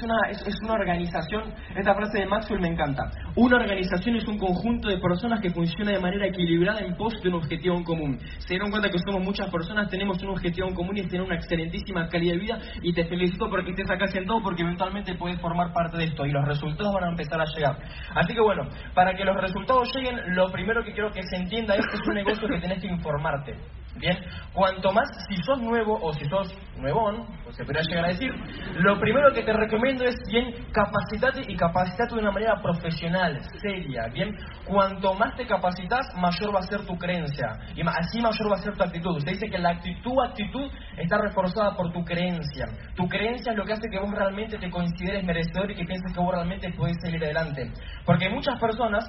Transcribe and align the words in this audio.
es 0.00 0.04
una, 0.04 0.30
es, 0.30 0.60
una 0.62 0.74
organización, 0.74 1.52
esta 1.76 1.94
frase 1.94 2.20
de 2.20 2.26
Maxwell 2.26 2.60
me 2.60 2.68
encanta. 2.68 3.02
Una 3.36 3.56
organización 3.56 4.16
es 4.16 4.26
un 4.26 4.38
conjunto 4.38 4.88
de 4.88 4.98
personas 4.98 5.40
que 5.40 5.50
funciona 5.50 5.92
de 5.92 6.00
manera 6.00 6.26
equilibrada 6.26 6.80
en 6.80 6.96
pos 6.96 7.20
de 7.22 7.28
un 7.28 7.34
objetivo 7.36 7.76
en 7.76 7.84
común. 7.84 8.18
Se 8.38 8.54
dieron 8.54 8.70
cuenta 8.70 8.88
que 8.88 8.98
somos 8.98 9.22
muchas 9.22 9.50
personas, 9.50 9.88
tenemos 9.90 10.22
un 10.22 10.30
objetivo 10.30 10.68
en 10.68 10.74
común 10.74 10.96
y 10.96 11.00
es 11.00 11.08
tener 11.08 11.22
una 11.22 11.36
excelentísima 11.36 12.08
calidad 12.08 12.34
de 12.34 12.40
vida 12.40 12.58
y 12.82 12.92
te 12.92 13.04
felicito 13.04 13.48
porque 13.50 13.70
estés 13.70 13.90
acá 13.90 14.06
sentado 14.06 14.40
porque 14.42 14.62
eventualmente 14.62 15.14
puedes 15.14 15.40
formar 15.40 15.72
parte 15.72 15.98
de 15.98 16.04
esto 16.04 16.24
y 16.24 16.30
los 16.30 16.44
resultados 16.46 16.94
van 16.94 17.04
a 17.04 17.10
empezar 17.10 17.40
a 17.40 17.44
llegar. 17.44 17.78
Así 18.14 18.34
que 18.34 18.40
bueno, 18.40 18.68
para 18.94 19.14
que 19.14 19.24
los 19.24 19.36
resultados 19.36 19.90
lleguen, 19.94 20.34
lo 20.34 20.50
primero 20.50 20.82
que 20.82 20.92
quiero 20.92 21.10
que 21.12 21.22
se 21.22 21.36
entienda 21.36 21.74
es 21.74 21.86
que 21.86 21.96
es 21.96 22.08
un 22.08 22.14
negocio 22.14 22.48
que 22.48 22.60
tenés 22.60 22.80
que 22.80 22.88
informarte. 22.88 23.54
Bien, 23.96 24.16
cuanto 24.52 24.92
más, 24.92 25.08
si 25.28 25.36
sos 25.42 25.60
nuevo 25.60 25.98
o 26.00 26.12
si 26.12 26.24
sos 26.26 26.54
nuevón, 26.76 27.26
o 27.46 27.52
se 27.52 27.64
podría 27.64 27.82
llegar 27.82 28.04
a 28.04 28.08
decir, 28.08 28.32
lo 28.76 28.98
primero 29.00 29.32
que 29.32 29.42
te 29.42 29.52
recomiendo 29.52 30.04
es, 30.04 30.14
bien, 30.28 30.54
capacitate 30.72 31.42
y 31.48 31.56
capacitate 31.56 32.14
de 32.14 32.20
una 32.20 32.30
manera 32.30 32.62
profesional, 32.62 33.40
seria, 33.60 34.06
bien. 34.12 34.36
Cuanto 34.64 35.14
más 35.14 35.34
te 35.36 35.44
capacitas, 35.44 36.06
mayor 36.16 36.54
va 36.54 36.60
a 36.60 36.62
ser 36.62 36.86
tu 36.86 36.96
creencia, 36.96 37.48
y 37.74 37.82
así 37.82 38.20
mayor 38.20 38.52
va 38.52 38.56
a 38.56 38.62
ser 38.62 38.76
tu 38.76 38.84
actitud. 38.84 39.16
Usted 39.16 39.32
dice 39.32 39.50
que 39.50 39.58
la 39.58 39.70
actitud, 39.70 40.14
actitud 40.24 40.70
está 40.96 41.18
reforzada 41.18 41.76
por 41.76 41.92
tu 41.92 42.04
creencia. 42.04 42.66
Tu 42.94 43.08
creencia 43.08 43.52
es 43.52 43.58
lo 43.58 43.64
que 43.64 43.72
hace 43.72 43.90
que 43.90 43.98
vos 43.98 44.10
realmente 44.12 44.56
te 44.56 44.70
consideres 44.70 45.24
merecedor 45.24 45.68
y 45.70 45.74
que 45.74 45.84
pienses 45.84 46.12
que 46.12 46.20
vos 46.20 46.32
realmente 46.32 46.72
puedes 46.72 46.96
seguir 47.02 47.22
adelante. 47.24 47.72
Porque 48.06 48.30
muchas 48.30 48.58
personas 48.60 49.04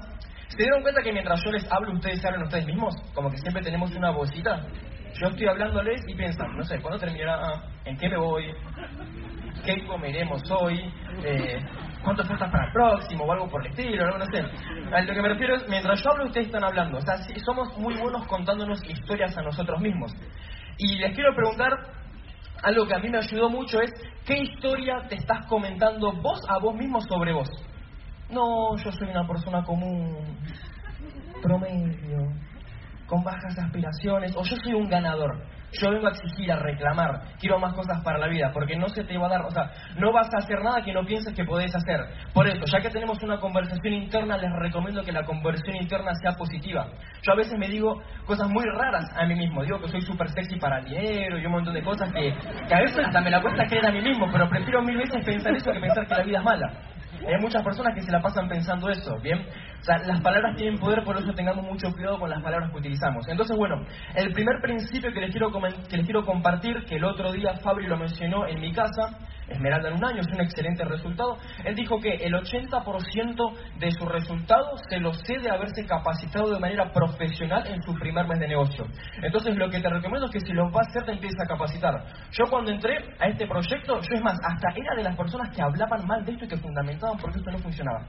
¿Se 0.51 0.63
dieron 0.63 0.81
cuenta 0.81 1.01
que 1.01 1.13
mientras 1.13 1.41
yo 1.45 1.51
les 1.51 1.71
hablo, 1.71 1.93
ustedes 1.93 2.19
se 2.19 2.27
hablan 2.27 2.43
ustedes 2.43 2.65
mismos? 2.65 2.93
Como 3.13 3.31
que 3.31 3.37
siempre 3.37 3.63
tenemos 3.63 3.89
una 3.95 4.11
vocita. 4.11 4.67
Yo 5.13 5.27
estoy 5.27 5.47
hablándoles 5.47 6.01
y 6.07 6.13
piensan, 6.13 6.57
no 6.57 6.63
sé, 6.63 6.79
¿cuándo 6.81 6.99
terminará? 6.99 7.39
Ah, 7.41 7.63
¿En 7.85 7.97
qué 7.97 8.09
me 8.09 8.17
voy? 8.17 8.53
¿Qué 9.63 9.85
comeremos 9.85 10.41
hoy? 10.51 10.91
Eh, 11.23 11.57
¿Cuántas 12.03 12.27
para 12.27 12.65
el 12.65 12.73
próximo? 12.73 13.23
O 13.23 13.31
algo 13.31 13.47
por 13.47 13.65
el 13.65 13.71
estilo, 13.71 14.05
no, 14.07 14.17
no 14.17 14.25
sé. 14.25 14.41
Lo 14.41 15.13
que 15.13 15.21
me 15.21 15.29
refiero 15.29 15.55
es, 15.55 15.69
mientras 15.69 16.03
yo 16.03 16.11
hablo, 16.11 16.25
ustedes 16.25 16.47
están 16.47 16.65
hablando. 16.65 16.97
O 16.97 17.01
sea, 17.01 17.15
somos 17.45 17.77
muy 17.77 17.95
buenos 17.95 18.25
contándonos 18.27 18.83
historias 18.89 19.37
a 19.37 19.41
nosotros 19.41 19.79
mismos. 19.79 20.11
Y 20.77 20.97
les 20.97 21.13
quiero 21.15 21.33
preguntar, 21.33 21.71
algo 22.63 22.85
que 22.85 22.95
a 22.95 22.99
mí 22.99 23.09
me 23.09 23.19
ayudó 23.19 23.49
mucho 23.49 23.79
es, 23.79 23.91
¿qué 24.25 24.37
historia 24.37 25.03
te 25.07 25.15
estás 25.15 25.45
comentando 25.47 26.11
vos 26.11 26.41
a 26.49 26.57
vos 26.57 26.75
mismo 26.75 26.99
sobre 27.01 27.31
vos? 27.31 27.49
No, 28.31 28.77
yo 28.77 28.91
soy 28.91 29.09
una 29.09 29.27
persona 29.27 29.63
común, 29.63 30.17
promedio, 31.41 32.31
con 33.05 33.23
bajas 33.23 33.57
aspiraciones, 33.59 34.33
o 34.37 34.43
yo 34.43 34.55
soy 34.63 34.73
un 34.73 34.87
ganador. 34.87 35.43
Yo 35.73 35.89
vengo 35.89 36.07
a 36.07 36.11
exigir, 36.11 36.51
a 36.51 36.57
reclamar, 36.57 37.21
quiero 37.39 37.57
más 37.57 37.73
cosas 37.73 38.01
para 38.03 38.17
la 38.17 38.27
vida, 38.27 38.51
porque 38.53 38.75
no 38.75 38.89
se 38.89 39.05
te 39.05 39.17
va 39.17 39.27
a 39.27 39.29
dar, 39.29 39.41
o 39.45 39.51
sea, 39.51 39.71
no 39.95 40.11
vas 40.11 40.27
a 40.33 40.39
hacer 40.39 40.61
nada 40.61 40.81
que 40.81 40.91
no 40.91 41.05
pienses 41.05 41.33
que 41.33 41.45
podés 41.45 41.73
hacer. 41.73 41.99
Por 42.33 42.47
eso, 42.47 42.63
ya 42.65 42.81
que 42.81 42.89
tenemos 42.89 43.21
una 43.23 43.39
conversación 43.39 43.93
interna, 43.93 44.37
les 44.37 44.51
recomiendo 44.51 45.01
que 45.03 45.13
la 45.13 45.23
conversión 45.23 45.77
interna 45.77 46.13
sea 46.21 46.33
positiva. 46.33 46.87
Yo 47.21 47.31
a 47.31 47.35
veces 47.35 47.57
me 47.57 47.69
digo 47.69 48.01
cosas 48.25 48.49
muy 48.49 48.65
raras 48.65 49.05
a 49.15 49.25
mí 49.25 49.35
mismo, 49.35 49.63
digo 49.63 49.79
que 49.79 49.87
soy 49.87 50.01
súper 50.01 50.29
sexy 50.29 50.57
para 50.59 50.79
el 50.79 50.85
dinero 50.85 51.37
y 51.37 51.45
un 51.45 51.51
montón 51.53 51.73
de 51.73 51.83
cosas 51.83 52.11
que, 52.11 52.33
que 52.67 52.73
a 52.75 52.79
veces 52.79 53.05
hasta 53.05 53.21
me 53.21 53.29
la 53.29 53.41
cuesta 53.41 53.65
creer 53.65 53.85
a 53.85 53.91
mí 53.91 54.01
mismo, 54.01 54.27
pero 54.29 54.49
prefiero 54.49 54.81
mil 54.81 54.97
veces 54.97 55.23
pensar 55.23 55.53
eso 55.55 55.71
que 55.71 55.79
pensar 55.79 56.05
que 56.05 56.15
la 56.15 56.23
vida 56.23 56.39
es 56.39 56.43
mala. 56.43 56.90
Hay 57.27 57.39
muchas 57.39 57.63
personas 57.63 57.93
que 57.93 58.01
se 58.01 58.11
la 58.11 58.21
pasan 58.21 58.47
pensando 58.47 58.89
eso, 58.89 59.19
¿bien? 59.21 59.45
O 59.81 59.83
sea, 59.83 59.97
las 60.05 60.21
palabras 60.21 60.55
tienen 60.55 60.77
poder, 60.77 61.03
por 61.03 61.17
eso 61.17 61.33
tengamos 61.33 61.65
mucho 61.65 61.91
cuidado 61.91 62.19
con 62.19 62.29
las 62.29 62.41
palabras 62.43 62.69
que 62.69 62.77
utilizamos. 62.77 63.27
Entonces, 63.27 63.57
bueno, 63.57 63.83
el 64.13 64.31
primer 64.31 64.61
principio 64.61 65.11
que 65.11 65.21
les 65.21 65.31
quiero, 65.31 65.51
que 65.51 65.97
les 65.97 66.05
quiero 66.05 66.23
compartir, 66.23 66.85
que 66.85 66.97
el 66.97 67.03
otro 67.03 67.31
día 67.31 67.55
Fabri 67.63 67.87
lo 67.87 67.97
mencionó 67.97 68.45
en 68.45 68.61
mi 68.61 68.71
casa, 68.71 69.17
Esmeralda 69.47 69.89
en 69.89 69.95
un 69.95 70.05
año, 70.05 70.21
es 70.21 70.27
un 70.27 70.39
excelente 70.39 70.85
resultado. 70.85 71.37
Él 71.65 71.75
dijo 71.75 71.99
que 71.99 72.13
el 72.13 72.33
80% 72.33 73.53
de 73.79 73.91
su 73.91 74.05
resultado 74.05 74.77
se 74.87 74.99
lo 74.99 75.13
cede 75.13 75.49
haberse 75.49 75.83
capacitado 75.85 76.53
de 76.53 76.59
manera 76.59 76.91
profesional 76.91 77.65
en 77.65 77.81
su 77.81 77.93
primer 77.95 78.27
mes 78.27 78.39
de 78.39 78.47
negocio. 78.47 78.85
Entonces, 79.21 79.57
lo 79.57 79.67
que 79.69 79.79
te 79.79 79.89
recomiendo 79.89 80.27
es 80.27 80.31
que 80.31 80.39
si 80.41 80.53
lo 80.53 80.69
vas 80.69 80.87
a 80.87 80.89
hacer, 80.91 81.05
te 81.05 81.11
empieces 81.13 81.39
a 81.43 81.47
capacitar. 81.47 82.05
Yo 82.31 82.45
cuando 82.49 82.71
entré 82.71 82.97
a 83.19 83.27
este 83.27 83.47
proyecto, 83.47 83.99
yo 83.99 84.15
es 84.15 84.21
más, 84.21 84.37
hasta 84.43 84.69
era 84.75 84.95
de 84.95 85.03
las 85.03 85.17
personas 85.17 85.49
que 85.55 85.61
hablaban 85.61 86.05
mal 86.05 86.23
de 86.23 86.33
esto 86.33 86.45
y 86.45 86.47
que 86.47 86.57
fundamentaban 86.57 87.17
porque 87.17 87.39
esto 87.39 87.51
no 87.51 87.57
funcionaba. 87.57 88.05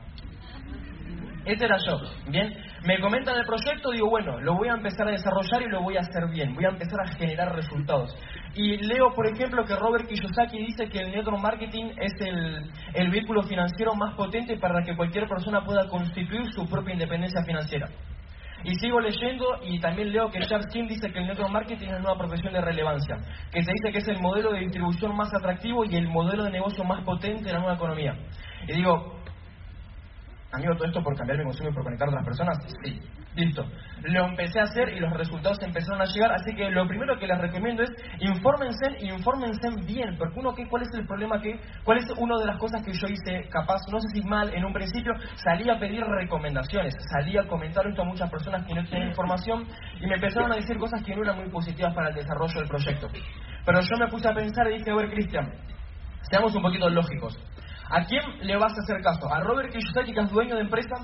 Ese 1.45 1.65
era 1.65 1.77
yo. 1.79 1.99
Bien, 2.29 2.53
me 2.85 3.01
comentan 3.01 3.37
el 3.37 3.45
proyecto, 3.45 3.91
digo, 3.91 4.09
bueno, 4.09 4.41
lo 4.41 4.55
voy 4.55 4.69
a 4.69 4.75
empezar 4.75 5.09
a 5.09 5.11
desarrollar 5.11 5.63
y 5.63 5.71
lo 5.71 5.83
voy 5.83 5.97
a 5.97 6.01
hacer 6.01 6.29
bien. 6.31 6.55
Voy 6.55 6.65
a 6.65 6.69
empezar 6.69 7.01
a 7.01 7.09
generar 7.17 7.55
resultados. 7.55 8.15
Y 8.55 8.77
leo, 8.77 9.13
por 9.15 9.27
ejemplo, 9.27 9.65
que 9.65 9.75
Robert 9.75 10.07
Kiyosaki 10.07 10.59
dice 10.59 10.89
que 10.89 11.01
el 11.01 11.11
network 11.11 11.41
marketing 11.41 11.91
es 12.01 12.13
el, 12.21 12.71
el 12.95 13.11
vehículo 13.11 13.43
financiero 13.43 13.95
más 13.95 14.15
potente 14.15 14.57
para 14.59 14.83
que 14.85 14.95
cualquier 14.97 15.27
persona 15.27 15.65
pueda 15.65 15.89
constituir 15.89 16.53
su 16.53 16.69
propia 16.69 16.95
independencia 16.95 17.43
financiera. 17.45 17.89
Y 18.65 18.75
sigo 18.77 19.01
leyendo 19.01 19.45
y 19.65 19.81
también 19.81 20.13
leo 20.13 20.31
que 20.31 20.39
Charles 20.47 20.69
Kim 20.73 20.87
dice 20.87 21.11
que 21.11 21.19
el 21.19 21.27
network 21.27 21.51
marketing 21.51 21.87
es 21.87 21.91
una 21.91 21.99
nueva 21.99 22.19
profesión 22.19 22.53
de 22.53 22.61
relevancia, 22.61 23.17
que 23.51 23.65
se 23.65 23.73
dice 23.73 23.91
que 23.91 23.99
es 23.99 24.09
el 24.09 24.21
modelo 24.21 24.53
de 24.53 24.61
distribución 24.61 25.17
más 25.17 25.35
atractivo 25.35 25.85
y 25.85 25.97
el 25.97 26.07
modelo 26.07 26.45
de 26.45 26.51
negocio 26.51 26.85
más 26.85 27.03
potente 27.03 27.49
en 27.49 27.55
la 27.55 27.59
nueva 27.59 27.75
economía. 27.75 28.15
Y 28.69 28.75
digo, 28.75 29.22
Amigo, 30.53 30.75
todo 30.75 30.85
esto 30.87 31.03
por 31.03 31.17
cambiar 31.17 31.39
mi 31.39 31.45
consumo 31.45 31.71
y 31.71 31.73
por 31.73 31.85
conectar 31.85 32.09
a 32.09 32.11
otras 32.11 32.25
personas, 32.27 32.59
sí. 32.85 33.01
Listo. 33.35 33.65
Lo 34.03 34.27
empecé 34.27 34.61
a 34.61 34.65
hacer 34.65 34.91
y 34.91 35.01
los 35.01 35.11
resultados 35.15 35.57
empezaron 35.63 36.03
a 36.03 36.05
llegar, 36.05 36.33
así 36.33 36.55
que 36.55 36.71
lo 36.71 36.87
primero 36.87 37.19
que 37.19 37.27
les 37.27 37.39
recomiendo 37.39 37.83
es 37.83 37.91
infórmense, 38.21 38.99
infórmense 39.01 39.71
bien, 39.87 40.19
porque 40.19 40.39
uno, 40.39 40.55
¿qué, 40.55 40.69
¿cuál 40.69 40.83
es 40.83 40.89
el 40.93 41.07
problema 41.07 41.41
que, 41.41 41.59
cuál 41.85 41.99
es 41.99 42.11
una 42.19 42.39
de 42.39 42.45
las 42.45 42.59
cosas 42.59 42.85
que 42.85 42.93
yo 42.93 43.07
hice 43.07 43.49
capaz, 43.49 43.81
no 43.91 43.99
sé 44.01 44.09
si 44.13 44.23
mal 44.23 44.53
en 44.55 44.63
un 44.67 44.75
principio, 44.75 45.15
salí 45.37 45.71
a 45.71 45.79
pedir 45.79 46.05
recomendaciones, 46.05 46.95
salí 47.11 47.39
a 47.39 47.49
comentar 47.49 47.87
esto 47.87 48.03
a 48.03 48.05
muchas 48.05 48.31
personas 48.31 48.67
que 48.67 48.75
no 48.75 48.85
tenían 48.85 49.09
información 49.09 49.65
y 49.99 50.07
me 50.07 50.17
empezaron 50.17 50.53
a 50.53 50.57
decir 50.57 50.77
cosas 50.77 51.03
que 51.03 51.17
no 51.17 51.23
eran 51.23 51.39
muy 51.39 51.49
positivas 51.49 51.95
para 51.95 52.11
el 52.11 52.15
desarrollo 52.15 52.61
del 52.61 52.69
proyecto. 52.69 53.09
Pero 53.65 53.81
yo 53.81 53.97
me 53.99 54.09
puse 54.09 54.29
a 54.29 54.35
pensar 54.35 54.71
y 54.71 54.77
dije, 54.77 54.91
a 54.91 54.97
ver, 54.97 55.11
Cristian, 55.11 55.51
seamos 56.31 56.55
un 56.55 56.63
poquito 56.63 56.91
lógicos. 56.91 57.39
¿A 57.93 58.07
quién 58.07 58.23
le 58.41 58.57
vas 58.57 58.73
a 58.73 58.81
hacer 58.81 59.03
caso? 59.03 59.31
¿A 59.31 59.41
Robert 59.41 59.71
Kiyosaki, 59.71 60.15
que 60.15 60.21
es 60.21 60.31
dueño 60.31 60.55
de 60.55 60.63
empresa, 60.63 60.97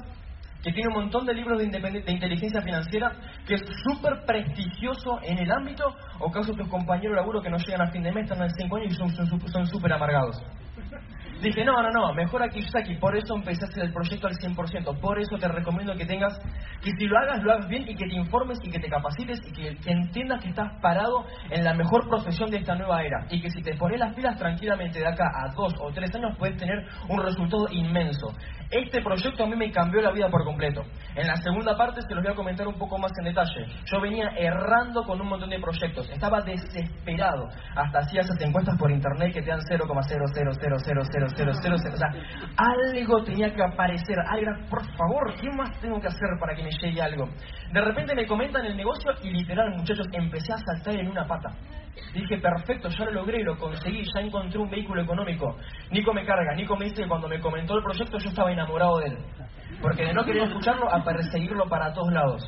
que 0.62 0.72
tiene 0.72 0.88
un 0.88 1.02
montón 1.02 1.26
de 1.26 1.34
libros 1.34 1.58
de, 1.58 1.66
de 1.66 2.12
inteligencia 2.12 2.62
financiera, 2.62 3.12
que 3.46 3.56
es 3.56 3.62
súper 3.84 4.24
prestigioso 4.24 5.18
en 5.22 5.36
el 5.36 5.52
ámbito, 5.52 5.84
o 6.18 6.30
caso 6.30 6.54
tus 6.54 6.66
compañeros 6.68 7.12
de 7.12 7.20
laburo 7.20 7.42
que 7.42 7.50
no 7.50 7.58
llegan 7.58 7.82
a 7.82 7.90
fin 7.90 8.02
de 8.02 8.10
mes, 8.10 8.24
están 8.24 8.42
en 8.42 8.50
5 8.50 8.76
años 8.76 8.94
y 8.94 9.50
son 9.52 9.66
súper 9.66 9.92
amargados? 9.92 10.42
Dije, 11.40 11.64
no, 11.64 11.80
no, 11.80 11.90
no, 11.92 12.12
mejor 12.14 12.42
aquí 12.42 12.58
Kiyosaki, 12.58 12.96
por 12.96 13.16
eso 13.16 13.36
empecé 13.36 13.64
a 13.64 13.68
hacer 13.68 13.84
el 13.84 13.92
proyecto 13.92 14.26
al 14.26 14.34
100%, 14.34 15.00
por 15.00 15.20
eso 15.20 15.38
te 15.38 15.46
recomiendo 15.46 15.94
que 15.94 16.04
tengas, 16.04 16.36
que 16.82 16.90
si 16.98 17.06
lo 17.06 17.16
hagas, 17.16 17.44
lo 17.44 17.52
hagas 17.52 17.68
bien 17.68 17.84
y 17.88 17.94
que 17.94 18.08
te 18.08 18.16
informes 18.16 18.58
y 18.64 18.70
que 18.70 18.80
te 18.80 18.88
capacites 18.88 19.38
y 19.46 19.52
que, 19.52 19.90
entiendas 19.90 20.42
que 20.42 20.48
estás 20.48 20.72
parado 20.82 21.24
en 21.50 21.62
la 21.62 21.74
mejor 21.74 22.08
profesión 22.08 22.50
de 22.50 22.58
esta 22.58 22.74
nueva 22.74 23.04
era 23.04 23.26
y 23.30 23.40
que 23.40 23.50
si 23.50 23.62
te 23.62 23.76
pones 23.76 24.00
las 24.00 24.14
pilas 24.14 24.36
tranquilamente 24.36 24.98
de 24.98 25.06
acá 25.06 25.26
a 25.26 25.54
dos 25.54 25.74
o 25.80 25.92
tres 25.92 26.12
años 26.16 26.36
puedes 26.36 26.56
tener 26.56 26.84
un 27.08 27.22
resultado 27.22 27.68
inmenso. 27.70 28.34
Este 28.70 29.00
proyecto 29.00 29.44
a 29.44 29.46
mí 29.46 29.56
me 29.56 29.72
cambió 29.72 30.02
la 30.02 30.12
vida 30.12 30.28
por 30.28 30.44
completo. 30.44 30.82
En 31.14 31.26
la 31.26 31.36
segunda 31.36 31.74
parte 31.74 32.02
se 32.02 32.14
los 32.14 32.22
voy 32.22 32.32
a 32.32 32.36
comentar 32.36 32.68
un 32.68 32.74
poco 32.74 32.98
más 32.98 33.12
en 33.18 33.24
detalle. 33.24 33.64
Yo 33.90 33.98
venía 33.98 34.28
errando 34.36 35.04
con 35.04 35.18
un 35.20 35.28
montón 35.28 35.48
de 35.48 35.58
proyectos, 35.58 36.10
estaba 36.10 36.42
desesperado, 36.42 37.48
hasta 37.74 38.00
hacía 38.00 38.20
esas 38.20 38.38
encuestas 38.42 38.76
por 38.78 38.90
internet 38.90 39.32
que 39.32 39.40
te 39.40 39.48
dan 39.48 39.60
0,0000000 39.60 40.48
o 40.48 41.96
sea, 41.96 42.12
algo 42.56 43.24
tenía 43.24 43.54
que 43.54 43.62
aparecer. 43.62 44.18
Algo, 44.28 44.52
por 44.68 44.84
favor, 44.96 45.34
¿qué 45.40 45.48
más 45.50 45.70
tengo 45.80 45.98
que 45.98 46.08
hacer 46.08 46.28
para 46.38 46.54
que 46.54 46.62
me 46.62 46.70
llegue 46.70 47.00
algo? 47.00 47.26
De 47.72 47.80
repente 47.80 48.14
me 48.14 48.26
comentan 48.26 48.66
el 48.66 48.76
negocio 48.76 49.12
y 49.22 49.30
literal, 49.30 49.74
muchachos, 49.76 50.06
empecé 50.12 50.52
a 50.52 50.58
saltar 50.58 50.94
en 50.94 51.08
una 51.08 51.26
pata. 51.26 51.54
Dije, 52.12 52.38
perfecto, 52.38 52.88
ya 52.88 53.04
lo 53.06 53.12
logré, 53.12 53.42
lo 53.42 53.56
conseguí, 53.58 54.02
ya 54.14 54.20
encontré 54.20 54.58
un 54.58 54.70
vehículo 54.70 55.02
económico. 55.02 55.56
Nico 55.90 56.12
me 56.14 56.24
carga, 56.24 56.54
Nico 56.54 56.76
me 56.76 56.86
dice 56.86 57.02
que 57.02 57.08
cuando 57.08 57.28
me 57.28 57.40
comentó 57.40 57.76
el 57.76 57.84
proyecto 57.84 58.18
yo 58.18 58.28
estaba 58.30 58.50
enamorado 58.58 58.98
de 58.98 59.06
él. 59.06 59.18
Porque 59.80 60.04
de 60.06 60.12
no 60.12 60.24
querer 60.24 60.44
escucharlo 60.44 60.92
a 60.92 61.04
perseguirlo 61.04 61.68
para 61.68 61.92
todos 61.92 62.12
lados. 62.12 62.42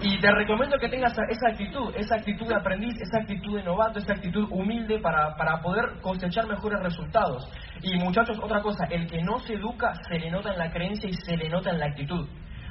Y 0.00 0.18
te 0.20 0.30
recomiendo 0.30 0.78
que 0.78 0.88
tengas 0.88 1.12
esa 1.12 1.48
actitud, 1.50 1.92
esa 1.96 2.16
actitud 2.16 2.46
de 2.46 2.54
aprendiz, 2.54 2.94
esa 3.00 3.18
actitud 3.18 3.56
de 3.56 3.62
novato, 3.64 3.98
esa 3.98 4.14
actitud 4.14 4.46
humilde 4.50 4.98
para, 5.00 5.36
para 5.36 5.60
poder 5.60 6.00
cosechar 6.00 6.46
mejores 6.46 6.80
resultados. 6.82 7.50
Y 7.82 7.98
muchachos, 7.98 8.38
otra 8.42 8.62
cosa, 8.62 8.86
el 8.90 9.06
que 9.06 9.22
no 9.22 9.38
se 9.40 9.54
educa 9.54 9.92
se 10.08 10.18
le 10.18 10.30
nota 10.30 10.52
en 10.52 10.58
la 10.58 10.70
creencia 10.70 11.10
y 11.10 11.14
se 11.14 11.36
le 11.36 11.50
nota 11.50 11.70
en 11.70 11.78
la 11.78 11.86
actitud. 11.86 12.26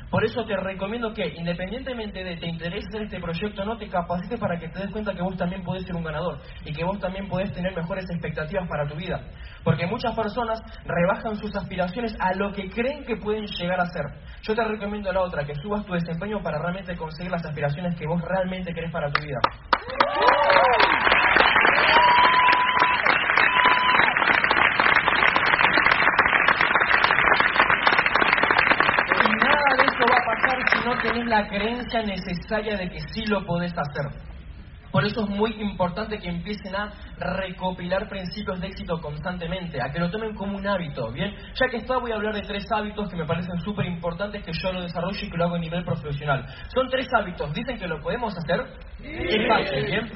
Por 0.09 0.23
eso 0.23 0.45
te 0.45 0.55
recomiendo 0.55 1.13
que, 1.13 1.27
independientemente 1.27 2.23
de 2.23 2.37
te 2.37 2.47
interese 2.47 2.87
hacer 2.87 3.03
este 3.03 3.19
proyecto, 3.19 3.65
no 3.65 3.77
te 3.77 3.89
capacites 3.89 4.39
para 4.39 4.57
que 4.57 4.69
te 4.69 4.79
des 4.79 4.91
cuenta 4.91 5.13
que 5.13 5.21
vos 5.21 5.35
también 5.35 5.63
podés 5.63 5.85
ser 5.85 5.95
un 5.95 6.03
ganador 6.03 6.39
y 6.63 6.73
que 6.73 6.83
vos 6.83 6.99
también 6.99 7.27
podés 7.27 7.51
tener 7.53 7.75
mejores 7.75 8.05
expectativas 8.09 8.67
para 8.67 8.87
tu 8.87 8.95
vida. 8.95 9.21
Porque 9.63 9.85
muchas 9.87 10.15
personas 10.15 10.61
rebajan 10.85 11.35
sus 11.37 11.55
aspiraciones 11.55 12.15
a 12.19 12.33
lo 12.33 12.53
que 12.53 12.69
creen 12.69 13.03
que 13.03 13.17
pueden 13.17 13.45
llegar 13.47 13.79
a 13.79 13.85
ser. 13.85 14.05
Yo 14.43 14.53
te 14.53 14.63
recomiendo 14.63 15.11
la 15.11 15.21
otra, 15.21 15.43
que 15.43 15.55
subas 15.55 15.85
tu 15.85 15.93
desempeño 15.93 16.41
para 16.41 16.59
realmente 16.59 16.95
conseguir 16.95 17.31
las 17.31 17.45
aspiraciones 17.45 17.95
que 17.95 18.05
vos 18.05 18.21
realmente 18.21 18.73
querés 18.73 18.91
para 18.91 19.11
tu 19.11 19.21
vida. 19.23 19.39
No 30.85 31.01
tenés 31.01 31.25
la 31.25 31.47
creencia 31.47 32.03
necesaria 32.03 32.77
de 32.77 32.89
que 32.89 32.99
sí 33.11 33.25
lo 33.25 33.43
podés 33.45 33.73
hacer. 33.73 34.35
Por 34.91 35.03
eso 35.03 35.25
es 35.25 35.29
muy 35.29 35.51
importante 35.59 36.19
que 36.19 36.29
empiecen 36.29 36.73
a 36.73 36.89
recopilar 37.17 38.07
principios 38.07 38.61
de 38.61 38.67
éxito 38.67 39.01
constantemente, 39.01 39.81
a 39.81 39.91
que 39.91 39.99
lo 39.99 40.09
tomen 40.09 40.33
como 40.35 40.57
un 40.57 40.65
hábito, 40.65 41.11
¿bien? 41.11 41.35
Ya 41.59 41.67
que 41.67 41.77
está, 41.77 41.97
voy 41.97 42.13
a 42.13 42.15
hablar 42.15 42.33
de 42.33 42.43
tres 42.43 42.65
hábitos 42.71 43.09
que 43.09 43.17
me 43.17 43.25
parecen 43.25 43.59
súper 43.59 43.87
importantes 43.87 44.41
que 44.41 44.53
yo 44.53 44.71
lo 44.71 44.83
desarrollo 44.83 45.19
y 45.21 45.29
que 45.29 45.37
lo 45.37 45.43
hago 45.43 45.55
a 45.55 45.59
nivel 45.59 45.83
profesional. 45.83 46.45
Son 46.73 46.87
tres 46.87 47.09
hábitos, 47.13 47.53
¿dicen 47.53 47.77
que 47.77 47.87
lo 47.87 47.99
podemos 47.99 48.33
hacer? 48.37 48.61
Es 49.03 49.47
fácil, 49.49 49.85
¿bien? 49.85 50.09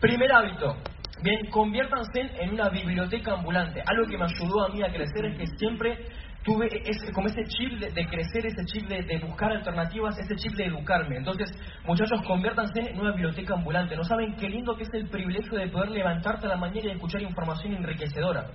Primer 0.00 0.32
hábito, 0.32 0.76
bien, 1.22 1.46
conviértanse 1.50 2.28
en 2.40 2.54
una 2.54 2.68
biblioteca 2.68 3.34
ambulante. 3.34 3.80
Algo 3.86 4.08
que 4.08 4.18
me 4.18 4.24
ayudó 4.24 4.66
a 4.66 4.70
mí 4.70 4.82
a 4.82 4.88
crecer 4.88 5.24
es 5.26 5.38
que 5.38 5.46
siempre 5.56 5.98
tuve 6.46 6.68
ese, 6.84 7.12
como 7.12 7.26
ese 7.26 7.42
chip 7.44 7.72
de, 7.72 8.06
crecer, 8.06 8.46
ese 8.46 8.64
chip 8.66 8.88
de, 8.88 9.18
buscar 9.18 9.50
alternativas, 9.50 10.16
ese 10.16 10.36
chip 10.36 10.54
de 10.54 10.66
educarme. 10.66 11.16
Entonces, 11.16 11.50
muchachos, 11.84 12.22
conviértanse 12.24 12.80
en 12.88 13.00
una 13.00 13.10
biblioteca 13.10 13.54
ambulante. 13.54 13.96
No 13.96 14.04
saben 14.04 14.36
qué 14.36 14.48
lindo 14.48 14.76
que 14.76 14.84
es 14.84 14.94
el 14.94 15.08
privilegio 15.08 15.58
de 15.58 15.66
poder 15.66 15.90
levantarte 15.90 16.46
a 16.46 16.50
la 16.50 16.56
mañana 16.56 16.86
y 16.86 16.90
escuchar 16.92 17.20
información 17.20 17.74
enriquecedora 17.74 18.46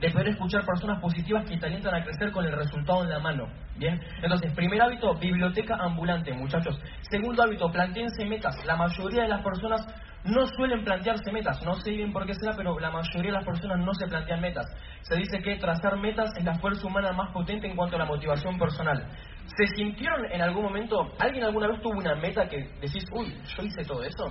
de 0.00 0.10
poder 0.10 0.28
escuchar 0.28 0.64
personas 0.64 0.98
positivas 0.98 1.46
que 1.46 1.58
te 1.58 1.66
alientan 1.66 1.94
a 1.94 2.02
crecer 2.02 2.32
con 2.32 2.46
el 2.46 2.52
resultado 2.52 3.02
en 3.02 3.10
la 3.10 3.18
mano. 3.18 3.48
Bien, 3.76 4.00
entonces, 4.22 4.50
primer 4.54 4.80
hábito, 4.80 5.14
biblioteca 5.16 5.76
ambulante, 5.78 6.32
muchachos. 6.32 6.80
Segundo 7.10 7.42
hábito, 7.42 7.70
planteense 7.70 8.24
metas. 8.24 8.64
La 8.64 8.76
mayoría 8.76 9.24
de 9.24 9.28
las 9.28 9.42
personas 9.42 9.86
no 10.24 10.46
suelen 10.46 10.84
plantearse 10.84 11.32
metas. 11.32 11.62
No 11.62 11.74
sé 11.76 11.90
bien 11.90 12.12
por 12.12 12.26
qué 12.26 12.34
será, 12.34 12.52
pero 12.56 12.78
la 12.78 12.90
mayoría 12.90 13.32
de 13.32 13.38
las 13.38 13.44
personas 13.44 13.78
no 13.78 13.94
se 13.94 14.06
plantean 14.06 14.40
metas. 14.40 14.66
Se 15.02 15.16
dice 15.16 15.38
que 15.42 15.56
trazar 15.56 15.96
metas 15.98 16.30
es 16.36 16.44
la 16.44 16.58
fuerza 16.58 16.86
humana 16.86 17.12
más 17.12 17.32
potente 17.32 17.66
en 17.66 17.76
cuanto 17.76 17.96
a 17.96 18.00
la 18.00 18.04
motivación 18.04 18.58
personal. 18.58 19.06
¿Se 19.56 19.66
sintieron 19.76 20.30
en 20.30 20.42
algún 20.42 20.64
momento, 20.64 21.12
alguien 21.18 21.44
alguna 21.44 21.68
vez 21.68 21.80
tuvo 21.80 21.98
una 21.98 22.14
meta 22.14 22.48
que 22.48 22.58
decís, 22.80 23.04
uy, 23.12 23.34
yo 23.56 23.62
hice 23.62 23.84
todo 23.84 24.02
eso? 24.02 24.24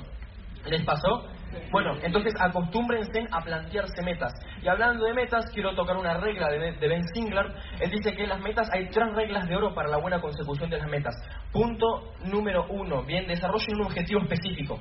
¿Les 0.65 0.83
pasó? 0.83 1.25
Bueno, 1.71 1.95
entonces 2.03 2.33
acostúmbrense 2.39 3.25
a 3.31 3.41
plantearse 3.41 4.03
metas. 4.03 4.31
Y 4.61 4.67
hablando 4.67 5.05
de 5.05 5.13
metas, 5.13 5.45
quiero 5.51 5.73
tocar 5.73 5.97
una 5.97 6.17
regla 6.17 6.49
de 6.49 6.87
Ben 6.87 7.03
Singler. 7.13 7.47
Él 7.79 7.89
dice 7.89 8.13
que 8.13 8.27
las 8.27 8.39
metas 8.39 8.69
hay 8.71 8.89
tres 8.89 9.13
reglas 9.15 9.47
de 9.47 9.55
oro 9.55 9.73
para 9.73 9.89
la 9.89 9.97
buena 9.97 10.21
consecución 10.21 10.69
de 10.69 10.77
las 10.77 10.87
metas. 10.87 11.15
Punto 11.51 12.13
número 12.25 12.65
uno, 12.69 13.03
bien, 13.03 13.25
desarrollen 13.27 13.75
un 13.75 13.85
objetivo 13.87 14.21
específico. 14.21 14.79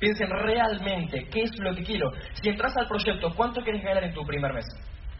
Piensen 0.00 0.30
realmente 0.30 1.28
qué 1.30 1.42
es 1.42 1.50
lo 1.58 1.74
que 1.76 1.84
quiero. 1.84 2.10
Si 2.32 2.48
entras 2.48 2.74
al 2.76 2.88
proyecto, 2.88 3.34
¿cuánto 3.36 3.60
quieres 3.60 3.82
ganar 3.84 4.02
en 4.02 4.14
tu 4.14 4.24
primer 4.24 4.52
mes? 4.54 4.64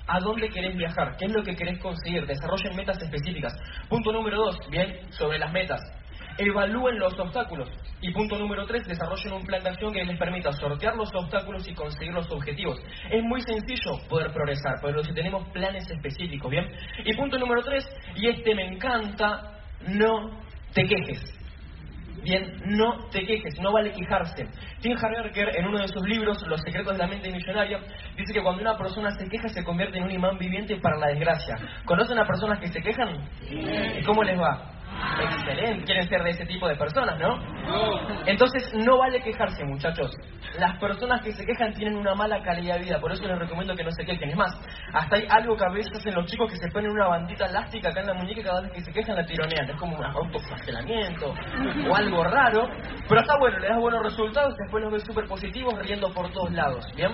¿A 0.06 0.18
dónde 0.18 0.48
querés 0.48 0.74
viajar? 0.76 1.16
¿Qué 1.18 1.26
es 1.26 1.32
lo 1.32 1.44
que 1.44 1.54
querés 1.54 1.78
conseguir? 1.78 2.26
Desarrollen 2.26 2.74
metas 2.74 3.00
específicas. 3.00 3.52
Punto 3.88 4.10
número 4.10 4.38
dos, 4.38 4.58
bien, 4.70 5.12
sobre 5.12 5.38
las 5.38 5.52
metas. 5.52 5.80
Evalúen 6.38 6.98
los 6.98 7.18
obstáculos. 7.18 7.68
Y 8.00 8.10
punto 8.12 8.38
número 8.38 8.64
tres, 8.66 8.86
desarrollen 8.86 9.34
un 9.34 9.44
plan 9.44 9.62
de 9.62 9.68
acción 9.68 9.92
que 9.92 10.02
les 10.02 10.18
permita 10.18 10.50
sortear 10.52 10.96
los 10.96 11.14
obstáculos 11.14 11.68
y 11.68 11.74
conseguir 11.74 12.14
los 12.14 12.30
objetivos. 12.30 12.80
Es 13.10 13.22
muy 13.22 13.42
sencillo 13.42 13.98
poder 14.08 14.32
progresar, 14.32 14.76
pero 14.80 15.04
si 15.04 15.12
tenemos 15.12 15.46
planes 15.50 15.88
específicos, 15.90 16.50
¿bien? 16.50 16.66
Y 17.04 17.14
punto 17.14 17.38
número 17.38 17.62
tres, 17.62 17.84
y 18.16 18.28
este 18.28 18.54
me 18.54 18.66
encanta, 18.66 19.60
no 19.86 20.40
te 20.72 20.84
quejes. 20.84 21.39
Bien, 22.22 22.60
no 22.66 23.06
te 23.10 23.24
quejes, 23.24 23.58
no 23.60 23.72
vale 23.72 23.92
quejarse. 23.92 24.46
Tim 24.80 24.96
Harberger, 24.96 25.56
en 25.56 25.66
uno 25.66 25.78
de 25.78 25.88
sus 25.88 26.02
libros, 26.06 26.42
Los 26.46 26.60
secretos 26.60 26.92
de 26.92 26.98
la 26.98 27.06
mente 27.06 27.30
millonaria, 27.30 27.80
dice 28.16 28.32
que 28.32 28.42
cuando 28.42 28.62
una 28.62 28.76
persona 28.76 29.10
se 29.12 29.28
queja 29.28 29.48
se 29.48 29.64
convierte 29.64 29.98
en 29.98 30.04
un 30.04 30.10
imán 30.10 30.38
viviente 30.38 30.76
para 30.76 30.98
la 30.98 31.08
desgracia. 31.08 31.56
¿Conocen 31.84 32.18
a 32.18 32.26
personas 32.26 32.58
que 32.58 32.68
se 32.68 32.82
quejan? 32.82 33.28
¿Y 33.98 34.02
cómo 34.04 34.22
les 34.22 34.38
va? 34.38 34.79
Excelente, 35.22 35.84
quieren 35.84 36.08
ser 36.08 36.22
de 36.22 36.30
ese 36.30 36.46
tipo 36.46 36.68
de 36.68 36.76
personas, 36.76 37.18
¿no? 37.18 37.38
Entonces 38.26 38.72
no 38.74 38.98
vale 38.98 39.20
quejarse, 39.20 39.64
muchachos. 39.64 40.10
Las 40.58 40.78
personas 40.78 41.22
que 41.22 41.32
se 41.32 41.44
quejan 41.44 41.72
tienen 41.74 41.96
una 41.96 42.14
mala 42.14 42.42
calidad 42.42 42.76
de 42.76 42.84
vida, 42.84 43.00
por 43.00 43.12
eso 43.12 43.22
les 43.26 43.38
recomiendo 43.38 43.74
que 43.74 43.84
no 43.84 43.90
se 43.92 44.04
quejen. 44.04 44.30
Es 44.30 44.36
más, 44.36 44.52
hasta 44.92 45.16
hay 45.16 45.26
algo 45.28 45.56
que 45.56 45.64
a 45.64 45.70
veces 45.70 45.92
hacen 45.96 46.14
los 46.14 46.26
chicos 46.26 46.50
que 46.50 46.56
se 46.56 46.68
ponen 46.70 46.90
una 46.90 47.06
bandita 47.06 47.46
elástica 47.46 47.90
acá 47.90 48.00
en 48.00 48.06
la 48.06 48.14
muñeca 48.14 48.40
y 48.40 48.44
cada 48.44 48.60
vez 48.62 48.72
que 48.72 48.80
se 48.80 48.92
quejan 48.92 49.16
la 49.16 49.24
tironean. 49.24 49.70
Es 49.70 49.76
como 49.76 49.96
un 49.96 50.04
autoflagelamiento 50.04 51.34
o 51.88 51.94
algo 51.94 52.24
raro, 52.24 52.68
pero 53.08 53.20
está 53.20 53.38
bueno, 53.38 53.58
le 53.58 53.68
das 53.68 53.78
buenos 53.78 54.02
resultados, 54.02 54.54
después 54.56 54.82
los 54.82 54.92
ves 54.92 55.04
súper 55.04 55.26
positivos 55.26 55.74
riendo 55.78 56.12
por 56.12 56.30
todos 56.32 56.52
lados, 56.52 56.84
¿bien? 56.96 57.12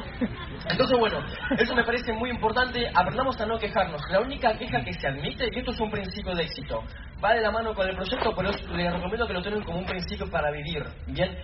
Entonces, 0.71 0.99
bueno, 0.99 1.19
eso 1.59 1.75
me 1.75 1.85
parece 1.85 2.13
muy 2.13 2.31
importante. 2.31 2.91
Aprendamos 2.95 3.41
a 3.41 3.47
no 3.47 3.59
quejarnos. 3.59 4.01
La 4.11 4.21
única 4.21 4.57
queja 4.57 4.81
que 4.83 4.93
se 4.95 5.07
admite, 5.07 5.49
y 5.53 5.59
esto 5.59 5.71
es 5.73 5.81
un 5.81 5.91
principio 5.91 6.35
de 6.35 6.43
éxito, 6.43 6.83
va 7.23 7.35
de 7.35 7.41
la 7.41 7.51
mano 7.51 7.75
con 7.77 7.89
el 7.89 7.95
proyecto, 7.95 8.33
pero 8.35 8.51
les 8.51 8.93
recomiendo 8.93 9.27
que 9.27 9.33
lo 9.33 9.43
tengan 9.43 9.63
como 9.63 9.79
un 9.79 9.87
principio 9.87 10.29
para 10.31 10.51
vivir. 10.51 10.85
Bien, 11.07 11.37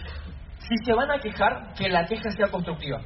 si 0.59 0.75
se 0.85 0.93
van 0.93 1.11
a 1.11 1.19
quejar, 1.19 1.75
que 1.75 1.89
la 1.89 2.05
queja 2.05 2.31
sea 2.31 2.49
constructiva. 2.49 3.01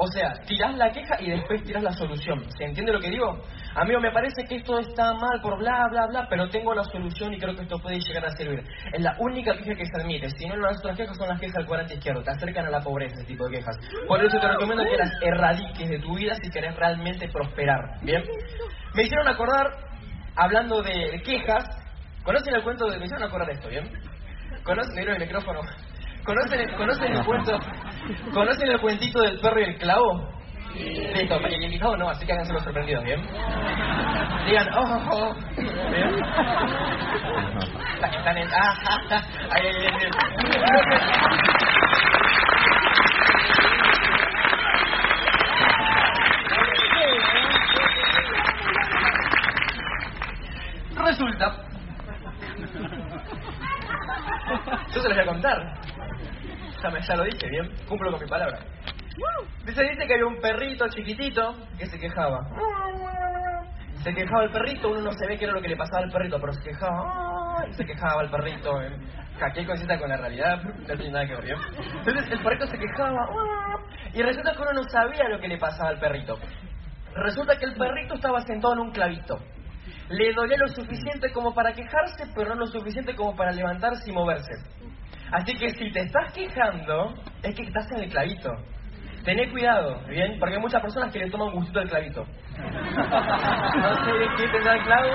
O 0.00 0.06
sea, 0.06 0.32
tirás 0.46 0.76
la 0.76 0.92
queja 0.92 1.20
y 1.20 1.30
después 1.30 1.64
tirás 1.64 1.82
la 1.82 1.92
solución. 1.92 2.44
¿Se 2.56 2.64
entiende 2.64 2.92
lo 2.92 3.00
que 3.00 3.10
digo? 3.10 3.42
Amigo, 3.74 4.00
me 4.00 4.12
parece 4.12 4.44
que 4.48 4.56
esto 4.56 4.78
está 4.78 5.12
mal 5.14 5.40
por 5.42 5.58
bla, 5.58 5.88
bla, 5.90 6.06
bla, 6.06 6.26
pero 6.30 6.48
tengo 6.48 6.72
la 6.72 6.84
solución 6.84 7.34
y 7.34 7.38
creo 7.38 7.56
que 7.56 7.62
esto 7.62 7.80
puede 7.80 7.98
llegar 7.98 8.24
a 8.24 8.30
servir. 8.30 8.62
Es 8.92 9.02
la 9.02 9.16
única 9.18 9.56
queja 9.56 9.74
que 9.74 9.84
se 9.84 10.00
admite. 10.00 10.30
Si 10.30 10.46
no, 10.46 10.54
las 10.56 10.78
otras 10.78 10.96
quejas 10.96 11.16
son 11.16 11.28
las 11.28 11.40
quejas 11.40 11.56
del 11.56 11.66
cuadrante 11.66 11.94
izquierdo. 11.94 12.22
Te 12.22 12.30
acercan 12.30 12.66
a 12.66 12.70
la 12.70 12.80
pobreza, 12.80 13.16
ese 13.16 13.26
tipo 13.26 13.48
de 13.48 13.58
quejas. 13.58 13.76
Por 14.06 14.24
eso 14.24 14.38
te 14.38 14.48
recomiendo 14.48 14.84
que 14.84 14.96
las 14.96 15.10
erradiques 15.20 15.88
de 15.88 15.98
tu 15.98 16.14
vida 16.14 16.34
si 16.36 16.48
querés 16.48 16.76
realmente 16.76 17.28
prosperar. 17.28 17.98
¿Bien? 18.00 18.22
Me 18.94 19.02
hicieron 19.02 19.26
acordar, 19.26 19.66
hablando 20.36 20.80
de 20.80 21.20
quejas, 21.24 21.64
¿Conocen 22.28 22.54
el 22.56 22.62
cuento 22.62 22.84
de... 22.90 22.98
Me 22.98 23.06
hicieron 23.06 23.26
acordar 23.26 23.48
esto, 23.48 23.70
¿bien? 23.70 23.90
¿Conocen 24.62 24.98
el 24.98 25.18
micrófono? 25.18 25.60
¿Conocen, 26.26 26.60
el, 26.60 26.76
¿Conocen 26.76 27.10
el 27.16 27.24
cuento? 27.24 27.58
¿Conocen 28.34 28.70
el 28.70 28.78
cuentito 28.80 29.22
del 29.22 29.40
perro 29.40 29.58
y 29.60 29.64
el 29.64 29.78
clavo? 29.78 30.28
Listo, 30.74 31.36
el 31.36 31.64
invitado 31.64 31.96
no, 31.96 32.10
así 32.10 32.26
que 32.26 32.32
háganse 32.34 32.52
los 32.52 32.62
sorprendidos, 32.62 33.02
¿bien? 33.02 33.22
Digan, 34.44 34.68
oh, 34.74 34.82
oh, 35.10 35.30
oh. 35.30 35.34
¿bien? 35.56 36.22
Están 38.18 38.36
en... 38.36 38.48
Ah, 38.52 38.74
ah, 38.90 38.98
ah. 39.10 39.22
Ay, 39.48 39.62
ay, 39.66 39.86
ay, 39.86 40.10
Resulta 51.06 51.67
yo 54.94 55.02
se 55.02 55.08
los 55.08 55.16
voy 55.16 55.24
a 55.24 55.26
contar. 55.26 55.74
Ya, 56.82 56.90
me, 56.90 57.00
ya 57.00 57.16
lo 57.16 57.24
dije, 57.24 57.48
bien, 57.48 57.70
cumplo 57.88 58.10
con 58.10 58.20
mi 58.20 58.28
palabra. 58.28 58.58
Dice, 59.64 59.82
dice 59.82 60.06
que 60.06 60.14
había 60.14 60.26
un 60.26 60.40
perrito 60.40 60.88
chiquitito 60.88 61.54
que 61.78 61.86
se 61.86 61.98
quejaba. 61.98 62.38
Se 64.02 64.14
quejaba 64.14 64.44
el 64.44 64.50
perrito, 64.50 64.90
uno 64.90 65.00
no 65.02 65.12
se 65.12 65.26
ve 65.26 65.36
qué 65.36 65.44
era 65.44 65.54
lo 65.54 65.60
que 65.60 65.68
le 65.68 65.76
pasaba 65.76 66.04
al 66.04 66.10
perrito, 66.10 66.40
pero 66.40 66.52
se 66.52 66.62
quejaba, 66.62 67.64
se 67.72 67.84
quejaba 67.84 68.22
el 68.22 68.30
perrito. 68.30 68.80
¿eh? 68.80 68.92
¿Qué 69.54 69.66
con 69.66 70.08
la 70.08 70.16
realidad? 70.16 70.62
No 70.62 70.96
tiene 70.96 71.10
nada 71.10 71.26
que 71.26 71.34
ver, 71.34 71.44
¿bien? 71.44 71.58
Entonces 71.98 72.32
el 72.32 72.42
perrito 72.42 72.66
se 72.66 72.78
quejaba, 72.78 73.28
y 74.12 74.22
resulta 74.22 74.52
que 74.52 74.62
uno 74.62 74.72
no 74.72 74.82
sabía 74.84 75.28
lo 75.28 75.38
que 75.40 75.48
le 75.48 75.58
pasaba 75.58 75.90
al 75.90 75.98
perrito. 75.98 76.38
Resulta 77.14 77.56
que 77.56 77.66
el 77.66 77.74
perrito 77.74 78.14
estaba 78.14 78.40
sentado 78.42 78.74
en 78.74 78.80
un 78.80 78.90
clavito. 78.92 79.38
Le 80.10 80.32
dolía 80.32 80.56
lo 80.58 80.68
suficiente 80.68 81.30
como 81.32 81.54
para 81.54 81.72
quejarse, 81.72 82.24
pero 82.34 82.54
no 82.54 82.62
lo 82.62 82.66
suficiente 82.66 83.14
como 83.14 83.36
para 83.36 83.52
levantarse 83.52 84.10
y 84.10 84.12
moverse. 84.12 84.52
Así 85.30 85.54
que 85.56 85.70
si 85.70 85.92
te 85.92 86.00
estás 86.00 86.32
quejando, 86.32 87.14
es 87.42 87.54
que 87.54 87.62
estás 87.64 87.90
en 87.92 88.04
el 88.04 88.10
clavito. 88.10 88.50
Tené 89.24 89.50
cuidado, 89.50 90.00
¿bien? 90.08 90.38
Porque 90.38 90.54
hay 90.54 90.60
muchas 90.60 90.80
personas 90.80 91.12
que 91.12 91.18
le 91.18 91.30
toman 91.30 91.52
gustito 91.52 91.80
al 91.80 91.88
clavito. 91.88 92.24
No 93.78 94.04
sé 94.04 94.12
de 94.12 94.28
qué 94.36 94.48
tendrá 94.48 94.74
el 94.74 94.82
clavo. 94.82 95.10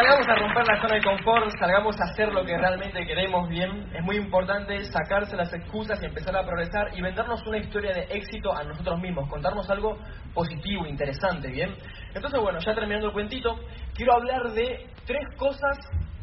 salgamos 0.00 0.19
a 0.30 0.34
romper 0.36 0.64
la 0.64 0.80
zona 0.80 0.94
de 0.94 1.02
confort, 1.02 1.50
salgamos 1.58 1.96
a 2.00 2.04
hacer 2.04 2.32
lo 2.32 2.44
que 2.44 2.56
realmente 2.56 3.04
queremos 3.04 3.48
bien. 3.48 3.90
Es 3.92 4.02
muy 4.04 4.16
importante 4.16 4.84
sacarse 4.84 5.34
las 5.34 5.52
excusas 5.52 6.00
y 6.00 6.06
empezar 6.06 6.36
a 6.36 6.44
progresar 6.44 6.96
y 6.96 7.02
vendernos 7.02 7.44
una 7.46 7.58
historia 7.58 7.92
de 7.92 8.02
éxito 8.10 8.56
a 8.56 8.62
nosotros 8.62 9.00
mismos, 9.00 9.28
contarnos 9.28 9.68
algo 9.68 9.98
positivo, 10.32 10.86
interesante, 10.86 11.48
bien. 11.48 11.74
Entonces, 12.14 12.40
bueno, 12.40 12.60
ya 12.60 12.74
terminando 12.74 13.08
el 13.08 13.12
cuentito, 13.12 13.58
quiero 13.94 14.14
hablar 14.14 14.52
de 14.52 14.86
tres 15.04 15.26
cosas 15.36 15.76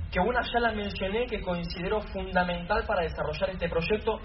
que 0.10 0.22
una 0.22 0.42
ya 0.42 0.60
la 0.62 0.72
mencioné 0.72 1.26
que 1.26 1.42
considero 1.42 2.00
fundamental 2.00 2.86
para 2.88 3.02
desarrollar 3.04 3.50
este 3.50 3.68
proyecto. 3.68 4.22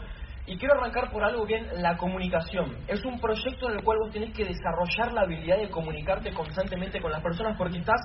Y 0.47 0.57
quiero 0.59 0.75
arrancar 0.75 1.11
por 1.11 1.25
algo 1.25 1.45
bien, 1.45 1.69
la 1.83 1.97
comunicación. 1.97 2.77
Es 2.87 3.05
un 3.05 3.21
proyecto 3.21 3.69
en 3.71 3.79
el 3.79 3.85
cual 3.85 3.99
vos 4.01 4.13
tenés 4.13 4.33
que 4.33 4.45
desarrollar 4.45 5.13
la 5.13 5.23
habilidad 5.23 5.59
de 5.59 5.71
comunicarte 5.71 6.33
constantemente 6.33 7.01
con 7.01 7.13
las 7.13 7.23
personas 7.23 7.57
porque 7.57 7.79
estás 7.79 8.01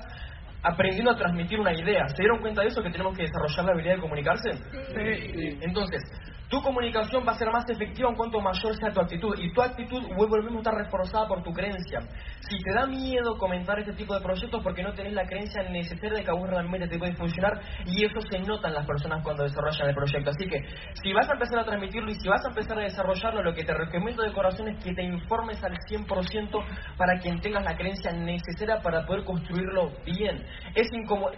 aprendiendo 0.64 1.12
a 1.12 1.16
transmitir 1.16 1.60
una 1.60 1.74
idea. 1.74 2.08
¿Se 2.10 2.22
dieron 2.22 2.40
cuenta 2.40 2.62
de 2.62 2.70
eso, 2.70 2.82
que 2.82 2.90
tenemos 2.90 3.16
que 3.16 3.24
desarrollar 3.24 3.66
la 3.66 3.72
habilidad 3.72 3.96
de 3.96 4.02
comunicarse? 4.02 4.54
Sí. 4.54 5.58
Entonces, 5.62 6.02
Tu 6.50 6.62
comunicación 6.62 7.28
va 7.28 7.34
a 7.34 7.38
ser 7.38 7.52
más 7.52 7.70
efectiva 7.70 8.10
en 8.10 8.16
cuanto 8.16 8.40
mayor 8.40 8.74
sea 8.78 8.94
tu 8.94 9.02
actitud. 9.02 9.36
Y 9.38 9.52
tu 9.52 9.62
actitud, 9.62 10.02
vuelve 10.16 10.48
a 10.50 10.58
estar 10.58 10.74
reforzada 10.74 11.28
por 11.28 11.44
tu 11.44 11.52
creencia. 11.52 12.00
Si 12.40 12.58
te 12.58 12.74
da 12.74 12.86
miedo 12.86 13.38
comentar 13.38 13.78
este 13.80 13.92
tipo 13.94 14.14
de 14.14 14.22
proyectos 14.22 14.64
porque 14.64 14.82
no 14.82 14.94
tenés 14.94 15.14
la 15.14 15.26
creencia 15.26 15.64
necesaria 15.64 16.20
de 16.20 16.24
que 16.24 16.32
a 16.32 16.34
vos 16.34 16.50
realmente 16.50 16.88
te 16.88 16.98
puede 16.98 17.14
funcionar, 17.16 17.60
y 17.86 18.06
eso 18.06 18.22
se 18.32 18.40
nota 18.40 18.70
en 18.70 18.76
las 18.76 18.86
personas 18.86 19.22
cuando 19.24 19.44
desarrollan 19.44 19.90
el 19.90 19.96
proyecto. 19.96 20.30
Así 20.30 20.48
que, 20.48 20.64
si 21.04 21.12
vas 21.12 21.28
a 21.30 21.34
empezar 21.34 21.60
a 21.60 21.66
transmitirlo 21.66 22.12
y 22.12 22.16
si 22.16 22.30
vas 22.30 22.46
a 22.46 22.50
empezar 22.50 22.80
a 22.80 22.84
desarrollarlo, 22.84 23.44
lo 23.44 23.54
que 23.54 23.66
te 23.66 23.74
recomiendo 23.74 24.24
de 24.24 24.32
corazón 24.32 24.70
es 24.70 24.82
que 24.82 24.94
te 24.94 25.04
informes 25.04 25.62
al 25.62 25.76
100% 25.90 26.96
para 26.96 27.20
que 27.20 27.36
tengas 27.42 27.66
la 27.66 27.76
creencia 27.76 28.14
necesaria 28.14 28.78
para 28.82 29.06
poder 29.06 29.26
construirlo 29.26 29.92
bien. 30.06 30.46
Es 30.76 30.88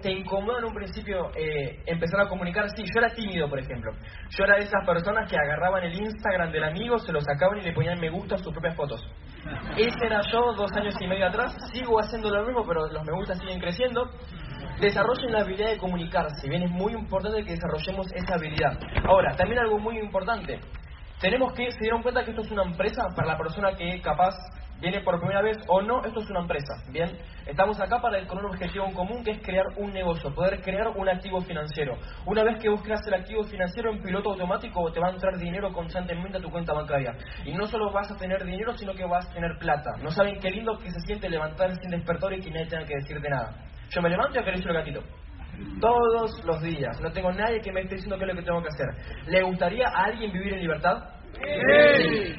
te 0.01 0.11
incomoda 0.11 0.59
en 0.59 0.65
un 0.65 0.73
principio 0.73 1.31
eh, 1.35 1.81
empezar 1.87 2.21
a 2.21 2.29
comunicar. 2.29 2.69
Sí, 2.75 2.83
yo 2.83 2.99
era 2.99 3.09
tímido, 3.09 3.49
por 3.49 3.59
ejemplo. 3.59 3.91
Yo 4.29 4.43
era 4.43 4.57
de 4.57 4.63
esas 4.63 4.85
personas 4.85 4.98
personas 4.99 5.29
que 5.29 5.37
agarraban 5.37 5.83
el 5.83 5.93
Instagram 5.93 6.51
del 6.51 6.63
amigo, 6.65 6.99
se 6.99 7.13
lo 7.13 7.21
sacaban 7.21 7.59
y 7.59 7.61
le 7.61 7.73
ponían 7.73 7.99
me 7.99 8.09
gusta 8.09 8.35
a 8.35 8.37
sus 8.37 8.51
propias 8.51 8.75
fotos. 8.75 9.01
Ese 9.77 10.05
era 10.05 10.21
yo 10.29 10.53
dos 10.53 10.71
años 10.73 10.93
y 10.99 11.07
medio 11.07 11.27
atrás, 11.27 11.55
sigo 11.71 11.99
haciendo 12.01 12.29
lo 12.29 12.45
mismo, 12.45 12.65
pero 12.67 12.87
los 12.87 13.05
me 13.05 13.13
gusta 13.13 13.35
siguen 13.35 13.59
creciendo. 13.59 14.09
Desarrollen 14.81 15.31
la 15.31 15.39
habilidad 15.39 15.69
de 15.69 15.77
comunicarse, 15.77 16.49
bien, 16.49 16.63
es 16.63 16.71
muy 16.71 16.93
importante 16.93 17.43
que 17.43 17.51
desarrollemos 17.51 18.11
esa 18.13 18.35
habilidad. 18.35 18.77
Ahora, 19.05 19.35
también 19.35 19.59
algo 19.59 19.79
muy 19.79 19.97
importante, 19.97 20.59
tenemos 21.21 21.53
que 21.53 21.71
se 21.71 21.79
dieron 21.79 22.01
cuenta 22.01 22.23
que 22.23 22.31
esto 22.31 22.43
es 22.43 22.51
una 22.51 22.63
empresa 22.63 23.03
para 23.15 23.27
la 23.27 23.37
persona 23.37 23.71
que 23.75 24.01
capaz 24.01 24.35
viene 24.79 25.01
por 25.01 25.19
primera 25.19 25.41
vez 25.41 25.57
o 25.67 25.81
no, 25.81 26.03
esto 26.03 26.21
es 26.21 26.29
una 26.29 26.41
empresa. 26.41 26.73
Bien, 26.91 27.17
estamos 27.45 27.79
acá 27.79 27.99
para 28.01 28.25
con 28.27 28.39
un 28.39 28.45
objetivo 28.45 28.85
en 28.85 28.93
común 28.93 29.23
que 29.23 29.31
es 29.31 29.41
crear 29.41 29.65
un 29.77 29.91
negocio, 29.91 30.33
poder 30.33 30.61
crear 30.61 30.87
un 30.89 31.09
activo 31.09 31.41
financiero. 31.41 31.97
Una 32.25 32.43
vez 32.43 32.59
que 32.59 32.69
vos 32.69 32.81
creas 32.81 33.05
el 33.07 33.13
activo 33.13 33.43
financiero 33.43 33.91
en 33.91 34.01
piloto 34.01 34.31
automático, 34.31 34.91
te 34.91 34.99
va 34.99 35.07
a 35.07 35.11
entrar 35.11 35.37
dinero 35.37 35.71
constantemente 35.71 36.37
a 36.37 36.41
tu 36.41 36.49
cuenta 36.49 36.73
bancaria. 36.73 37.13
Y 37.45 37.53
no 37.53 37.65
solo 37.67 37.91
vas 37.91 38.11
a 38.11 38.17
tener 38.17 38.43
dinero, 38.43 38.73
sino 38.77 38.93
que 38.93 39.05
vas 39.05 39.27
a 39.29 39.33
tener 39.33 39.57
plata. 39.59 39.91
No 40.01 40.11
saben 40.11 40.39
qué 40.39 40.49
lindo 40.49 40.77
que 40.77 40.91
se 40.91 40.99
siente 41.01 41.29
levantar 41.29 41.75
sin 41.75 41.91
despertar 41.91 42.33
y 42.33 42.41
que 42.41 42.51
nadie 42.51 42.67
tenga 42.67 42.85
que 42.85 42.95
decirte 42.95 43.29
nada. 43.29 43.55
Yo 43.89 44.01
me 44.01 44.09
levanto 44.09 44.35
y 44.35 44.41
acaricio 44.41 44.71
el 44.71 44.77
gatito. 44.77 45.01
Todos 45.81 46.43
los 46.45 46.61
días. 46.61 46.99
No 47.01 47.11
tengo 47.11 47.31
nadie 47.31 47.59
que 47.61 47.71
me 47.71 47.81
esté 47.81 47.95
diciendo 47.95 48.17
qué 48.17 48.23
es 48.23 48.29
lo 48.29 48.35
que 48.35 48.45
tengo 48.45 48.61
que 48.61 48.69
hacer. 48.69 48.87
¿Le 49.27 49.41
gustaría 49.43 49.87
a 49.87 50.05
alguien 50.05 50.31
vivir 50.31 50.53
en 50.53 50.61
libertad? 50.61 51.18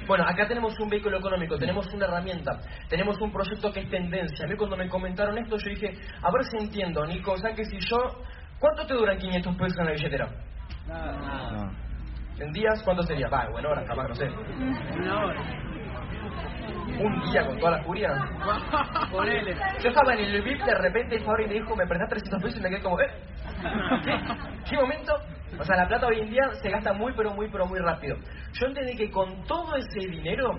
Bueno, 0.07 0.25
acá 0.27 0.47
tenemos 0.47 0.79
un 0.81 0.89
vehículo 0.89 1.19
económico, 1.19 1.57
tenemos 1.57 1.87
una 1.93 2.07
herramienta, 2.07 2.61
tenemos 2.89 3.21
un 3.21 3.33
proyecto 3.33 3.73
que 3.73 3.81
es 3.81 3.91
tendencia. 3.91 4.45
A 4.45 4.49
mí 4.49 4.57
cuando 4.57 4.77
me 4.77 4.89
comentaron 4.89 5.39
esto 5.39 5.57
yo 5.57 5.71
dije, 5.71 5.95
a 6.23 6.31
ver 6.31 6.45
si 6.45 6.57
entiendo, 6.59 7.05
Nico, 7.07 7.33
o 7.33 7.39
sea 7.39 7.55
que 7.55 7.65
si 7.65 7.79
yo... 7.81 8.23
¿Cuánto 8.59 8.87
te 8.87 8.93
duran 8.93 9.17
500 9.17 9.57
pesos 9.57 9.79
en 9.79 9.87
la 9.87 9.93
billetera? 9.93 10.29
Nada. 10.87 11.73
¿En 12.39 12.53
días 12.53 12.83
cuánto 12.85 13.03
sería? 13.05 13.29
Va, 13.29 13.49
bueno, 13.51 13.71
horas, 13.71 13.87
capaz, 13.87 14.09
no 14.09 14.15
sé. 14.15 14.29
Una 14.99 15.25
hora. 15.25 15.41
Un 16.99 17.31
día 17.31 17.47
con 17.47 17.59
toda 17.59 17.79
la 17.79 17.83
furia. 17.85 18.09
Yo 19.83 19.89
estaba 19.89 20.13
en 20.13 20.21
el 20.21 20.43
VIP, 20.43 20.63
de 20.63 20.75
repente 20.75 21.21
Fabri 21.21 21.47
me 21.47 21.55
dijo, 21.55 21.75
me 21.75 21.87
prestás 21.87 22.11
300 22.11 22.43
pesos 22.43 22.61
y 22.61 22.63
me 22.63 22.69
quedé 22.69 22.83
como, 22.83 23.01
¿eh? 23.01 23.11
¿Qué? 24.05 24.13
¿Qué 24.71 24.77
momento? 24.77 25.15
O 25.59 25.65
sea, 25.65 25.77
la 25.77 25.89
plata 25.89 26.07
hoy 26.07 26.21
en 26.21 26.31
día 26.31 26.43
se 26.63 26.71
gasta 26.71 26.93
muy, 26.93 27.13
pero 27.15 27.33
muy, 27.33 27.49
pero 27.51 27.67
muy 27.67 27.81
rápido. 27.81 28.17
Yo 28.53 28.67
entendí 28.67 28.97
que 28.97 29.11
con 29.11 29.45
todo 29.45 29.75
ese 29.77 30.09
dinero, 30.09 30.53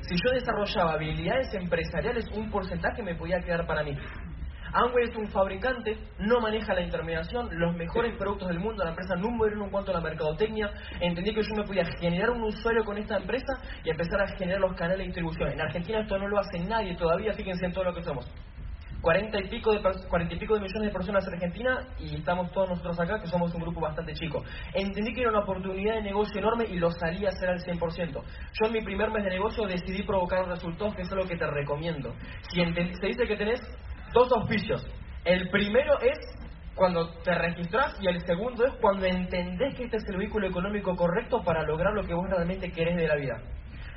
si 0.00 0.14
yo 0.16 0.30
desarrollaba 0.32 0.92
habilidades 0.92 1.52
empresariales, 1.54 2.26
un 2.32 2.50
porcentaje 2.50 3.02
me 3.02 3.14
podía 3.14 3.40
quedar 3.40 3.66
para 3.66 3.82
mí. 3.82 3.96
Amway 4.72 5.08
es 5.08 5.16
un 5.16 5.28
fabricante, 5.28 5.96
no 6.18 6.40
maneja 6.40 6.74
la 6.74 6.82
intermediación, 6.82 7.48
los 7.52 7.74
mejores 7.76 8.14
productos 8.16 8.48
del 8.48 8.58
mundo, 8.58 8.84
la 8.84 8.90
empresa 8.90 9.14
número 9.16 9.56
uno 9.56 9.64
en 9.66 9.70
cuanto 9.70 9.90
a 9.90 9.94
la 9.94 10.00
mercadotecnia. 10.00 10.70
Entendí 11.00 11.32
que 11.32 11.42
yo 11.42 11.54
me 11.54 11.64
podía 11.64 11.84
generar 11.98 12.30
un 12.30 12.42
usuario 12.42 12.84
con 12.84 12.98
esta 12.98 13.16
empresa 13.16 13.54
y 13.84 13.90
empezar 13.90 14.20
a 14.20 14.36
generar 14.36 14.60
los 14.60 14.74
canales 14.74 14.98
de 14.98 15.04
distribución. 15.04 15.52
En 15.52 15.60
Argentina 15.60 16.00
esto 16.00 16.18
no 16.18 16.28
lo 16.28 16.38
hace 16.38 16.58
nadie 16.60 16.94
todavía, 16.96 17.32
fíjense 17.32 17.66
en 17.66 17.72
todo 17.72 17.84
lo 17.84 17.94
que 17.94 18.02
somos. 18.02 18.26
40 19.06 19.38
y 19.38 19.48
pico 19.48 19.72
de, 19.72 19.80
40 19.80 20.34
y 20.34 20.36
pico 20.36 20.54
de 20.54 20.62
millones 20.62 20.88
de 20.88 20.92
personas 20.92 21.24
en 21.28 21.34
Argentina 21.34 21.86
y 21.96 22.16
estamos 22.16 22.50
todos 22.50 22.70
nosotros 22.70 22.98
acá, 22.98 23.20
que 23.20 23.28
somos 23.28 23.54
un 23.54 23.60
grupo 23.60 23.80
bastante 23.80 24.12
chico. 24.14 24.42
Entendí 24.74 25.14
que 25.14 25.20
era 25.20 25.30
una 25.30 25.44
oportunidad 25.44 25.94
de 25.94 26.02
negocio 26.02 26.40
enorme 26.40 26.64
y 26.68 26.76
lo 26.76 26.90
salí 26.90 27.24
a 27.24 27.28
hacer 27.28 27.50
al 27.50 27.60
100%. 27.60 28.12
Yo 28.12 28.66
en 28.66 28.72
mi 28.72 28.82
primer 28.82 29.12
mes 29.12 29.22
de 29.22 29.30
negocio 29.30 29.64
decidí 29.64 30.02
provocar 30.02 30.48
resultados, 30.48 30.96
que 30.96 31.02
es 31.02 31.10
lo 31.12 31.24
que 31.24 31.36
te 31.36 31.46
recomiendo. 31.46 32.16
Si 32.50 32.60
se 32.60 33.06
dice 33.06 33.28
que 33.28 33.36
tenés 33.36 33.60
dos 34.12 34.28
auspicios. 34.32 34.84
El 35.24 35.50
primero 35.50 36.00
es 36.00 36.18
cuando 36.74 37.08
te 37.22 37.32
registras 37.32 37.96
y 38.00 38.08
el 38.08 38.20
segundo 38.26 38.66
es 38.66 38.74
cuando 38.80 39.06
entendés 39.06 39.76
que 39.76 39.84
este 39.84 39.98
es 39.98 40.04
el 40.08 40.16
vehículo 40.16 40.48
económico 40.48 40.96
correcto 40.96 41.44
para 41.44 41.62
lograr 41.62 41.94
lo 41.94 42.02
que 42.02 42.12
vos 42.12 42.28
realmente 42.28 42.72
querés 42.72 42.96
de 42.96 43.06
la 43.06 43.14
vida. 43.14 43.40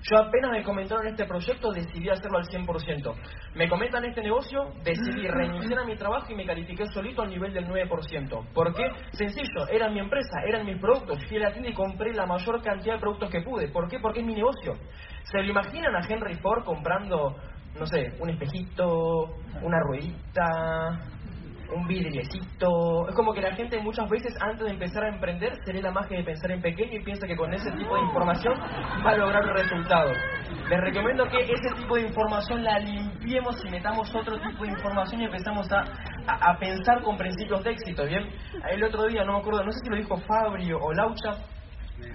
Yo 0.03 0.17
apenas 0.17 0.51
me 0.51 0.63
comentaron 0.63 1.07
este 1.07 1.25
proyecto, 1.25 1.71
decidí 1.71 2.09
hacerlo 2.09 2.37
al 2.37 2.45
100%. 2.45 3.13
Me 3.55 3.67
comentan 3.67 4.05
este 4.05 4.21
negocio, 4.21 4.73
decidí 4.83 5.27
renunciar 5.27 5.79
a 5.79 5.85
mi 5.85 5.95
trabajo 5.95 6.31
y 6.31 6.35
me 6.35 6.45
califiqué 6.45 6.85
solito 6.87 7.21
al 7.21 7.29
nivel 7.29 7.53
del 7.53 7.67
9%. 7.67 8.53
¿Por 8.53 8.73
qué? 8.73 8.89
Sencillo, 9.11 9.67
era 9.69 9.89
mi 9.89 9.99
empresa, 9.99 10.41
eran 10.47 10.65
mis 10.65 10.79
productos. 10.79 11.23
Fui 11.27 11.37
a 11.37 11.41
la 11.41 11.51
tienda 11.51 11.69
y 11.69 11.73
compré 11.73 12.13
la 12.13 12.25
mayor 12.25 12.61
cantidad 12.61 12.95
de 12.95 12.99
productos 12.99 13.29
que 13.29 13.41
pude. 13.41 13.67
¿Por 13.67 13.89
qué? 13.89 13.99
Porque 13.99 14.21
es 14.21 14.25
mi 14.25 14.35
negocio. 14.35 14.73
¿Se 15.23 15.37
lo 15.37 15.49
imaginan 15.49 15.95
a 15.95 16.07
Henry 16.07 16.35
Ford 16.35 16.63
comprando, 16.63 17.35
no 17.77 17.85
sé, 17.85 18.13
un 18.19 18.29
espejito, 18.29 19.35
una 19.61 19.79
ruedita, 19.81 20.99
un 21.75 21.87
vidriecito. 21.87 23.07
Es 23.09 23.15
como 23.15 23.33
que 23.33 23.41
la 23.41 23.55
gente 23.55 23.79
muchas 23.79 24.09
veces 24.09 24.35
antes 24.41 24.65
de 24.65 24.71
empezar 24.71 25.03
a 25.03 25.09
emprender 25.09 25.53
se 25.65 25.73
lee 25.73 25.81
la 25.81 25.91
magia 25.91 26.17
de 26.17 26.23
pensar 26.23 26.51
en 26.51 26.61
pequeño 26.61 26.99
y 26.99 27.03
piensa 27.03 27.27
que 27.27 27.35
con 27.35 27.53
ese 27.53 27.71
tipo 27.71 27.95
de 27.95 28.01
información 28.01 28.53
va 29.05 29.11
a 29.11 29.17
lograr 29.17 29.43
resultados. 29.45 30.17
Les 30.69 30.79
recomiendo 30.81 31.25
que 31.25 31.41
ese 31.41 31.75
tipo 31.77 31.95
de 31.95 32.01
información 32.03 32.63
la 32.63 32.79
limpiemos 32.79 33.63
y 33.65 33.69
metamos 33.69 34.13
otro 34.13 34.39
tipo 34.39 34.63
de 34.63 34.71
información 34.71 35.21
y 35.21 35.25
empezamos 35.25 35.71
a, 35.71 35.83
a, 36.27 36.57
pensar 36.59 37.01
con 37.01 37.17
principios 37.17 37.63
de 37.63 37.71
éxito, 37.71 38.05
¿bien? 38.05 38.29
El 38.69 38.83
otro 38.83 39.07
día, 39.07 39.23
no 39.23 39.33
me 39.33 39.39
acuerdo, 39.39 39.63
no 39.63 39.71
sé 39.71 39.79
si 39.83 39.89
lo 39.89 39.95
dijo 39.95 40.17
Fabio 40.17 40.79
o 40.79 40.93
Laucha, 40.93 41.37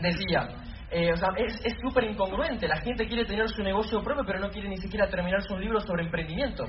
decía, 0.00 0.49
eh, 0.94 1.12
o 1.12 1.16
sea, 1.16 1.30
es 1.36 1.74
súper 1.82 2.04
incongruente. 2.04 2.68
La 2.68 2.76
gente 2.76 3.08
quiere 3.08 3.24
tener 3.24 3.48
su 3.48 3.64
negocio 3.64 4.00
propio, 4.00 4.22
pero 4.24 4.38
no 4.38 4.48
quiere 4.48 4.68
ni 4.68 4.76
siquiera 4.76 5.08
terminar 5.08 5.42
su 5.42 5.58
libro 5.58 5.80
sobre 5.80 6.04
emprendimiento. 6.04 6.66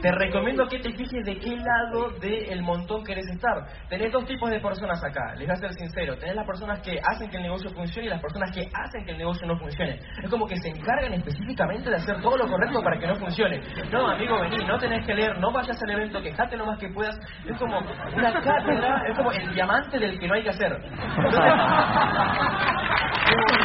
Te 0.00 0.10
recomiendo 0.10 0.66
que 0.68 0.78
te 0.78 0.90
fijes 0.92 1.22
de 1.22 1.38
qué 1.38 1.54
lado 1.54 2.12
del 2.18 2.62
montón 2.62 3.04
querés 3.04 3.26
estar. 3.28 3.66
Tenés 3.90 4.10
dos 4.10 4.24
tipos 4.24 4.48
de 4.48 4.58
personas 4.60 5.04
acá, 5.04 5.34
les 5.36 5.46
voy 5.46 5.54
a 5.54 5.56
ser 5.56 5.74
sincero. 5.74 6.16
Tenés 6.16 6.36
las 6.36 6.46
personas 6.46 6.80
que 6.80 6.98
hacen 6.98 7.28
que 7.28 7.36
el 7.36 7.42
negocio 7.42 7.68
funcione 7.70 8.06
y 8.06 8.10
las 8.10 8.22
personas 8.22 8.50
que 8.54 8.70
hacen 8.72 9.04
que 9.04 9.12
el 9.12 9.18
negocio 9.18 9.46
no 9.46 9.58
funcione. 9.58 10.00
Es 10.22 10.30
como 10.30 10.46
que 10.46 10.56
se 10.56 10.70
encargan 10.70 11.12
específicamente 11.12 11.90
de 11.90 11.96
hacer 11.96 12.22
todo 12.22 12.38
lo 12.38 12.48
correcto 12.48 12.82
para 12.82 12.98
que 12.98 13.06
no 13.06 13.16
funcione. 13.16 13.60
No, 13.92 14.08
amigo, 14.08 14.40
vení, 14.40 14.64
no 14.64 14.78
tenés 14.78 15.04
que 15.04 15.14
leer, 15.14 15.38
no 15.38 15.52
vayas 15.52 15.76
al 15.82 15.90
evento, 15.90 16.22
quejate 16.22 16.56
lo 16.56 16.64
más 16.64 16.78
que 16.78 16.88
puedas. 16.88 17.18
Es 17.46 17.58
como 17.58 17.78
una 17.78 18.32
cátedra, 18.32 19.02
es 19.10 19.16
como 19.16 19.30
el 19.30 19.52
diamante 19.52 19.98
del 19.98 20.18
que 20.18 20.26
no 20.26 20.34
hay 20.34 20.42
que 20.42 20.50
hacer. 20.50 20.72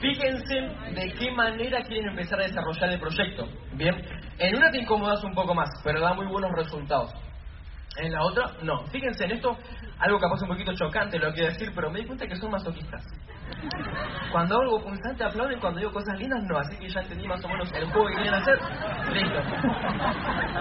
fíjense 0.00 0.60
de 0.94 1.12
qué 1.14 1.30
manera 1.32 1.82
quieren 1.82 2.10
empezar 2.10 2.40
a 2.40 2.44
desarrollar 2.44 2.90
el 2.90 3.00
proyecto. 3.00 3.48
Bien, 3.72 3.94
en 4.38 4.56
una 4.56 4.70
te 4.70 4.78
incomodas 4.78 5.22
un 5.24 5.34
poco 5.34 5.54
más, 5.54 5.70
pero 5.82 6.00
da 6.00 6.14
muy 6.14 6.26
buenos 6.26 6.52
resultados. 6.52 7.12
En 7.96 8.12
la 8.12 8.22
otra, 8.24 8.50
no. 8.62 8.84
Fíjense 8.86 9.24
en 9.24 9.32
esto, 9.32 9.56
algo 9.98 10.18
capaz 10.18 10.42
un 10.42 10.48
poquito 10.48 10.74
chocante 10.74 11.18
lo 11.18 11.32
quiero 11.32 11.52
decir, 11.52 11.70
pero 11.74 11.90
me 11.90 12.00
di 12.00 12.06
cuenta 12.06 12.26
que 12.26 12.36
son 12.36 12.50
masoquistas. 12.50 13.04
Cuando 14.32 14.60
algo 14.60 14.82
punzante 14.82 15.24
aplauden, 15.24 15.60
cuando 15.60 15.78
digo 15.78 15.92
cosas 15.92 16.18
lindas, 16.18 16.42
no. 16.44 16.58
Así 16.58 16.76
que 16.76 16.88
ya 16.88 17.00
entendí 17.00 17.26
más 17.26 17.44
o 17.44 17.48
menos 17.48 17.72
el 17.72 17.84
juego 17.90 18.08
que 18.08 18.14
quieren 18.14 18.34
hacer. 18.34 18.58
Listo. 19.12 19.42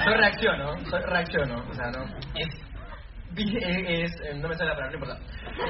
Yo 0.05 0.13
reacciono, 0.13 0.77
yo 0.77 0.97
reacciono. 0.99 1.63
O 1.69 1.73
sea, 1.73 1.91
no. 1.91 2.03
Es, 2.35 2.49
es, 3.35 4.35
no 4.37 4.47
me 4.47 4.55
sale 4.55 4.69
la 4.69 4.75
palabra, 4.75 4.89
no 4.89 4.93
importa. 4.93 5.19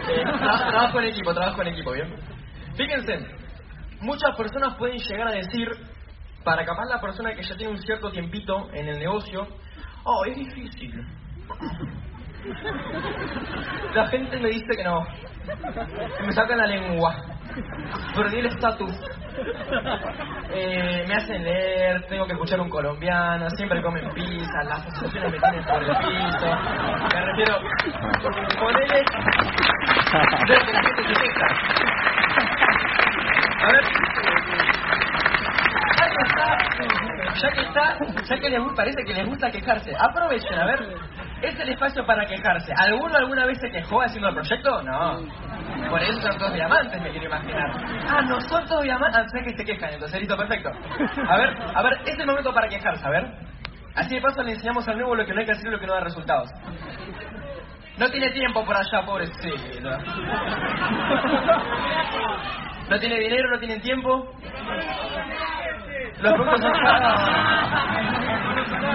Eh, 0.10 0.24
trabajo 0.24 1.00
en 1.00 1.06
equipo, 1.06 1.34
trabajo 1.34 1.62
en 1.62 1.68
equipo, 1.70 1.92
¿bien? 1.94 2.14
Fíjense, 2.76 3.20
muchas 4.02 4.36
personas 4.36 4.76
pueden 4.76 4.98
llegar 4.98 5.30
a 5.30 5.32
decir, 5.32 5.70
para 6.44 6.66
capaz 6.66 6.86
la 6.90 7.00
persona 7.00 7.34
que 7.34 7.44
ya 7.44 7.56
tiene 7.56 7.72
un 7.72 7.82
cierto 7.82 8.12
tiempito 8.12 8.70
en 8.74 8.90
el 8.90 9.00
negocio, 9.00 9.48
oh, 10.04 10.26
es 10.26 10.36
difícil. 10.36 11.06
La 13.94 14.08
gente 14.08 14.40
me 14.40 14.50
dice 14.50 14.76
que 14.76 14.84
no. 14.84 15.06
Me 16.26 16.32
sacan 16.34 16.58
la 16.58 16.66
lengua. 16.66 17.16
Perdí 18.16 18.40
el 18.40 18.48
estatus. 18.48 18.96
Eh, 20.56 21.06
me 21.08 21.16
hacen 21.16 21.44
leer, 21.44 22.06
tengo 22.08 22.26
que 22.28 22.34
escuchar 22.34 22.60
un 22.60 22.70
colombiano, 22.70 23.50
siempre 23.52 23.82
comen 23.82 24.08
pizza, 24.14 24.64
las 24.66 24.86
asociaciones 24.86 25.32
me 25.32 25.40
tienen 25.40 25.64
por 25.66 25.84
el 25.84 25.96
piso. 25.98 26.48
Me 27.12 27.22
refiero, 27.26 27.60
ponele, 28.60 29.04
veo 30.48 30.60
que 30.66 30.74
la 30.74 30.84
gente 30.84 31.04
se 31.04 31.14
queja. 31.14 31.48
A 33.64 33.72
ver, 33.72 33.84
ahí 36.02 36.12
está. 36.28 36.48
ya 37.42 37.50
que 37.52 37.62
está, 37.62 37.98
ya 38.24 38.36
que 38.40 38.50
les 38.50 38.62
parece 38.76 39.04
que 39.04 39.14
les 39.14 39.26
gusta 39.28 39.52
quejarse, 39.52 39.96
aprovechen, 40.00 40.60
a 40.60 40.66
ver, 40.68 40.80
es 41.44 41.60
el 41.60 41.70
espacio 41.70 42.06
para 42.06 42.26
quejarse. 42.26 42.74
¿Alguno 42.78 43.18
alguna 43.18 43.46
vez 43.46 43.60
se 43.60 43.70
quejó 43.70 44.02
haciendo 44.02 44.30
el 44.30 44.36
proyecto? 44.36 44.82
No. 44.84 45.20
Por 45.90 46.02
eso 46.02 46.22
son 46.22 46.38
todos 46.38 46.54
diamantes, 46.54 47.02
me 47.02 47.10
quiero 47.12 47.28
imaginar. 47.28 47.72
Ah, 48.10 48.22
no 48.22 48.40
son 48.42 48.66
todos 48.66 48.84
diamantes, 48.84 49.22
ah, 49.22 49.30
sé 49.30 49.44
que 49.44 49.58
se 49.58 49.66
quejan, 49.66 49.94
entonces 49.94 50.20
listo, 50.20 50.38
perfecto. 50.38 50.70
A 51.28 51.38
ver, 51.38 51.58
a 51.76 51.82
ver, 51.84 52.00
es 52.06 52.18
el 52.18 52.26
momento 52.26 52.54
para 52.54 52.70
quejarse, 52.70 53.06
a 53.06 53.10
ver. 53.10 53.26
Así 53.96 54.16
de 54.16 54.22
paso 54.22 54.42
le 54.42 54.54
enseñamos 54.54 54.88
al 54.88 54.98
nuevo 54.98 55.16
lo 55.16 55.26
que 55.26 55.34
no 55.34 55.40
hay 55.42 55.46
que 55.46 55.52
hacer 55.52 55.68
y 55.68 55.72
lo 55.72 55.80
que 55.80 55.86
no 55.86 55.94
da 55.94 56.00
resultados. 56.00 56.50
No 57.98 58.10
tiene 58.10 58.32
tiempo 58.32 58.66
por 58.66 58.76
allá, 58.76 59.06
pobrecito. 59.06 59.90
No 62.90 63.00
tiene 63.00 63.20
dinero, 63.20 63.50
no 63.52 63.60
tiene 63.60 63.80
tiempo. 63.80 64.34
Los 66.20 66.34
productos 66.34 66.62
son 66.62 66.72
caros. 66.84 67.22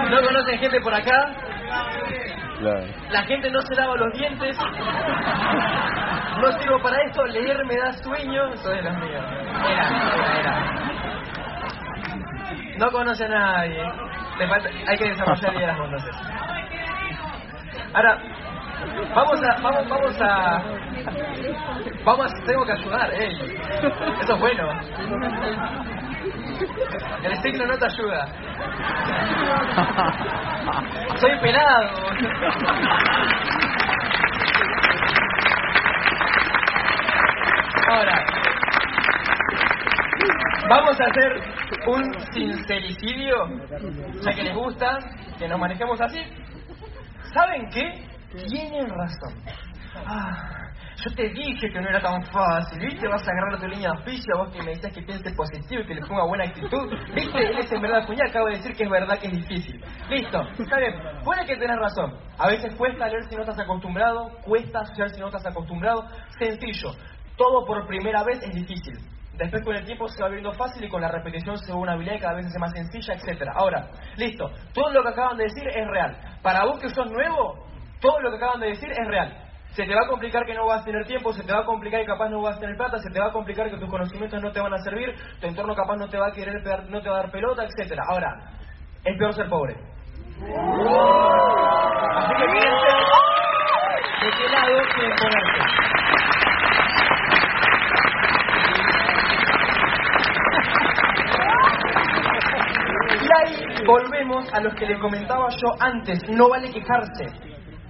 No 0.09 0.21
conocen 0.21 0.59
gente 0.59 0.81
por 0.81 0.93
acá. 0.93 1.31
La 3.11 3.23
gente 3.23 3.49
no 3.51 3.61
se 3.61 3.75
lava 3.75 3.95
los 3.95 4.13
dientes. 4.13 4.57
No 6.41 6.51
sirvo 6.59 6.79
para 6.81 7.01
esto. 7.03 7.25
Leer 7.27 7.65
me 7.65 7.77
da 7.77 7.91
sueño. 7.93 8.53
Eso 8.53 8.69
de 8.69 8.81
los 8.81 8.93
míos. 8.97 9.23
Era, 9.69 9.87
era, 10.15 10.39
era. 10.39 10.53
No 12.77 12.91
conoce 12.91 13.25
a 13.25 13.29
nadie. 13.29 13.83
Le 14.37 14.47
falta- 14.47 14.69
hay 14.87 14.97
que 14.97 15.09
desarrollar 15.09 15.53
liderazgo 15.53 15.85
entonces. 15.85 16.15
Ahora, 17.93 18.17
vamos 19.15 19.39
a, 19.43 19.61
vamos, 19.61 19.89
vamos 19.89 20.21
a, 20.21 20.61
vamos 22.05 22.31
tengo 22.45 22.65
que 22.65 22.71
ayudar, 22.73 23.13
eh. 23.13 23.31
Eso 24.21 24.33
es 24.35 24.39
bueno. 24.39 24.69
El 27.23 27.41
signo 27.41 27.65
no 27.65 27.77
te 27.77 27.85
ayuda. 27.85 28.27
Soy 31.15 31.39
pelado. 31.39 31.89
Ahora, 37.91 38.25
vamos 40.69 40.99
a 41.01 41.05
hacer 41.05 41.41
un 41.87 42.13
sincericidio, 42.33 43.35
ya 44.21 44.33
que 44.33 44.43
les 44.43 44.53
gusta 44.55 44.99
que 45.37 45.47
nos 45.47 45.59
manejemos 45.59 45.99
así. 46.01 46.21
¿Saben 47.33 47.69
qué? 47.69 48.05
Tienen 48.47 48.89
razón. 48.89 49.33
Ah, 50.05 50.58
yo 51.03 51.15
te 51.15 51.29
dije 51.29 51.69
que 51.71 51.81
no 51.81 51.89
era 51.89 52.01
tan 52.01 52.21
fácil, 52.25 52.79
¿viste? 52.79 53.07
Vas 53.07 53.25
a 53.27 53.31
agarrar 53.31 53.59
tu 53.59 53.67
línea 53.67 53.91
de 53.91 53.99
oficio, 53.99 54.37
vos 54.37 54.49
que 54.49 54.61
me 54.61 54.71
decías 54.71 54.93
que 54.93 55.01
piense 55.01 55.31
positivo 55.33 55.81
y 55.81 55.85
que 55.85 55.95
le 55.95 56.01
ponga 56.01 56.25
buena 56.25 56.43
actitud. 56.43 56.89
¿Viste? 57.13 57.37
Él 57.37 57.57
es 57.57 57.71
en 57.71 57.81
verdad 57.81 58.05
cuñado, 58.05 58.29
acabo 58.29 58.47
de 58.47 58.57
decir 58.57 58.75
que 58.75 58.83
es 58.83 58.89
verdad 58.89 59.19
que 59.19 59.27
es 59.27 59.33
difícil. 59.33 59.83
Listo, 60.09 60.41
está 60.57 60.77
bien. 60.77 60.93
Puede 61.23 61.45
que 61.45 61.55
tenés 61.55 61.77
razón. 61.77 62.17
A 62.37 62.47
veces 62.47 62.75
cuesta 62.75 63.07
leer 63.07 63.23
si 63.29 63.35
no 63.35 63.41
estás 63.41 63.59
acostumbrado, 63.59 64.29
cuesta 64.43 64.79
asociar 64.79 65.09
si 65.09 65.19
no 65.19 65.27
estás 65.27 65.45
acostumbrado. 65.45 66.05
Sencillo. 66.37 66.91
Todo 67.37 67.65
por 67.65 67.87
primera 67.87 68.23
vez 68.23 68.41
es 68.43 68.53
difícil. 68.53 68.97
Después 69.37 69.63
con 69.63 69.73
el 69.73 69.85
tiempo 69.85 70.05
se 70.09 70.21
va 70.21 70.27
viendo 70.27 70.51
fácil 70.51 70.83
y 70.83 70.89
con 70.89 71.01
la 71.01 71.07
repetición 71.07 71.57
se 71.57 71.71
va 71.71 71.79
una 71.79 71.93
habilidad 71.93 72.15
y 72.15 72.19
cada 72.19 72.33
vez 72.33 72.47
hace 72.47 72.59
más 72.59 72.73
sencilla, 72.73 73.13
etcétera. 73.13 73.53
Ahora, 73.55 73.87
listo. 74.17 74.49
Todo 74.73 74.91
lo 74.91 75.01
que 75.01 75.09
acaban 75.09 75.37
de 75.37 75.45
decir 75.45 75.65
es 75.65 75.87
real. 75.87 76.17
Para 76.41 76.65
vos 76.65 76.77
que 76.79 76.89
sos 76.89 77.09
nuevo, 77.09 77.65
todo 78.01 78.19
lo 78.19 78.31
que 78.31 78.35
acaban 78.35 78.59
de 78.59 78.67
decir 78.67 78.91
es 78.91 79.07
real. 79.07 79.48
Se 79.73 79.85
te 79.85 79.93
va 79.93 80.01
a 80.03 80.07
complicar 80.07 80.45
que 80.45 80.53
no 80.53 80.65
vas 80.65 80.81
a 80.81 80.85
tener 80.85 81.05
tiempo, 81.05 81.31
se 81.31 81.43
te 81.43 81.53
va 81.53 81.59
a 81.59 81.65
complicar 81.65 82.01
que 82.01 82.07
capaz 82.07 82.29
no 82.29 82.41
vas 82.41 82.57
a 82.57 82.59
tener 82.59 82.75
plata, 82.75 82.97
se 82.97 83.09
te 83.11 83.19
va 83.19 83.27
a 83.27 83.31
complicar 83.31 83.69
que 83.69 83.77
tus 83.77 83.89
conocimientos 83.89 84.41
no 84.41 84.51
te 84.51 84.59
van 84.59 84.73
a 84.73 84.79
servir, 84.79 85.13
tu 85.39 85.47
entorno 85.47 85.75
capaz 85.75 85.95
no 85.95 86.09
te 86.09 86.17
va 86.17 86.27
a 86.27 86.31
querer 86.31 86.63
no 86.89 87.01
te 87.01 87.09
va 87.09 87.19
a 87.19 87.21
dar 87.21 87.31
pelota, 87.31 87.63
etcétera. 87.63 88.03
Ahora, 88.09 88.35
es 89.05 89.17
peor 89.17 89.33
ser 89.33 89.47
pobre. 89.47 89.75
Así 92.15 92.33
que 92.33 92.45
fíjense 92.51 92.87
de 94.21 94.29
qué 94.31 94.49
lado 94.49 94.81
quieren 94.95 95.15
ponerse. 95.15 95.59
Y 103.21 103.29
ahí 103.37 103.85
volvemos 103.85 104.53
a 104.53 104.61
los 104.61 104.73
que 104.75 104.85
les 104.87 104.99
comentaba 104.99 105.49
yo 105.49 105.69
antes, 105.79 106.27
no 106.29 106.49
vale 106.49 106.71
quejarse. 106.71 107.48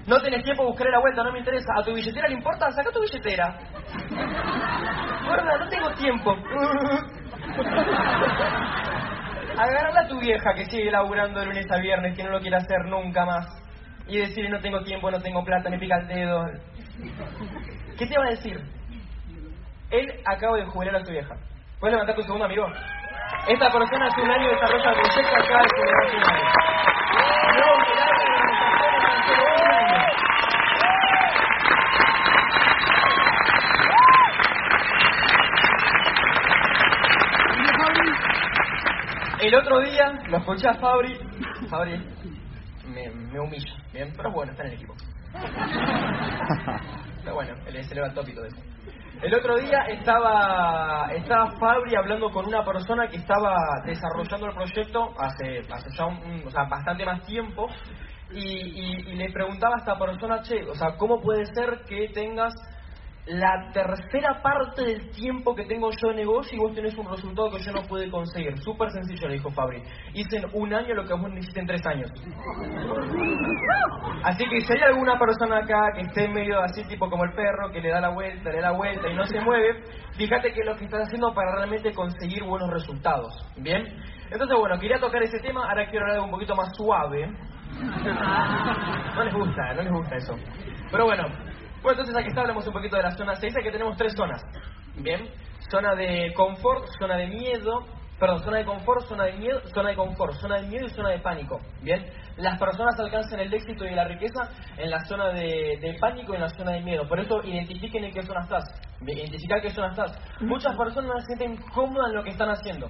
No 0.09 0.19
tenés 0.19 0.43
tiempo, 0.43 0.65
buscaré 0.65 0.89
la 0.89 0.99
vuelta, 0.99 1.23
no 1.23 1.31
me 1.31 1.37
interesa. 1.37 1.71
¿A 1.77 1.83
tu 1.83 1.93
billetera 1.93 2.27
le 2.27 2.33
importa? 2.33 2.71
Saca 2.71 2.89
tu 2.91 2.99
billetera. 2.99 3.55
Gorda, 5.23 5.57
no 5.59 5.69
tengo 5.69 5.91
tiempo. 5.91 6.35
Agarrala 9.55 10.01
a 10.01 10.07
tu 10.07 10.19
vieja 10.19 10.53
que 10.55 10.65
sigue 10.65 10.89
laburando 10.89 11.39
de 11.39 11.45
lunes 11.45 11.71
a 11.71 11.77
viernes, 11.77 12.17
que 12.17 12.23
no 12.23 12.31
lo 12.31 12.39
quiere 12.39 12.55
hacer 12.55 12.85
nunca 12.85 13.23
más. 13.23 13.45
Y 14.07 14.17
decirle 14.17 14.49
no 14.49 14.59
tengo 14.59 14.81
tiempo, 14.81 15.11
no 15.11 15.21
tengo 15.21 15.43
plata, 15.43 15.69
me 15.69 15.77
pica 15.77 15.97
el 15.97 16.07
dedo. 16.07 16.43
¿Qué 17.95 18.07
te 18.07 18.17
va 18.17 18.25
a 18.25 18.31
decir? 18.31 18.59
Él 19.91 20.11
acaba 20.25 20.57
de 20.57 20.65
jubilar 20.65 20.95
a 20.95 21.05
su 21.05 21.11
vieja. 21.11 21.35
¿Puedes 21.79 21.93
levantar 21.93 22.15
tu 22.15 22.23
segundo 22.23 22.45
amigo? 22.45 22.65
Esta 23.47 23.69
persona 23.71 24.07
hace 24.07 24.21
un 24.21 24.31
año 24.31 24.49
desarrolla 24.49 24.89
el 24.89 24.95
proyecto 25.01 25.35
acaba 25.35 25.61
de 25.61 25.69
jubilar 25.69 26.03
a 26.03 26.09
su 26.09 26.17
madre. 26.17 26.41
No, 27.59 27.67
mirá, 27.77 28.05
organizaciones 28.09 28.41
en 28.41 29.23
solo 29.27 29.45
un 29.55 29.61
año. 29.61 29.99
El 39.41 39.55
otro 39.69 39.81
día 39.81 40.11
lo 40.27 40.37
escuché 40.37 40.67
a 40.67 40.73
Fabri. 40.75 41.15
Fabri 41.69 41.97
me, 42.87 43.09
me 43.11 43.39
humilla, 43.39 43.73
¿bien? 43.93 44.13
Pero 44.17 44.31
bueno, 44.31 44.51
está 44.51 44.63
en 44.63 44.69
el 44.69 44.75
equipo. 44.75 44.95
Pero 47.23 47.35
bueno, 47.35 47.53
él 47.67 47.85
se 47.85 47.95
levantó 47.95 48.21
y 48.27 48.33
todo 48.33 48.45
eso. 48.45 48.61
El 49.21 49.35
otro 49.35 49.57
día 49.57 49.79
estaba, 49.89 51.09
estaba 51.13 51.51
Fabri 51.59 51.95
hablando 51.95 52.31
con 52.31 52.45
una 52.47 52.63
persona 52.65 53.07
que 53.09 53.17
estaba 53.17 53.55
desarrollando 53.85 54.47
el 54.47 54.55
proyecto 54.55 55.13
hace, 55.19 55.59
hace 55.71 55.89
ya 55.95 56.05
un- 56.05 56.43
o 56.47 56.49
sea, 56.49 56.63
bastante 56.63 57.05
más 57.05 57.23
tiempo 57.25 57.67
y, 58.31 58.39
y- 58.39 59.11
y 59.11 59.15
le 59.15 59.29
preguntaba 59.31 59.75
a 59.75 59.79
esta 59.79 59.99
persona, 59.99 60.41
che, 60.41 60.63
o 60.65 60.73
sea, 60.73 60.95
¿cómo 60.97 61.21
puede 61.21 61.45
ser 61.53 61.81
que 61.87 62.07
tengas 62.13 62.53
la 63.29 63.71
tercera 63.71 64.41
parte 64.41 64.83
del 64.83 65.11
tiempo 65.11 65.53
que 65.53 65.65
tengo 65.65 65.91
yo 65.91 66.09
de 66.09 66.15
negocio 66.15 66.57
y 66.57 66.59
vos 66.59 66.73
tenés 66.73 66.97
un 66.97 67.07
resultado 67.07 67.51
que 67.51 67.59
yo 67.59 67.71
no 67.71 67.83
pude 67.83 68.09
conseguir? 68.09 68.57
Súper 68.57 68.89
sencillo, 68.89 69.27
le 69.27 69.35
dijo 69.35 69.51
Fabri. 69.51 69.83
Hice 70.13 70.37
en 70.37 70.45
un 70.53 70.73
año 70.73 70.95
lo 70.95 71.05
que 71.05 71.13
vos 71.13 71.29
necesitas 71.29 71.57
en 71.57 71.67
tres 71.67 71.85
años. 71.85 72.09
Así 74.23 74.45
que 74.49 74.61
si 74.61 74.73
hay 74.73 74.81
alguna 74.81 75.19
persona 75.19 75.59
acá 75.59 75.91
que 75.93 76.01
esté 76.01 76.27
medio 76.27 76.59
así, 76.59 76.83
tipo 76.87 77.07
como 77.07 77.23
el 77.23 77.33
perro, 77.33 77.71
que 77.71 77.81
le 77.81 77.89
da 77.89 78.01
la 78.01 78.09
vuelta, 78.09 78.49
le 78.49 78.61
da 78.61 78.71
la 78.71 78.77
vuelta 78.77 79.07
y 79.07 79.15
no 79.15 79.23
se 79.25 79.39
mueve, 79.41 79.83
fíjate 80.17 80.51
que 80.51 80.61
es 80.61 80.65
lo 80.65 80.75
que 80.75 80.85
estás 80.85 81.03
haciendo 81.03 81.31
para 81.31 81.55
realmente 81.55 81.93
conseguir 81.93 82.43
buenos 82.43 82.71
resultados. 82.71 83.31
¿Bien? 83.57 83.85
Entonces, 84.31 84.57
bueno, 84.57 84.79
quería 84.79 84.99
tocar 84.99 85.21
ese 85.21 85.39
tema, 85.39 85.69
ahora 85.69 85.87
quiero 85.87 86.05
hablar 86.05 86.15
algo 86.15 86.25
un 86.25 86.31
poquito 86.31 86.55
más 86.55 86.75
suave. 86.75 87.31
No 89.15 89.23
les 89.23 89.33
gusta, 89.33 89.73
no 89.75 89.83
les 89.83 89.91
gusta 89.91 90.15
eso. 90.15 90.35
Pero 90.91 91.05
bueno, 91.05 91.27
pues 91.81 91.93
entonces 91.93 92.15
aquí 92.17 92.29
está, 92.29 92.41
hablamos 92.41 92.65
un 92.67 92.73
poquito 92.73 92.97
de 92.97 93.03
la 93.03 93.11
zona. 93.11 93.35
Se 93.35 93.47
dice 93.47 93.61
que 93.63 93.71
tenemos 93.71 93.97
tres 93.97 94.13
zonas. 94.15 94.41
¿Bien? 94.95 95.29
Zona 95.71 95.95
de 95.95 96.33
confort, 96.33 96.85
zona 96.99 97.17
de 97.17 97.27
miedo, 97.27 97.85
perdón, 98.19 98.43
zona 98.43 98.57
de 98.57 98.65
confort, 98.65 99.07
zona 99.07 99.25
de 99.25 99.33
miedo, 99.33 99.61
zona 99.73 99.89
de 99.89 99.95
confort, 99.95 100.33
zona 100.35 100.59
de 100.59 100.67
miedo 100.67 100.87
y 100.87 100.89
zona 100.89 101.09
de 101.09 101.19
pánico. 101.19 101.59
¿Bien? 101.81 102.05
Las 102.37 102.59
personas 102.59 102.99
alcanzan 102.99 103.39
el 103.39 103.53
éxito 103.53 103.85
y 103.85 103.91
la 103.91 104.05
riqueza 104.05 104.49
en 104.77 104.89
la 104.89 105.03
zona 105.05 105.29
de, 105.29 105.77
de 105.81 105.97
pánico 105.99 106.33
y 106.33 106.35
en 106.35 106.41
la 106.41 106.49
zona 106.49 106.71
de 106.71 106.81
miedo. 106.81 107.07
Por 107.07 107.19
eso 107.19 107.41
identifiquen 107.43 108.03
en 108.03 108.13
qué 108.13 108.23
zona 108.23 108.41
estás. 108.41 108.63
Identificar 109.01 109.61
qué 109.61 109.71
zona 109.71 109.89
estás. 109.89 110.11
Muchas 110.41 110.75
personas 110.75 111.23
se 111.25 111.35
sienten 111.35 111.57
cómodas 111.71 112.09
en 112.09 112.15
lo 112.15 112.23
que 112.23 112.31
están 112.31 112.49
haciendo. 112.49 112.89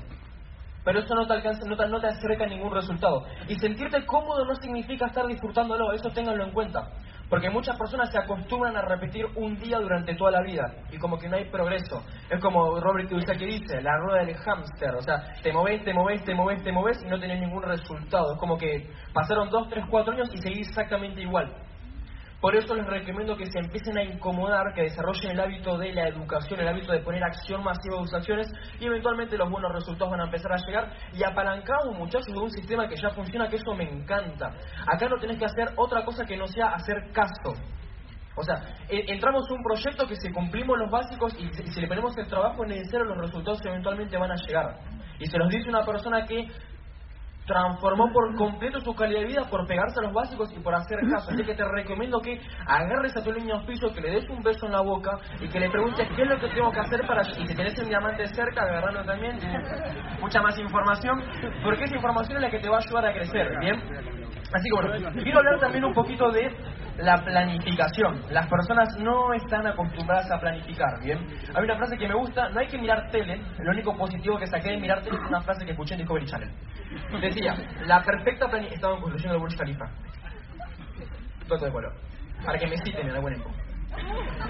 Pero 0.84 1.00
eso 1.00 1.14
no 1.14 1.28
te 1.28 1.34
alcanza, 1.34 1.68
no 1.68 1.76
te, 1.76 1.88
no 1.88 2.00
te 2.00 2.08
acerca 2.08 2.46
a 2.46 2.48
ningún 2.48 2.74
resultado. 2.74 3.26
Y 3.48 3.56
sentirte 3.56 4.06
cómodo 4.06 4.46
no 4.46 4.56
significa 4.56 5.08
estar 5.08 5.28
disfrutándolo, 5.28 5.92
eso 5.92 6.10
ténganlo 6.10 6.44
en 6.44 6.52
cuenta. 6.52 6.88
Porque 7.30 7.50
muchas 7.50 7.78
personas 7.78 8.12
se 8.12 8.18
acostumbran 8.18 8.76
a 8.76 8.82
repetir 8.82 9.26
un 9.36 9.56
día 9.60 9.78
durante 9.78 10.16
toda 10.16 10.32
la 10.32 10.42
vida 10.42 10.74
y 10.92 10.98
como 10.98 11.20
que 11.20 11.30
no 11.30 11.38
hay 11.38 11.46
progreso. 11.46 12.04
Es 12.28 12.42
como 12.42 12.80
Robert 12.80 13.08
Kiyosaki 13.08 13.46
dice, 13.46 13.82
la 13.82 13.98
rueda 13.98 14.26
del 14.26 14.36
hámster. 14.36 14.96
O 14.96 15.02
sea, 15.02 15.36
te 15.44 15.54
moves, 15.54 15.84
te 15.84 15.94
moves, 15.94 16.24
te 16.24 16.34
moves, 16.34 16.64
te 16.64 16.72
moves 16.72 16.98
y 17.04 17.08
no 17.08 17.20
tenés 17.20 17.40
ningún 17.40 17.62
resultado. 17.62 18.34
Es 18.34 18.40
como 18.40 18.58
que 18.58 18.90
pasaron 19.14 19.50
dos, 19.50 19.70
tres, 19.70 19.86
cuatro 19.90 20.14
años 20.14 20.30
y 20.34 20.38
seguís 20.38 20.70
exactamente 20.70 21.22
igual. 21.22 21.54
Por 22.42 22.56
eso 22.56 22.74
les 22.74 22.86
recomiendo 22.86 23.36
que 23.36 23.46
se 23.48 23.60
empiecen 23.60 23.98
a 23.98 24.04
incomodar, 24.04 24.74
que 24.74 24.84
desarrollen 24.84 25.32
el 25.32 25.40
hábito 25.42 25.78
de 25.78 25.92
la 25.92 26.08
educación, 26.08 26.62
el 26.62 26.70
hábito 26.70 26.94
de 26.94 27.00
poner 27.00 27.22
acción 27.22 27.62
masiva 27.64 27.98
de 27.98 28.04
sus 28.04 28.14
acciones 28.14 28.48
y 28.80 28.86
eventualmente 28.86 29.38
los 29.38 29.50
buenos 29.50 29.74
resultados 29.74 30.12
van 30.12 30.22
a 30.22 30.26
empezar 30.26 30.54
a 30.54 30.66
llegar 30.66 30.94
y 31.14 31.22
apalancados 31.24 31.94
muchachos 31.98 32.34
de 32.34 32.40
un 32.40 32.50
sistema 32.52 32.88
que 32.88 32.96
ya 32.96 33.10
funciona, 33.10 33.50
que 33.50 33.58
eso 33.58 33.74
me 33.74 33.84
encanta. 33.84 34.54
Acá 34.88 35.10
no 35.10 35.18
tenés 35.20 35.38
que 35.38 35.46
hacer 35.46 35.74
otra 35.76 36.06
cosa 36.06 36.24
que 36.24 36.38
no 36.38 36.48
sea 36.48 36.68
hacer 36.68 37.12
caso. 37.12 37.60
O 38.38 38.44
sea, 38.44 38.56
e- 38.88 39.04
entramos 39.12 39.44
en 39.50 39.58
un 39.58 39.64
proyecto 39.64 40.08
que 40.08 40.16
si 40.16 40.32
cumplimos 40.32 40.78
los 40.80 40.90
básicos 40.90 41.34
y 41.38 41.50
si, 41.54 41.68
si 41.74 41.82
le 41.82 41.90
ponemos 41.90 42.18
el 42.18 42.28
trabajo 42.28 42.66
necesario, 42.66 43.04
los 43.04 43.18
resultados 43.18 43.60
eventualmente 43.66 44.18
van 44.18 44.32
a 44.32 44.36
llegar. 44.36 44.80
Y 45.20 45.26
se 45.26 45.38
los 45.38 45.50
dice 45.50 45.68
una 45.68 45.84
persona 45.84 46.24
que 46.26 46.48
transformó 47.50 48.14
por 48.14 48.36
completo 48.36 48.80
su 48.80 48.94
calidad 48.94 49.22
de 49.22 49.26
vida 49.26 49.50
por 49.50 49.66
pegarse 49.66 50.00
a 50.00 50.04
los 50.04 50.14
básicos 50.14 50.54
y 50.56 50.60
por 50.60 50.76
hacer 50.76 51.00
caso. 51.10 51.32
Así 51.32 51.44
que 51.44 51.56
te 51.56 51.64
recomiendo 51.66 52.22
que 52.22 52.40
agarres 52.68 53.18
a 53.18 53.24
tu 53.24 53.32
niño 53.32 53.56
auspicio, 53.56 53.92
que 53.92 54.02
le 54.02 54.12
des 54.12 54.30
un 54.30 54.44
beso 54.44 54.68
en 54.68 54.74
la 54.74 54.82
boca 54.82 55.18
y 55.42 55.50
que 55.50 55.60
le 55.60 55.68
preguntes 55.72 56.08
qué 56.16 56.22
es 56.22 56.30
lo 56.30 56.40
que 56.40 56.48
tengo 56.50 56.72
que 56.72 56.80
hacer 56.80 57.08
para... 57.08 57.24
Y 57.24 57.48
si 57.48 57.56
tenés 57.56 57.78
un 57.80 57.90
diamante 57.90 58.28
cerca, 58.28 58.62
agarrarlo 58.62 59.04
también. 59.04 59.40
Mucha 60.22 60.42
más 60.44 60.60
información, 60.60 61.24
porque 61.64 61.86
esa 61.86 61.96
información 61.96 62.38
es 62.38 62.44
la 62.44 62.50
que 62.52 62.60
te 62.60 62.70
va 62.70 62.78
a 62.78 62.82
ayudar 62.86 63.06
a 63.08 63.14
crecer, 63.14 63.50
¿bien? 63.60 63.82
Así 64.54 64.70
que 64.70 64.88
bueno, 64.88 65.12
quiero 65.24 65.40
hablar 65.40 65.60
también 65.60 65.86
un 65.86 65.94
poquito 65.94 66.32
de 66.32 66.56
la 67.02 67.18
planificación. 67.24 68.22
Las 68.30 68.48
personas 68.48 68.90
no 69.00 69.34
están 69.34 69.66
acostumbradas 69.68 70.30
a 70.32 70.40
planificar, 70.40 71.00
¿bien? 71.02 71.20
Hay 71.54 71.64
una 71.64 71.78
frase 71.78 71.98
que 71.98 72.08
me 72.08 72.16
gusta, 72.16 72.50
no 72.50 72.60
hay 72.60 72.68
que 72.68 72.78
mirar 72.78 73.10
tele, 73.12 73.42
lo 73.60 73.72
único 73.72 73.96
positivo 73.96 74.38
que 74.38 74.48
saqué 74.48 74.72
de 74.72 74.78
mirar 74.78 75.02
tele 75.02 75.18
es 75.18 75.28
una 75.28 75.42
frase 75.42 75.66
que 75.66 75.72
escuché 75.72 75.94
en 75.94 76.00
Discovery 76.00 76.26
Channel. 76.26 76.52
Decía, 77.22 77.56
la 77.86 78.02
perfecta 78.04 78.48
planificación... 78.48 78.80
Estaba 78.80 78.96
en 78.96 79.02
construcción 79.02 79.32
del 79.34 79.42
Burj 79.42 79.58
Khalifa. 79.58 79.86
Todo 81.48 81.66
de 81.66 81.72
color. 81.72 81.94
Para 82.46 82.58
que 82.58 82.68
me 82.68 82.78
citen 82.78 83.10
en 83.10 83.16
algún. 83.16 83.36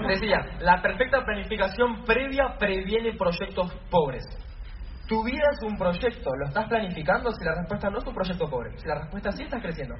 Decía, 0.06 0.38
la 0.60 0.80
perfecta 0.80 1.24
planificación 1.24 2.04
previa 2.04 2.56
previene 2.58 3.14
proyectos 3.14 3.72
pobres. 3.90 4.24
Tu 5.08 5.24
vida 5.24 5.42
es 5.52 5.62
un 5.62 5.76
proyecto, 5.76 6.30
¿lo 6.36 6.46
estás 6.46 6.68
planificando? 6.68 7.32
Si 7.32 7.44
la 7.44 7.56
respuesta 7.56 7.90
no 7.90 7.98
es 7.98 8.06
un 8.06 8.14
proyecto 8.14 8.48
pobre, 8.48 8.78
si 8.78 8.86
la 8.86 9.00
respuesta 9.00 9.32
sí 9.32 9.42
estás 9.42 9.60
creciendo. 9.60 9.96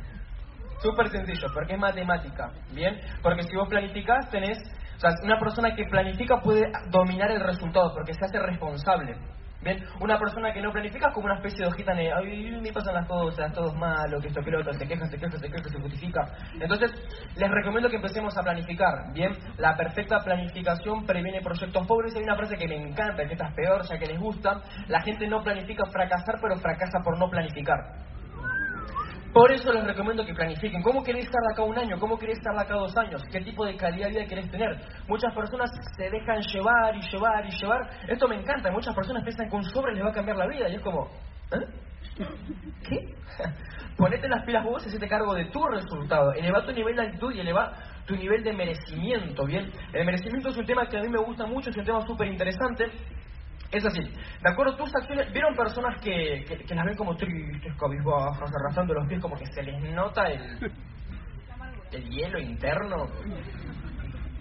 Súper 0.82 1.08
sencillo, 1.10 1.48
porque 1.52 1.74
es 1.74 1.78
matemática, 1.78 2.50
¿bien? 2.72 2.98
Porque 3.22 3.42
si 3.42 3.56
vos 3.56 3.68
planificás, 3.68 4.30
tenés... 4.30 4.58
O 4.96 5.00
sea, 5.00 5.10
una 5.22 5.38
persona 5.38 5.74
que 5.74 5.84
planifica 5.86 6.40
puede 6.40 6.70
dominar 6.90 7.30
el 7.30 7.40
resultado, 7.40 7.92
porque 7.94 8.12
se 8.12 8.24
hace 8.24 8.38
responsable. 8.38 9.16
Bien, 9.62 9.76
una 10.00 10.18
persona 10.18 10.54
que 10.54 10.62
no 10.62 10.72
planifica 10.72 11.08
es 11.08 11.14
como 11.14 11.26
una 11.26 11.36
especie 11.36 11.64
de 11.64 11.70
hojita 11.70 11.92
negra. 11.92 12.16
Ay, 12.18 12.50
me 12.62 12.72
pasan 12.72 12.94
las 12.94 13.06
cosas, 13.06 13.52
todo 13.52 13.68
es 13.68 13.74
malo, 13.74 14.18
que 14.18 14.28
esto, 14.28 14.40
que 14.40 14.50
lo 14.50 14.60
otro, 14.60 14.72
se 14.72 14.88
queja, 14.88 15.04
se 15.06 15.18
queja, 15.18 15.36
se 15.36 15.50
queja, 15.50 15.68
se 15.68 15.80
justifica. 15.80 16.20
Entonces, 16.58 16.90
les 17.36 17.50
recomiendo 17.50 17.90
que 17.90 17.96
empecemos 17.96 18.36
a 18.38 18.42
planificar. 18.42 19.12
Bien, 19.12 19.36
la 19.58 19.76
perfecta 19.76 20.18
planificación 20.20 21.04
previene 21.04 21.42
proyectos 21.42 21.86
pobres. 21.86 22.16
Hay 22.16 22.22
una 22.22 22.36
frase 22.36 22.56
que 22.56 22.68
me 22.68 22.76
encanta, 22.76 23.26
que 23.26 23.34
esta 23.34 23.48
es 23.48 23.54
peor, 23.54 23.82
ya 23.86 23.98
que 23.98 24.06
les 24.06 24.18
gusta. 24.18 24.62
La 24.88 25.02
gente 25.02 25.28
no 25.28 25.42
planifica 25.42 25.84
fracasar, 25.92 26.36
pero 26.40 26.56
fracasa 26.56 27.00
por 27.04 27.18
no 27.18 27.28
planificar. 27.28 28.09
Por 29.32 29.52
eso 29.52 29.72
les 29.72 29.84
recomiendo 29.84 30.24
que 30.26 30.34
planifiquen. 30.34 30.82
¿Cómo 30.82 31.04
queréis 31.04 31.26
estar 31.26 31.40
acá 31.52 31.62
un 31.62 31.78
año? 31.78 31.98
¿Cómo 32.00 32.18
queréis 32.18 32.38
estar 32.38 32.58
acá 32.58 32.74
dos 32.74 32.96
años? 32.96 33.22
¿Qué 33.30 33.40
tipo 33.40 33.64
de 33.64 33.76
calidad 33.76 34.08
de 34.08 34.14
vida 34.14 34.26
queréis 34.26 34.50
tener? 34.50 34.76
Muchas 35.06 35.32
personas 35.32 35.70
se 35.96 36.10
dejan 36.10 36.40
llevar 36.42 36.96
y 36.96 37.00
llevar 37.00 37.46
y 37.46 37.50
llevar. 37.50 37.90
Esto 38.08 38.26
me 38.26 38.36
encanta. 38.36 38.72
Muchas 38.72 38.94
personas 38.94 39.22
piensan 39.22 39.48
que 39.48 39.56
un 39.56 39.64
sobre 39.64 39.94
les 39.94 40.04
va 40.04 40.10
a 40.10 40.12
cambiar 40.12 40.36
la 40.36 40.48
vida. 40.48 40.68
Y 40.68 40.74
es 40.74 40.80
como, 40.80 41.08
¿eh? 41.52 41.66
¿Qué? 42.88 43.14
Ponete 43.96 44.28
las 44.28 44.44
pilas 44.44 44.64
vos 44.64 44.84
y 44.86 44.98
te 44.98 45.08
cargo 45.08 45.34
de 45.34 45.44
tu 45.46 45.64
resultado. 45.64 46.32
Eleva 46.32 46.64
tu 46.64 46.72
nivel 46.72 46.96
de 46.96 47.02
actitud 47.02 47.32
y 47.32 47.40
eleva 47.40 47.72
tu 48.06 48.16
nivel 48.16 48.42
de 48.42 48.52
merecimiento, 48.52 49.44
¿bien? 49.44 49.70
El 49.92 50.06
merecimiento 50.06 50.48
es 50.48 50.56
un 50.56 50.66
tema 50.66 50.88
que 50.88 50.98
a 50.98 51.02
mí 51.02 51.08
me 51.08 51.18
gusta 51.18 51.46
mucho, 51.46 51.70
es 51.70 51.76
un 51.76 51.84
tema 51.84 52.04
súper 52.06 52.26
interesante. 52.28 52.90
Es 53.72 53.84
así, 53.84 54.00
de 54.00 54.50
acuerdo 54.50 54.76
tus 54.76 54.92
acciones, 54.94 55.32
¿vieron 55.32 55.54
personas 55.54 56.00
que, 56.00 56.44
que, 56.66 56.74
las 56.74 56.84
ven 56.84 56.96
como 56.96 57.16
tristes, 57.16 57.72
cabizbajas, 57.78 58.50
arrastrando 58.52 58.94
los 58.94 59.06
pies, 59.06 59.20
como 59.20 59.36
que 59.36 59.46
se 59.46 59.62
les 59.62 59.80
nota 59.94 60.24
el, 60.24 60.72
el 61.92 62.10
hielo 62.10 62.40
interno? 62.40 63.06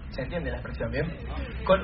¿Se 0.09 0.23
entiende 0.23 0.49
la 0.49 0.57
expresión, 0.57 0.89
bien? 0.89 1.05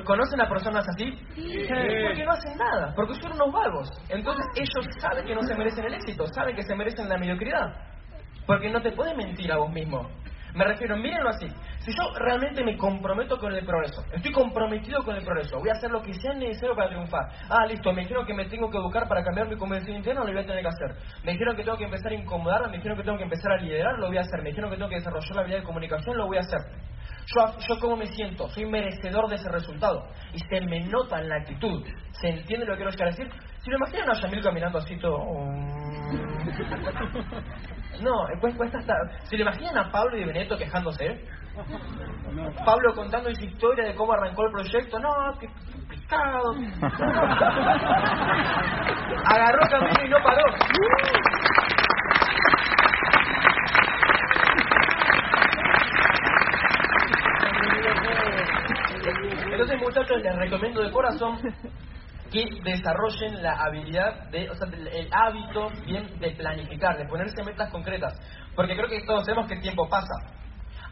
¿Conocen 0.04 0.40
a 0.40 0.48
personas 0.48 0.84
así? 0.88 1.12
Sí. 1.36 1.66
Porque 1.68 2.24
no 2.24 2.32
hacen 2.32 2.58
nada, 2.58 2.92
porque 2.96 3.14
son 3.14 3.32
unos 3.32 3.52
vagos. 3.52 3.88
Entonces 4.08 4.44
ellos 4.56 4.86
saben 4.98 5.24
que 5.24 5.34
no 5.34 5.42
se 5.42 5.54
merecen 5.54 5.84
el 5.84 5.94
éxito, 5.94 6.26
saben 6.34 6.56
que 6.56 6.64
se 6.64 6.74
merecen 6.74 7.08
la 7.08 7.18
mediocridad. 7.18 7.76
Porque 8.44 8.68
no 8.70 8.80
te 8.82 8.90
puedes 8.90 9.16
mentir 9.16 9.52
a 9.52 9.58
vos 9.58 9.72
mismo. 9.72 10.10
Me 10.56 10.64
refiero, 10.64 10.96
mírenlo 10.96 11.28
así. 11.28 11.46
Si 11.80 11.92
yo 11.92 12.14
realmente 12.18 12.64
me 12.64 12.78
comprometo 12.78 13.38
con 13.38 13.54
el 13.54 13.62
progreso, 13.66 14.02
estoy 14.10 14.32
comprometido 14.32 15.04
con 15.04 15.14
el 15.14 15.22
progreso, 15.22 15.58
voy 15.58 15.68
a 15.68 15.74
hacer 15.74 15.90
lo 15.90 16.00
que 16.00 16.14
sea 16.14 16.32
necesario 16.32 16.74
para 16.74 16.88
triunfar. 16.88 17.28
Ah, 17.50 17.66
listo, 17.66 17.92
me 17.92 18.00
dijeron 18.00 18.24
que 18.24 18.32
me 18.32 18.46
tengo 18.46 18.70
que 18.70 18.78
educar 18.78 19.06
para 19.06 19.22
cambiar 19.22 19.50
mi 19.50 19.56
convención 19.56 19.94
interna, 19.94 20.24
lo 20.24 20.32
voy 20.32 20.40
a 20.40 20.46
tener 20.46 20.62
que 20.62 20.68
hacer. 20.68 20.96
Me 21.24 21.32
dijeron 21.32 21.56
que 21.56 21.62
tengo 21.62 21.76
que 21.76 21.84
empezar 21.84 22.10
a 22.10 22.14
incomodar, 22.14 22.70
me 22.70 22.78
dijeron 22.78 22.96
que 22.96 23.04
tengo 23.04 23.18
que 23.18 23.24
empezar 23.24 23.52
a 23.52 23.56
liderar, 23.58 23.98
lo 23.98 24.06
voy 24.06 24.16
a 24.16 24.22
hacer. 24.22 24.40
Me 24.42 24.48
dijeron 24.48 24.70
que 24.70 24.76
tengo 24.76 24.88
que 24.88 24.96
desarrollar 24.96 25.34
la 25.34 25.40
habilidad 25.42 25.60
de 25.60 25.66
comunicación, 25.66 26.16
lo 26.16 26.26
voy 26.26 26.38
a 26.38 26.40
hacer. 26.40 26.60
Yo, 27.34 27.58
yo 27.58 27.80
cómo 27.80 27.96
me 27.96 28.06
siento, 28.06 28.48
soy 28.50 28.66
merecedor 28.66 29.28
de 29.28 29.34
ese 29.36 29.48
resultado. 29.48 30.08
Y 30.32 30.38
se 30.38 30.60
me 30.60 30.80
nota 30.86 31.20
en 31.20 31.28
la 31.28 31.36
actitud. 31.36 31.84
¿Se 32.12 32.28
entiende 32.28 32.66
lo 32.66 32.72
que 32.72 32.78
quiero 32.78 32.90
llegar 32.92 33.08
a 33.08 33.10
decir? 33.10 33.28
Si 33.62 33.70
lo 33.70 33.76
imaginan 33.78 34.10
a 34.10 34.14
Yamil 34.14 34.42
caminando 34.42 34.78
así 34.78 34.96
todo... 34.96 35.18
No, 38.00 38.12
pues 38.40 38.54
cuesta 38.56 38.78
hasta... 38.78 38.94
¿Se 39.24 39.36
le 39.36 39.42
imaginan 39.42 39.78
a 39.78 39.90
Pablo 39.90 40.16
y 40.16 40.24
Benedetto 40.24 40.56
quejándose? 40.56 41.24
Pablo 42.64 42.94
contando 42.94 43.34
su 43.34 43.44
historia 43.44 43.86
de 43.86 43.94
cómo 43.94 44.12
arrancó 44.12 44.44
el 44.46 44.52
proyecto. 44.52 44.98
No, 44.98 45.08
qué 45.40 45.48
picado. 45.88 46.52
Agarró 49.24 49.60
camino 49.70 50.04
y 50.04 50.08
no 50.10 50.22
paró. 50.22 50.44
Entonces, 59.50 59.75
muchachos, 59.86 60.20
les 60.20 60.36
recomiendo 60.36 60.82
de 60.82 60.90
corazón 60.90 61.38
que 62.30 62.44
desarrollen 62.64 63.42
la 63.42 63.52
habilidad 63.52 64.28
de, 64.30 64.50
o 64.50 64.54
sea, 64.54 64.68
el 64.68 65.08
hábito 65.12 65.70
bien 65.86 66.18
de 66.18 66.32
planificar, 66.32 66.98
de 66.98 67.06
ponerse 67.06 67.42
metas 67.44 67.70
concretas, 67.70 68.18
porque 68.54 68.74
creo 68.74 68.88
que 68.88 69.04
todos 69.06 69.24
sabemos 69.24 69.46
que 69.46 69.54
el 69.54 69.60
tiempo 69.60 69.88
pasa. 69.88 70.14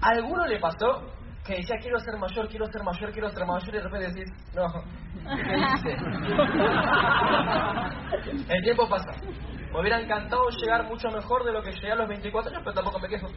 ¿A 0.00 0.10
alguno 0.10 0.46
le 0.46 0.60
pasó 0.60 1.10
que 1.44 1.56
decía 1.56 1.74
quiero 1.80 1.98
ser 1.98 2.16
mayor, 2.18 2.48
quiero 2.48 2.66
ser 2.66 2.84
mayor, 2.84 3.10
quiero 3.12 3.28
ser 3.30 3.44
mayor 3.44 3.68
y 3.68 3.72
de 3.72 3.82
repente 3.82 4.06
decís, 4.08 4.32
no, 4.54 4.66
el 8.48 8.62
tiempo 8.62 8.88
pasa. 8.88 9.10
Me 9.72 9.80
hubiera 9.80 10.00
encantado 10.00 10.48
llegar 10.50 10.84
mucho 10.84 11.10
mejor 11.10 11.44
de 11.44 11.52
lo 11.52 11.62
que 11.62 11.72
llegué 11.72 11.90
a 11.92 11.96
los 11.96 12.08
24 12.08 12.50
años, 12.50 12.62
pero 12.64 12.74
tampoco 12.74 12.98
me 13.00 13.08
quejo 13.08 13.28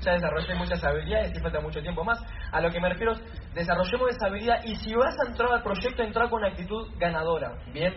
ya 0.00 0.12
desarrollé 0.12 0.54
muchas 0.54 0.82
habilidades 0.84 1.34
y 1.36 1.40
falta 1.40 1.60
mucho 1.60 1.80
tiempo 1.80 2.04
más. 2.04 2.18
A 2.52 2.60
lo 2.60 2.70
que 2.70 2.80
me 2.80 2.88
refiero 2.88 3.12
es, 3.12 3.22
desarrollemos 3.54 4.10
esa 4.10 4.26
habilidad 4.26 4.62
y 4.64 4.76
si 4.76 4.94
vas 4.94 5.14
a 5.18 5.28
entrar 5.28 5.52
al 5.52 5.62
proyecto, 5.62 6.02
entrar 6.02 6.28
con 6.30 6.44
actitud 6.44 6.88
ganadora, 6.98 7.52
¿bien? 7.72 7.94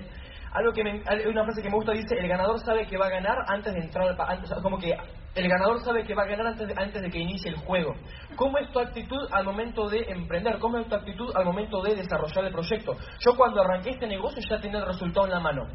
Algo 0.51 0.71
que 0.73 0.83
me, 0.83 1.03
una 1.27 1.43
frase 1.43 1.61
que 1.61 1.69
me 1.69 1.75
gusta 1.75 1.91
dice, 1.91 2.15
el 2.17 2.27
ganador 2.27 2.59
sabe 2.59 2.87
que 2.87 2.97
va 2.97 3.05
a 3.05 3.09
ganar 3.09 3.37
antes 3.47 3.73
de 3.73 3.81
entrar 3.81 4.07
al... 4.07 4.61
como 4.63 4.79
que 4.79 4.95
el 5.35 5.47
ganador 5.47 5.83
sabe 5.83 6.03
que 6.03 6.15
va 6.15 6.23
a 6.23 6.25
ganar 6.25 6.47
antes 6.47 6.67
de, 6.67 6.73
antes 6.75 7.01
de 7.01 7.09
que 7.09 7.19
inicie 7.19 7.51
el 7.51 7.57
juego. 7.57 7.95
¿Cómo 8.35 8.57
es 8.57 8.71
tu 8.71 8.79
actitud 8.79 9.27
al 9.31 9.45
momento 9.45 9.87
de 9.89 10.01
emprender? 10.09 10.57
¿Cómo 10.59 10.77
es 10.79 10.87
tu 10.87 10.95
actitud 10.95 11.31
al 11.35 11.45
momento 11.45 11.81
de 11.83 11.95
desarrollar 11.95 12.45
el 12.45 12.51
proyecto? 12.51 12.95
Yo 13.19 13.35
cuando 13.37 13.61
arranqué 13.61 13.91
este 13.91 14.07
negocio 14.07 14.41
ya 14.49 14.59
tenía 14.59 14.79
el 14.79 14.87
resultado 14.87 15.27
en 15.27 15.33
la 15.33 15.39
mano. 15.39 15.67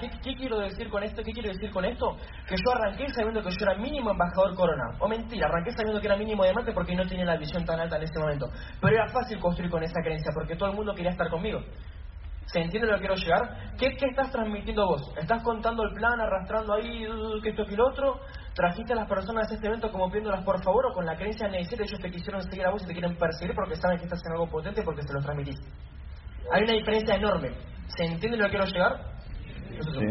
qué, 0.00 0.10
qué, 0.22 0.34
quiero 0.36 0.58
decir 0.58 0.88
con 0.90 1.02
esto? 1.02 1.22
¿Qué 1.22 1.32
quiero 1.32 1.48
decir 1.48 1.70
con 1.70 1.84
esto? 1.84 2.16
Que 2.46 2.56
yo 2.56 2.72
arranqué 2.72 3.08
sabiendo 3.10 3.42
que 3.42 3.50
yo 3.50 3.56
era 3.62 3.74
mínimo 3.76 4.10
embajador 4.10 4.54
corona. 4.54 4.96
O 5.00 5.08
mentira, 5.08 5.46
arranqué 5.46 5.72
sabiendo 5.72 6.00
que 6.00 6.06
era 6.06 6.16
mínimo 6.16 6.44
diamante 6.44 6.72
porque 6.72 6.94
no 6.94 7.06
tenía 7.06 7.24
la 7.24 7.36
visión 7.36 7.64
tan 7.64 7.80
alta 7.80 7.96
en 7.96 8.02
ese 8.02 8.18
momento. 8.18 8.46
Pero 8.80 8.94
era 8.94 9.08
fácil 9.08 9.38
construir 9.40 9.70
con 9.70 9.82
esa 9.82 10.00
creencia 10.02 10.30
porque 10.34 10.56
todo 10.56 10.70
el 10.70 10.76
mundo 10.76 10.94
quería 10.94 11.12
estar 11.12 11.30
conmigo. 11.30 11.60
¿Se 12.52 12.60
entiende 12.60 12.88
lo 12.88 12.94
que 12.94 13.00
quiero 13.00 13.14
llegar? 13.14 13.76
¿Qué, 13.78 13.94
¿Qué, 13.96 14.06
estás 14.06 14.30
transmitiendo 14.30 14.86
vos? 14.86 15.12
¿Estás 15.20 15.42
contando 15.42 15.82
el 15.82 15.92
plan, 15.92 16.18
arrastrando 16.18 16.72
ahí 16.74 17.06
que 17.42 17.50
esto 17.50 17.64
y 17.68 17.76
lo 17.76 17.88
otro? 17.88 18.20
¿Trajiste 18.58 18.92
a 18.92 18.96
las 18.96 19.08
personas 19.08 19.48
a 19.48 19.54
este 19.54 19.68
evento 19.68 19.92
como 19.92 20.08
pidiéndolas 20.08 20.42
por 20.42 20.60
favor 20.64 20.86
o 20.86 20.92
con 20.92 21.06
la 21.06 21.14
creencia 21.14 21.46
necesaria 21.46 21.86
ellos 21.86 22.00
te 22.00 22.10
quisieron 22.10 22.42
seguir 22.42 22.66
a 22.66 22.72
vos 22.72 22.82
y 22.82 22.86
te 22.86 22.92
quieren 22.92 23.16
perseguir 23.16 23.54
porque 23.54 23.76
saben 23.76 23.98
que 23.98 24.04
estás 24.06 24.20
en 24.26 24.32
algo 24.32 24.50
potente 24.50 24.82
porque 24.82 25.02
se 25.02 25.12
lo 25.12 25.20
transmitís? 25.20 25.60
Hay 26.50 26.64
una 26.64 26.72
diferencia 26.72 27.14
enorme. 27.14 27.52
¿Se 27.86 28.04
entiende 28.04 28.36
lo 28.36 28.46
que 28.46 28.50
quiero 28.50 28.64
llegar? 28.64 29.00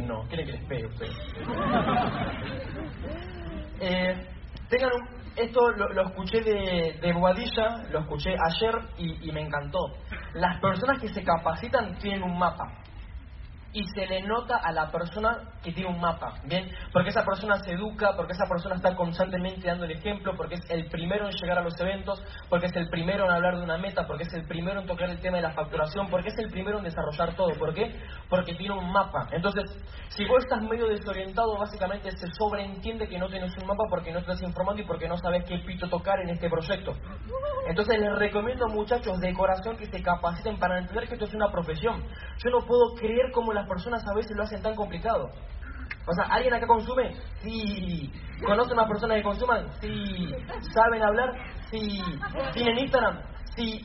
no, 0.05 0.25
quieren 0.29 0.45
que 0.45 0.53
les 0.53 0.65
pegue 0.65 0.85
ustedes. 0.85 1.11
eh, 3.81 4.15
tengan 4.69 4.91
un, 4.93 5.09
esto 5.35 5.69
lo, 5.71 6.07
escuché 6.07 6.39
de, 6.39 6.99
de 7.01 7.11
Boadilla, 7.11 7.83
lo 7.91 7.99
escuché 7.99 8.29
ayer 8.29 8.75
y, 8.97 9.27
y 9.27 9.31
me 9.33 9.41
encantó. 9.41 9.79
Las 10.35 10.61
personas 10.61 11.01
que 11.01 11.09
se 11.09 11.21
capacitan 11.21 11.97
tienen 11.97 12.23
un 12.23 12.39
mapa 12.39 12.63
y 13.73 13.83
se 13.93 14.05
le 14.07 14.21
nota 14.21 14.57
a 14.63 14.71
la 14.71 14.91
persona 14.91 15.37
que 15.61 15.71
tiene 15.71 15.89
un 15.89 15.99
mapa, 15.99 16.39
¿bien? 16.45 16.69
Porque 16.93 17.09
esa 17.09 17.23
persona 17.23 17.57
se 17.59 17.73
educa, 17.73 18.15
porque 18.15 18.33
esa 18.33 18.45
persona 18.47 18.75
está 18.75 18.95
constantemente 18.95 19.67
dando 19.67 19.85
el 19.85 19.91
ejemplo, 19.91 20.33
porque 20.35 20.55
es 20.55 20.61
el 20.69 20.89
primero 20.89 21.27
en 21.27 21.35
llegar 21.35 21.59
a 21.59 21.63
los 21.63 21.77
eventos, 21.79 22.23
porque 22.49 22.67
es 22.67 22.75
el 22.75 22.89
primero 22.89 23.25
en 23.25 23.31
hablar 23.31 23.57
de 23.57 23.63
una 23.63 23.77
meta, 23.77 24.07
porque 24.07 24.23
es 24.23 24.33
el 24.33 24.47
primero 24.47 24.79
en 24.79 24.87
tocar 24.87 25.09
el 25.09 25.19
tema 25.19 25.37
de 25.37 25.43
la 25.43 25.51
facturación, 25.51 26.09
porque 26.09 26.29
es 26.29 26.37
el 26.39 26.49
primero 26.49 26.77
en 26.77 26.85
desarrollar 26.85 27.35
todo. 27.35 27.53
¿Por 27.59 27.73
qué? 27.73 27.99
Porque 28.29 28.55
tiene 28.55 28.73
un 28.73 28.91
mapa. 28.91 29.27
Entonces, 29.31 29.63
si 30.09 30.25
vos 30.25 30.39
estás 30.43 30.61
medio 30.61 30.87
desorientado, 30.87 31.57
básicamente 31.57 32.09
se 32.11 32.27
sobreentiende 32.37 33.07
que 33.07 33.19
no 33.19 33.27
tienes 33.27 33.55
un 33.57 33.67
mapa 33.67 33.83
porque 33.89 34.11
no 34.11 34.19
estás 34.19 34.41
informando 34.41 34.81
y 34.81 34.85
porque 34.85 35.07
no 35.07 35.17
sabes 35.17 35.43
qué 35.45 35.59
pito 35.59 35.89
tocar 35.89 36.19
en 36.21 36.29
este 36.29 36.49
proyecto. 36.49 36.93
Entonces, 37.67 37.99
les 37.99 38.17
recomiendo, 38.17 38.67
muchachos, 38.69 39.19
de 39.19 39.33
corazón 39.33 39.75
que 39.77 39.85
se 39.85 40.01
capaciten 40.01 40.57
para 40.57 40.79
entender 40.79 41.07
que 41.07 41.15
esto 41.15 41.25
es 41.25 41.33
una 41.33 41.51
profesión. 41.51 42.03
Yo 42.43 42.49
no 42.49 42.65
puedo 42.65 42.95
creer 42.95 43.31
cómo 43.33 43.53
las 43.57 43.67
personas 43.67 44.03
a 44.07 44.13
veces 44.13 44.35
lo 44.35 44.43
hacen 44.43 44.61
tan 44.61 44.75
complicado. 44.75 45.31
O 46.05 46.13
sea, 46.13 46.25
¿alguien 46.25 46.53
acá 46.53 46.67
consume? 46.67 47.15
Sí. 47.41 48.13
¿Conoce 48.45 48.73
una 48.73 48.87
persona 48.87 49.15
que 49.15 49.23
consuman? 49.23 49.67
Sí. 49.81 50.33
¿Saben 50.73 51.01
hablar? 51.03 51.33
Sí. 51.69 52.01
¿Tienen 52.53 52.77
Instagram? 52.77 53.19
Sí. 53.57 53.81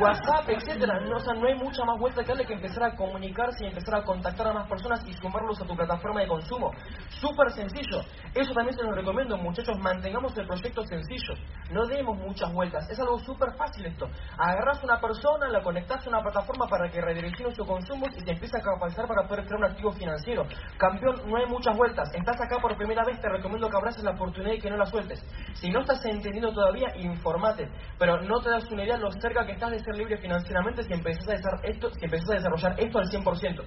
WhatsApp, 0.00 0.48
etcétera. 0.48 0.98
No, 1.00 1.16
o 1.16 1.20
sea, 1.20 1.34
no 1.34 1.46
hay 1.46 1.54
mucha 1.54 1.84
más 1.84 1.98
vuelta 2.00 2.22
que 2.22 2.28
darle 2.28 2.44
que 2.44 2.54
empezar 2.54 2.82
a 2.82 2.96
comunicarse 2.96 3.64
y 3.64 3.68
empezar 3.68 3.94
a 3.94 4.02
contactar 4.02 4.48
a 4.48 4.52
más 4.52 4.68
personas 4.68 5.00
y 5.06 5.12
sumarlos 5.14 5.60
a 5.60 5.64
tu 5.64 5.76
plataforma 5.76 6.20
de 6.20 6.26
consumo. 6.26 6.72
Súper 7.20 7.52
sencillo. 7.52 8.00
Eso 8.34 8.52
también 8.52 8.76
se 8.76 8.82
los 8.82 8.96
recomiendo, 8.96 9.36
muchachos. 9.36 9.78
Mantengamos 9.78 10.36
el 10.36 10.48
proyecto 10.48 10.82
sencillo. 10.84 11.34
No 11.70 11.86
demos 11.86 12.18
muchas 12.18 12.52
vueltas. 12.52 12.90
Es 12.90 12.98
algo 12.98 13.20
súper 13.20 13.52
fácil 13.56 13.86
esto. 13.86 14.08
Agarras 14.36 14.82
una 14.82 15.00
persona, 15.00 15.48
la 15.48 15.62
conectas 15.62 16.04
a 16.04 16.08
una 16.08 16.22
plataforma 16.22 16.66
para 16.66 16.90
que 16.90 17.00
redireccione 17.00 17.54
sus 17.54 17.66
consumos 17.66 18.08
y 18.16 18.24
te 18.24 18.32
empieza 18.32 18.58
a 18.58 18.62
capacitar 18.62 19.06
para 19.06 19.28
poder 19.28 19.44
crear 19.44 19.60
un 19.60 19.70
activo 19.70 19.92
financiero. 19.92 20.44
Campeón, 20.76 21.22
no 21.30 21.36
hay 21.36 21.46
muchas 21.46 21.76
vueltas. 21.76 22.08
Estás 22.14 22.40
acá 22.40 22.58
por 22.60 22.76
primera 22.76 23.04
vez, 23.04 23.20
te 23.20 23.28
recomiendo 23.28 23.68
que 23.68 23.76
abraces 23.76 24.02
la 24.02 24.10
oportunidad 24.10 24.54
y 24.54 24.60
que 24.60 24.70
no 24.70 24.76
la 24.76 24.86
sueltes. 24.86 25.22
Si 25.54 25.70
no 25.70 25.80
estás 25.80 26.04
entendiendo 26.04 26.52
todavía, 26.52 26.96
informate. 26.96 27.68
Pero 27.98 28.20
no 28.22 28.39
te 28.42 28.50
das 28.50 28.70
una 28.70 28.84
idea 28.84 28.96
lo 28.96 29.10
cerca 29.12 29.44
que 29.44 29.52
estás 29.52 29.70
de 29.70 29.80
ser 29.80 29.96
libre 29.96 30.16
financieramente 30.18 30.82
si 30.84 30.92
empezás 30.92 31.28
a 31.28 31.32
desarrollar 31.32 31.70
esto, 31.70 31.90
si 31.94 32.04
empezás 32.04 32.30
a 32.30 32.34
desarrollar 32.34 32.74
esto 32.78 32.98
al 32.98 33.06
100%. 33.06 33.64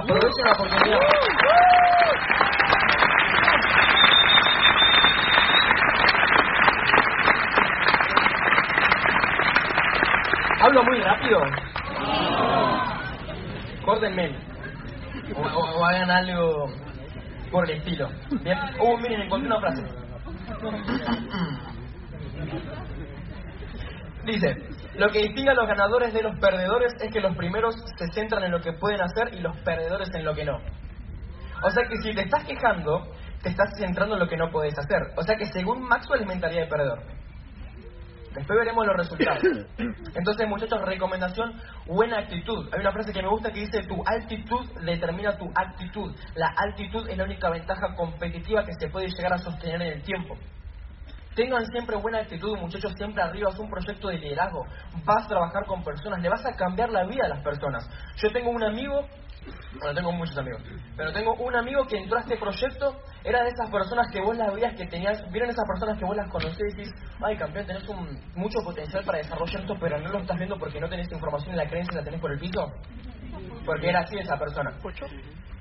Aprovechen 0.00 0.44
la 0.44 0.52
oportunidad. 0.52 0.98
¿Hablo 10.60 10.84
muy 10.84 11.00
rápido? 11.00 11.40
Córdenme. 13.84 14.36
O, 15.36 15.84
hagan 15.84 16.10
algo 16.10 16.66
por 17.50 17.70
el 17.70 17.78
estilo. 17.78 18.08
Bien. 18.42 18.58
Uh, 18.80 18.96
miren, 18.98 19.22
encontré 19.22 19.46
una 19.46 19.60
frase. 19.60 19.82
Dice, 24.28 24.56
lo 24.96 25.08
que 25.08 25.20
distingue 25.20 25.50
a 25.50 25.54
los 25.54 25.66
ganadores 25.66 26.12
de 26.12 26.22
los 26.22 26.38
perdedores 26.38 26.92
es 27.00 27.10
que 27.10 27.20
los 27.20 27.34
primeros 27.34 27.74
se 27.96 28.12
centran 28.12 28.44
en 28.44 28.52
lo 28.52 28.60
que 28.60 28.74
pueden 28.74 29.00
hacer 29.00 29.32
y 29.32 29.40
los 29.40 29.56
perdedores 29.60 30.10
en 30.14 30.22
lo 30.22 30.34
que 30.34 30.44
no. 30.44 30.58
O 31.64 31.70
sea 31.70 31.88
que 31.88 31.96
si 31.96 32.14
te 32.14 32.20
estás 32.24 32.44
quejando, 32.44 33.10
te 33.42 33.48
estás 33.48 33.70
centrando 33.78 34.16
en 34.16 34.20
lo 34.20 34.28
que 34.28 34.36
no 34.36 34.50
puedes 34.50 34.78
hacer. 34.78 35.14
O 35.16 35.22
sea 35.22 35.34
que 35.36 35.46
según 35.46 35.80
Maxwell 35.80 36.20
es 36.20 36.26
mentalidad 36.26 36.64
de 36.64 36.68
perdedor. 36.68 36.98
Después 38.34 38.58
veremos 38.58 38.86
los 38.86 38.96
resultados. 38.98 39.42
Entonces, 40.14 40.46
muchachos, 40.46 40.82
recomendación, 40.84 41.54
buena 41.86 42.18
actitud. 42.18 42.68
Hay 42.74 42.80
una 42.80 42.92
frase 42.92 43.14
que 43.14 43.22
me 43.22 43.30
gusta 43.30 43.50
que 43.50 43.60
dice, 43.60 43.82
tu 43.84 44.02
altitud 44.04 44.68
determina 44.84 45.38
tu 45.38 45.50
actitud. 45.54 46.14
La 46.34 46.52
altitud 46.54 47.08
es 47.08 47.16
la 47.16 47.24
única 47.24 47.48
ventaja 47.48 47.94
competitiva 47.96 48.66
que 48.66 48.74
se 48.78 48.90
puede 48.90 49.08
llegar 49.08 49.32
a 49.32 49.38
sostener 49.38 49.80
en 49.80 49.92
el 49.94 50.02
tiempo. 50.02 50.36
Tengan 51.38 51.64
siempre 51.66 51.96
buena 51.96 52.18
actitud, 52.18 52.58
muchachos, 52.58 52.92
siempre 52.96 53.22
arriba. 53.22 53.50
Es 53.52 53.58
un 53.60 53.70
proyecto 53.70 54.08
de 54.08 54.18
liderazgo. 54.18 54.66
Vas 55.04 55.24
a 55.24 55.28
trabajar 55.28 55.66
con 55.66 55.84
personas, 55.84 56.20
le 56.20 56.28
vas 56.28 56.44
a 56.44 56.56
cambiar 56.56 56.90
la 56.90 57.04
vida 57.04 57.26
a 57.26 57.28
las 57.28 57.44
personas. 57.44 57.88
Yo 58.16 58.32
tengo 58.32 58.50
un 58.50 58.64
amigo, 58.64 59.06
bueno, 59.78 59.94
tengo 59.94 60.10
muchos 60.10 60.36
amigos, 60.36 60.60
pero 60.96 61.12
tengo 61.12 61.34
un 61.34 61.54
amigo 61.54 61.84
que 61.86 61.98
entró 61.98 62.18
a 62.18 62.22
este 62.22 62.36
proyecto, 62.38 62.96
era 63.22 63.44
de 63.44 63.50
esas 63.50 63.70
personas 63.70 64.10
que 64.10 64.20
vos 64.20 64.36
las 64.36 64.52
veías 64.52 64.74
que 64.74 64.84
tenías, 64.86 65.30
vieron 65.30 65.48
esas 65.50 65.64
personas 65.64 65.96
que 65.96 66.04
vos 66.04 66.16
las 66.16 66.28
conocés 66.28 66.58
y 66.58 66.76
decís, 66.76 66.92
ay 67.22 67.36
campeón, 67.36 67.66
tenés 67.66 67.88
un, 67.88 68.20
mucho 68.34 68.58
potencial 68.64 69.04
para 69.04 69.18
desarrollar 69.18 69.60
esto, 69.60 69.76
pero 69.78 69.96
no 70.00 70.08
lo 70.08 70.18
estás 70.18 70.38
viendo 70.38 70.58
porque 70.58 70.80
no 70.80 70.88
tenés 70.88 71.08
información 71.12 71.54
y 71.54 71.58
la 71.58 71.68
creencia 71.68 71.98
la 71.98 72.04
tenés 72.04 72.20
por 72.20 72.32
el 72.32 72.40
piso. 72.40 72.66
Porque 73.64 73.90
era 73.90 74.00
así 74.00 74.18
esa 74.18 74.36
persona. 74.36 74.72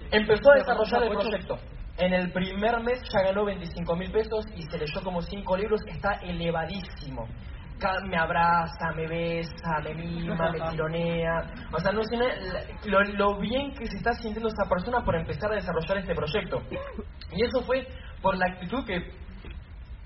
Empezó 0.09 0.51
a 0.53 0.55
desarrollar 0.55 1.03
el 1.03 1.09
proyecto. 1.09 1.59
En 1.97 2.13
el 2.13 2.31
primer 2.31 2.79
mes 2.81 3.01
ya 3.11 3.23
ganó 3.23 3.45
25 3.45 3.95
mil 3.95 4.11
pesos 4.11 4.45
y 4.55 4.61
se 4.63 4.77
leyó 4.77 5.01
como 5.03 5.21
5 5.21 5.57
libros, 5.57 5.81
está 5.87 6.13
elevadísimo. 6.21 7.27
Me 8.07 8.17
abraza, 8.17 8.91
me 8.95 9.07
besa, 9.07 9.79
me 9.83 9.93
mima, 9.93 10.51
me 10.51 10.59
tironea. 10.71 11.43
O 11.71 11.79
sea, 11.79 11.91
no 11.91 12.03
sé 12.03 12.17
lo, 12.85 13.03
lo 13.03 13.39
bien 13.39 13.71
que 13.71 13.87
se 13.87 13.97
está 13.97 14.13
sintiendo 14.13 14.49
esa 14.49 14.67
persona 14.69 15.03
por 15.03 15.15
empezar 15.15 15.51
a 15.51 15.55
desarrollar 15.55 15.97
este 15.97 16.15
proyecto. 16.15 16.61
Y 17.31 17.43
eso 17.43 17.61
fue 17.61 17.87
por 18.21 18.37
la 18.37 18.47
actitud 18.47 18.85
que, 18.85 19.11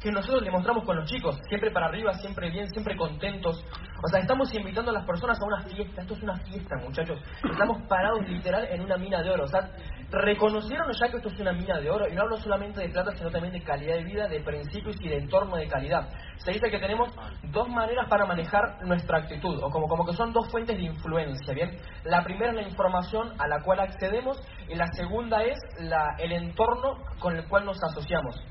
que 0.02 0.12
nosotros 0.12 0.42
le 0.42 0.52
mostramos 0.52 0.84
con 0.84 0.96
los 0.96 1.06
chicos. 1.10 1.40
Siempre 1.48 1.70
para 1.72 1.86
arriba, 1.86 2.14
siempre 2.14 2.50
bien, 2.50 2.68
siempre 2.70 2.98
contentos. 2.98 3.64
O 4.04 4.08
sea, 4.08 4.20
estamos 4.20 4.52
invitando 4.54 4.90
a 4.90 4.96
las 4.96 5.06
personas 5.06 5.40
a 5.40 5.46
una 5.46 5.62
fiesta. 5.62 6.02
Esto 6.02 6.16
es 6.16 6.24
una 6.24 6.38
fiesta, 6.38 6.76
muchachos. 6.78 7.20
Estamos 7.44 7.84
parados 7.88 8.28
literal 8.28 8.66
en 8.72 8.82
una 8.82 8.98
mina 8.98 9.22
de 9.22 9.30
oro. 9.30 9.44
O 9.44 9.48
sea, 9.48 9.70
reconocieron 10.10 10.92
ya 10.92 11.08
que 11.08 11.18
esto 11.18 11.30
es 11.30 11.40
una 11.40 11.54
mina 11.54 11.80
de 11.80 11.92
oro. 11.92 12.08
Y 12.10 12.16
no 12.16 12.24
hablo 12.24 12.38
solamente 12.38 12.82
de 12.82 12.90
plata, 12.90 13.12
sino 13.16 13.30
también 13.30 13.54
de 13.54 13.62
calidad 13.62 13.96
de 13.96 14.04
vida, 14.04 14.28
de 14.28 14.40
principios 14.40 14.96
y 15.02 15.08
de 15.08 15.18
entorno 15.18 15.56
de 15.56 15.68
calidad. 15.68 16.10
Se 16.38 16.52
dice 16.52 16.72
que 16.72 16.80
tenemos 16.80 17.10
dos 17.52 17.70
maneras 17.70 18.08
para 18.10 18.26
manejar 18.26 18.84
nuestra 18.84 19.20
actitud, 19.20 19.62
o 19.62 19.70
como, 19.70 19.88
como 19.88 20.06
que 20.06 20.14
son 20.14 20.34
dos 20.34 20.50
fuentes 20.50 20.76
de 20.76 20.84
influencia, 20.84 21.54
¿bien? 21.54 21.78
La 22.04 22.24
primera 22.24 22.50
es 22.50 22.56
la 22.56 22.64
información 22.64 23.34
a 23.38 23.48
la 23.48 23.62
cual 23.62 23.80
accedemos 23.80 24.42
y 24.68 24.74
la 24.74 24.88
segunda 24.94 25.44
es 25.44 25.60
la, 25.80 26.16
el 26.18 26.32
entorno 26.32 26.98
con 27.20 27.36
el 27.36 27.48
cual 27.48 27.66
nos 27.66 27.78
asociamos. 27.84 28.42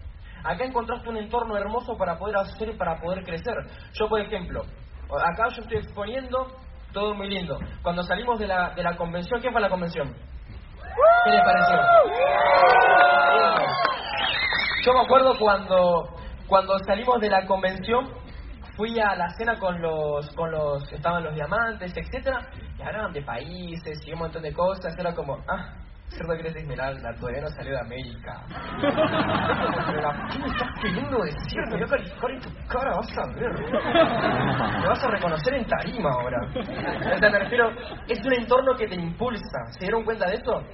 Acá 0.44 0.64
encontraste 0.64 1.08
un 1.08 1.16
entorno 1.16 1.56
hermoso 1.56 1.96
para 1.96 2.18
poder 2.18 2.36
hacer 2.36 2.70
y 2.70 2.76
para 2.76 2.96
poder 2.96 3.24
crecer. 3.24 3.54
Yo, 3.92 4.08
por 4.08 4.20
ejemplo, 4.20 4.62
acá 5.18 5.48
yo 5.54 5.62
estoy 5.62 5.78
exponiendo 5.78 6.46
todo 6.92 7.14
muy 7.14 7.28
lindo. 7.28 7.58
Cuando 7.82 8.02
salimos 8.02 8.38
de 8.38 8.46
la, 8.46 8.70
de 8.70 8.82
la 8.82 8.96
convención, 8.96 9.40
¿qué 9.40 9.50
fue 9.50 9.60
la 9.60 9.68
convención? 9.68 10.12
¿Qué 11.24 11.30
les 11.30 11.42
pareció? 11.42 11.76
Yo 14.84 14.92
me 14.94 15.00
acuerdo 15.00 15.38
cuando, 15.38 16.16
cuando 16.46 16.78
salimos 16.86 17.20
de 17.20 17.28
la 17.28 17.46
convención, 17.46 18.08
fui 18.76 18.98
a 18.98 19.14
la 19.14 19.28
cena 19.36 19.58
con 19.58 19.80
los, 19.80 20.30
con 20.34 20.50
los, 20.50 20.90
estaban 20.90 21.22
los 21.22 21.34
diamantes, 21.34 21.92
etcétera, 21.94 22.48
y 22.78 22.82
hablaban 22.82 23.12
de 23.12 23.22
países 23.22 24.00
y 24.06 24.12
un 24.12 24.20
montón 24.20 24.42
de 24.42 24.54
cosas, 24.54 24.94
era 24.98 25.14
como, 25.14 25.38
ah, 25.48 25.74
cierto 26.10 26.32
que 26.34 26.40
eres 26.40 26.54
de 26.54 26.60
Esmeralda, 26.60 27.14
todavía 27.14 27.42
no 27.42 27.48
salió 27.50 27.72
de 27.72 27.80
América. 27.80 28.42
¿Qué 30.32 30.38
me 30.38 30.46
estás 30.48 30.68
queriendo 30.80 31.18
decir? 31.22 31.60
Me 31.66 31.76
voy 31.76 31.82
a 31.82 31.86
calificar 31.86 32.30
en 32.30 32.40
tu 32.40 32.50
cara, 32.68 32.96
vas 32.96 33.18
a 33.18 33.26
ver. 33.34 33.52
Me 34.80 34.86
vas 34.88 35.04
a 35.04 35.08
reconocer 35.08 35.54
en 35.54 35.66
tarima 35.66 36.10
ahora. 36.10 36.38
O 36.48 37.18
sea, 37.18 37.30
me 37.30 37.38
refiero, 37.38 37.70
es 38.08 38.24
un 38.24 38.32
entorno 38.32 38.74
que 38.76 38.86
te 38.86 38.94
impulsa. 38.94 39.72
¿Se 39.72 39.80
dieron 39.80 40.04
cuenta 40.04 40.28
de 40.28 40.36
esto? 40.36 40.64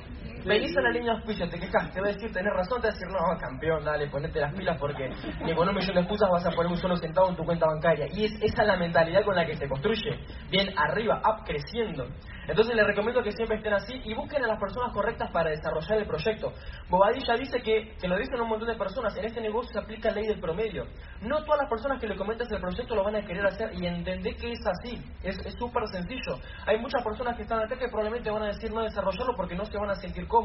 Venís 0.47 0.77
a 0.77 0.81
la 0.81 0.91
línea 0.91 1.11
de 1.11 1.19
auspicio, 1.19 1.49
te 1.49 1.59
quejas, 1.59 1.93
te 1.93 2.01
va 2.01 2.07
a 2.07 2.13
decir, 2.13 2.33
tenés 2.33 2.53
razón, 2.55 2.81
te 2.81 2.87
va 2.87 2.93
a 2.93 2.95
decir, 2.95 3.09
no, 3.09 3.39
campeón, 3.41 3.85
dale, 3.85 4.07
ponete 4.07 4.39
las 4.39 4.55
pilas 4.55 4.79
porque 4.79 5.11
ni 5.45 5.53
con 5.57 5.69
un 5.69 5.75
millón 5.75 5.95
de 5.95 6.01
excusas 6.03 6.31
vas 6.31 6.47
a 6.47 6.53
poner 6.53 6.71
un 6.71 6.79
solo 6.79 6.97
centavo 6.97 7.31
en 7.31 7.37
tu 7.37 7.45
cuenta 7.45 7.67
bancaria. 7.67 8.07
Y 8.13 8.27
es 8.27 8.33
esa 8.41 8.63
la 8.63 8.77
mentalidad 8.77 9.25
con 9.25 9.35
la 9.35 9.45
que 9.45 9.57
se 9.57 9.69
construye. 9.69 10.21
Bien 10.49 10.73
arriba, 10.79 11.21
up, 11.27 11.45
creciendo. 11.45 12.07
Entonces 12.47 12.77
les 12.77 12.87
recomiendo 12.87 13.25
que 13.25 13.33
siempre 13.33 13.57
estén 13.57 13.73
así 13.73 14.01
y 14.05 14.15
busquen 14.15 14.45
a 14.45 14.47
las 14.47 14.61
personas 14.61 14.93
correctas 14.93 15.33
para 15.33 15.51
desarrollar 15.51 15.99
el 15.99 16.07
proyecto. 16.07 16.53
Bobadilla 16.89 17.35
dice 17.35 17.61
que, 17.61 17.97
que 18.01 18.07
lo 18.07 18.17
dicen 18.17 18.41
un 18.41 18.49
montón 18.49 18.69
de 18.69 18.77
personas, 18.77 19.17
en 19.17 19.25
este 19.25 19.41
negocio 19.41 19.73
se 19.73 19.81
aplica 19.81 20.11
la 20.11 20.17
ley 20.17 20.29
del 20.29 20.39
promedio. 20.39 20.85
No 21.23 21.43
todas 21.43 21.63
las 21.63 21.69
personas 21.69 22.01
que 22.01 22.07
le 22.07 22.15
comentas 22.15 22.49
el 22.53 22.61
proyecto 22.61 22.95
lo 22.95 23.03
van 23.03 23.17
a 23.17 23.25
querer 23.25 23.45
hacer 23.47 23.73
y 23.75 23.85
entender 23.85 24.37
que 24.37 24.53
es 24.53 24.61
así. 24.65 25.03
Es 25.25 25.37
súper 25.59 25.89
sencillo. 25.89 26.39
Hay 26.67 26.79
muchas 26.79 27.03
personas 27.03 27.37
que 27.37 27.43
están 27.43 27.59
acá 27.59 27.77
que 27.77 27.89
probablemente 27.89 28.31
van 28.31 28.45
a 28.45 28.47
decir 28.47 28.71
no 28.73 28.83
desarrollarlo 28.83 29.35
porque 29.37 29.57
no 29.57 29.65
se 29.65 29.77
van 29.77 29.91
a 29.91 29.97
sentir 29.97 30.29
cómodos. 30.29 30.36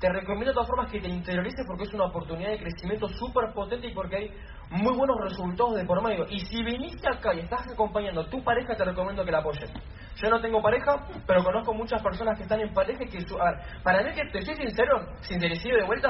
Te 0.00 0.08
recomiendo 0.10 0.50
de 0.50 0.54
todas 0.54 0.68
formas 0.68 0.90
que 0.90 1.00
te 1.00 1.08
interiorices 1.08 1.64
porque 1.66 1.84
es 1.84 1.94
una 1.94 2.04
oportunidad 2.06 2.50
de 2.50 2.58
crecimiento 2.58 3.08
súper 3.08 3.52
potente 3.54 3.88
y 3.88 3.94
porque 3.94 4.16
hay 4.16 4.30
muy 4.70 4.94
buenos 4.96 5.16
resultados 5.22 5.74
de 5.74 5.84
por 5.84 6.02
medio. 6.02 6.26
Y 6.28 6.40
si 6.40 6.62
viniste 6.62 7.08
acá 7.08 7.34
y 7.34 7.40
estás 7.40 7.60
acompañando 7.72 8.20
a 8.22 8.28
tu 8.28 8.42
pareja, 8.44 8.76
te 8.76 8.84
recomiendo 8.84 9.24
que 9.24 9.32
la 9.32 9.38
apoyes. 9.38 9.70
Yo 10.16 10.30
no 10.30 10.40
tengo 10.40 10.60
pareja, 10.62 11.06
pero 11.26 11.44
conozco 11.44 11.74
muchas 11.74 12.02
personas 12.02 12.36
que 12.36 12.44
están 12.44 12.60
en 12.60 12.72
pareja 12.72 13.04
y 13.04 13.08
que... 13.08 13.20
su- 13.20 13.38
a 13.40 13.44
ver, 13.52 13.82
para 13.82 14.02
mí, 14.02 14.10
que 14.14 14.24
te 14.30 14.42
soy 14.42 14.54
sincero, 14.56 15.06
sincericidio 15.22 15.76
de 15.76 15.84
vuelta, 15.84 16.08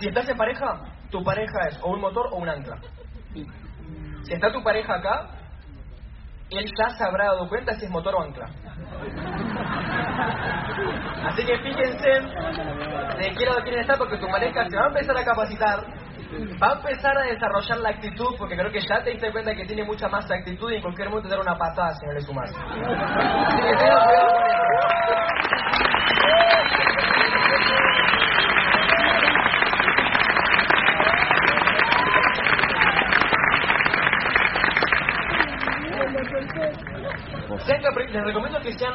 si 0.00 0.08
estás 0.08 0.28
en 0.28 0.36
pareja, 0.36 0.66
tu 1.10 1.22
pareja 1.24 1.68
es 1.68 1.78
o 1.82 1.90
un 1.90 2.00
motor 2.00 2.26
o 2.32 2.36
un 2.36 2.48
ancla. 2.48 2.78
Si 4.24 4.32
está 4.34 4.50
tu 4.52 4.62
pareja 4.62 4.94
acá, 4.96 5.30
él 6.50 6.64
ya 6.78 6.88
se 6.96 7.04
habrá 7.04 7.26
dado 7.26 7.48
cuenta 7.48 7.74
si 7.78 7.84
es 7.84 7.90
motor 7.90 8.14
o 8.14 8.22
ancla. 8.22 8.46
Así 11.26 11.44
que 11.44 11.58
fíjense 11.58 12.10
de 13.18 13.34
qué 13.36 13.46
lado 13.46 13.62
quieren 13.62 13.86
porque 13.98 14.18
tu 14.18 14.26
pareja 14.28 14.68
se 14.68 14.76
va 14.76 14.84
a 14.84 14.88
empezar 14.88 15.16
a 15.16 15.24
capacitar, 15.24 15.80
va 16.62 16.68
a 16.68 16.74
empezar 16.74 17.16
a 17.18 17.22
desarrollar 17.22 17.78
la 17.78 17.90
actitud 17.90 18.34
porque 18.38 18.56
creo 18.56 18.70
que 18.70 18.80
ya 18.80 19.02
te 19.02 19.10
diste 19.10 19.32
cuenta 19.32 19.54
que 19.54 19.64
tiene 19.64 19.84
mucha 19.84 20.08
más 20.08 20.30
actitud 20.30 20.70
y 20.70 20.76
en 20.76 20.82
cualquier 20.82 21.08
momento 21.08 21.28
te 21.28 21.36
dará 21.36 21.42
una 21.42 21.58
patada 21.58 21.94
si 21.94 22.06
no 22.06 22.12
le 22.12 22.20
sumas. 22.20 22.50
Así 22.50 23.62
que 23.62 23.74
cuidado 23.76 24.00
con. 24.04 24.56
Capri- 37.48 38.10
les 38.10 38.24
recomiendo 38.24 38.58
que 38.60 38.72
sean, 38.72 38.94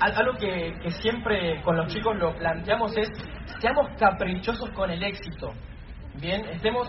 algo 0.00 0.32
que, 0.38 0.74
que 0.82 0.90
siempre 0.90 1.62
con 1.62 1.76
los 1.76 1.86
chicos 1.92 2.16
lo 2.16 2.34
planteamos 2.36 2.96
es, 2.96 3.08
seamos 3.60 3.88
caprichosos 3.98 4.70
con 4.70 4.90
el 4.90 5.02
éxito. 5.02 5.52
Bien, 6.14 6.44
estemos 6.46 6.88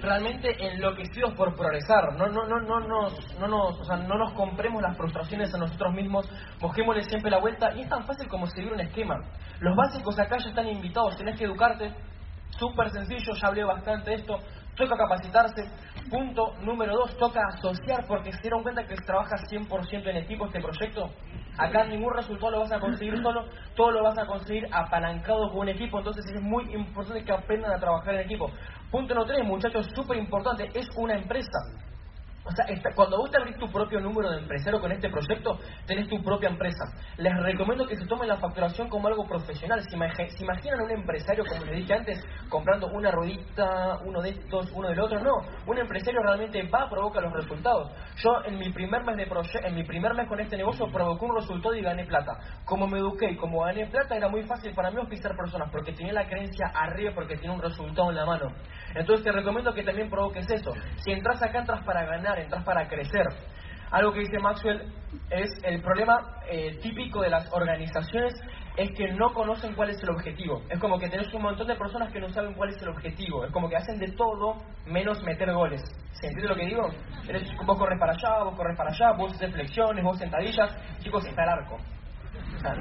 realmente 0.00 0.48
enloquecidos 0.58 1.34
por 1.34 1.54
progresar. 1.54 2.14
No, 2.16 2.26
no, 2.26 2.46
no, 2.46 2.60
no, 2.60 2.80
nos, 2.80 3.38
no, 3.38 3.48
nos, 3.48 3.80
o 3.80 3.84
sea, 3.84 3.96
no 3.98 4.16
nos 4.16 4.32
compremos 4.32 4.82
las 4.82 4.96
frustraciones 4.96 5.54
a 5.54 5.58
nosotros 5.58 5.92
mismos, 5.94 6.26
busquémosle 6.58 7.04
siempre 7.04 7.30
la 7.30 7.38
vuelta. 7.38 7.72
Y 7.74 7.82
es 7.82 7.88
tan 7.88 8.06
fácil 8.06 8.26
como 8.28 8.46
seguir 8.46 8.72
un 8.72 8.80
esquema. 8.80 9.16
Los 9.60 9.76
básicos 9.76 10.18
acá 10.18 10.38
ya 10.38 10.48
están 10.48 10.68
invitados, 10.68 11.16
tenés 11.16 11.38
que 11.38 11.44
educarte. 11.44 11.92
Súper 12.58 12.90
sencillo, 12.90 13.34
ya 13.34 13.48
hablé 13.48 13.64
bastante 13.64 14.10
de 14.10 14.16
esto. 14.16 14.38
Toca 14.80 14.96
capacitarse. 14.96 15.62
Punto 16.08 16.54
número 16.62 16.94
dos, 16.94 17.14
toca 17.18 17.38
asociar, 17.52 18.06
porque 18.06 18.32
se 18.32 18.40
dieron 18.40 18.62
cuenta 18.62 18.86
que 18.86 18.96
trabaja 18.96 19.36
100% 19.36 20.06
en 20.08 20.16
equipo 20.16 20.46
este 20.46 20.62
proyecto. 20.62 21.10
Acá 21.58 21.84
ningún 21.84 22.14
resultado 22.14 22.52
lo 22.52 22.60
vas 22.60 22.72
a 22.72 22.80
conseguir 22.80 23.20
solo, 23.22 23.44
todo 23.76 23.90
lo 23.90 24.02
vas 24.02 24.16
a 24.16 24.24
conseguir 24.24 24.66
apalancado 24.72 25.50
con 25.50 25.60
un 25.60 25.68
equipo, 25.68 25.98
entonces 25.98 26.24
es 26.34 26.40
muy 26.40 26.64
importante 26.74 27.22
que 27.22 27.32
aprendan 27.32 27.72
a 27.74 27.78
trabajar 27.78 28.14
en 28.14 28.20
equipo. 28.22 28.50
Punto 28.90 29.14
número 29.14 29.34
tres, 29.34 29.46
muchachos, 29.46 29.86
súper 29.94 30.16
importante, 30.16 30.70
es 30.72 30.88
una 30.96 31.14
empresa. 31.14 31.58
O 32.42 32.50
sea, 32.52 32.64
cuando 32.94 33.18
vos 33.18 33.30
te 33.30 33.36
abrís 33.36 33.56
tu 33.58 33.70
propio 33.70 34.00
número 34.00 34.30
de 34.30 34.38
empresario 34.38 34.80
con 34.80 34.90
este 34.90 35.10
proyecto, 35.10 35.58
tenés 35.86 36.08
tu 36.08 36.22
propia 36.22 36.48
empresa. 36.48 36.84
Les 37.18 37.32
recomiendo 37.42 37.86
que 37.86 37.96
se 37.96 38.06
tomen 38.06 38.28
la 38.28 38.38
facturación 38.38 38.88
como 38.88 39.08
algo 39.08 39.26
profesional. 39.26 39.82
Si, 39.82 39.90
se 39.90 40.42
imaginan 40.42 40.80
un 40.80 40.90
empresario, 40.90 41.44
como 41.44 41.66
les 41.66 41.76
dije 41.76 41.94
antes, 41.94 42.18
comprando 42.48 42.88
una 42.88 43.10
ruedita, 43.10 43.98
uno 44.06 44.22
de 44.22 44.30
estos, 44.30 44.70
uno 44.72 44.88
del 44.88 45.00
otro, 45.00 45.20
no. 45.20 45.32
Un 45.66 45.78
empresario 45.78 46.22
realmente 46.22 46.62
va, 46.68 46.84
a 46.84 46.90
provocar 46.90 47.22
los 47.22 47.32
resultados. 47.34 47.92
Yo 48.16 48.30
en 48.46 48.58
mi 48.58 48.72
primer 48.72 49.04
mes 49.04 49.16
de 49.16 49.30
en 49.62 49.74
mi 49.74 49.84
primer 49.84 50.14
mes 50.14 50.26
con 50.26 50.40
este 50.40 50.56
negocio 50.56 50.86
provoqué 50.90 51.24
un 51.24 51.36
resultado 51.36 51.74
y 51.74 51.82
gané 51.82 52.06
plata. 52.06 52.32
Como 52.64 52.86
me 52.86 52.98
eduqué 52.98 53.30
y 53.30 53.36
como 53.36 53.64
gané 53.64 53.86
plata, 53.86 54.16
era 54.16 54.28
muy 54.28 54.42
fácil 54.44 54.74
para 54.74 54.90
mí 54.90 54.96
auspiciar 54.98 55.36
personas 55.36 55.68
porque 55.70 55.92
tenía 55.92 56.12
la 56.12 56.26
creencia 56.26 56.68
arriba, 56.74 57.12
porque 57.14 57.36
tenía 57.36 57.52
un 57.52 57.60
resultado 57.60 58.10
en 58.10 58.16
la 58.16 58.24
mano. 58.24 58.46
Entonces 58.94 59.24
te 59.24 59.30
recomiendo 59.30 59.72
que 59.74 59.82
también 59.82 60.08
provoques 60.08 60.48
eso. 60.50 60.72
Si 60.96 61.12
entras 61.12 61.42
acá, 61.42 61.60
entras 61.60 61.84
para 61.84 62.04
ganar, 62.04 62.29
entras 62.38 62.64
para 62.64 62.88
crecer. 62.88 63.26
Algo 63.90 64.12
que 64.12 64.20
dice 64.20 64.38
Maxwell 64.38 64.82
es 65.30 65.50
el 65.64 65.82
problema 65.82 66.40
eh, 66.48 66.78
típico 66.80 67.22
de 67.22 67.30
las 67.30 67.52
organizaciones 67.52 68.34
es 68.76 68.92
que 68.92 69.12
no 69.12 69.32
conocen 69.34 69.74
cuál 69.74 69.90
es 69.90 70.00
el 70.02 70.10
objetivo. 70.10 70.62
Es 70.70 70.78
como 70.78 70.98
que 70.98 71.08
tenés 71.08 71.32
un 71.34 71.42
montón 71.42 71.66
de 71.66 71.74
personas 71.74 72.12
que 72.12 72.20
no 72.20 72.28
saben 72.28 72.54
cuál 72.54 72.70
es 72.70 72.80
el 72.80 72.88
objetivo. 72.88 73.44
Es 73.44 73.50
como 73.50 73.68
que 73.68 73.76
hacen 73.76 73.98
de 73.98 74.12
todo 74.12 74.62
menos 74.86 75.20
meter 75.24 75.52
goles. 75.52 75.82
¿Se 76.12 76.28
entiende 76.28 76.48
lo 76.48 76.54
que 76.54 76.66
digo? 76.66 76.88
vos 77.66 77.78
corres 77.78 77.98
para 77.98 78.12
allá, 78.12 78.44
vos 78.44 78.54
corres 78.56 78.76
para 78.76 78.90
allá, 78.90 79.12
vos 79.12 79.32
haces 79.32 79.52
flexiones, 79.52 80.04
vos 80.04 80.18
sentadillas. 80.18 80.70
Chicos, 81.00 81.26
está 81.26 81.42
el 81.42 81.48
arco 81.48 81.78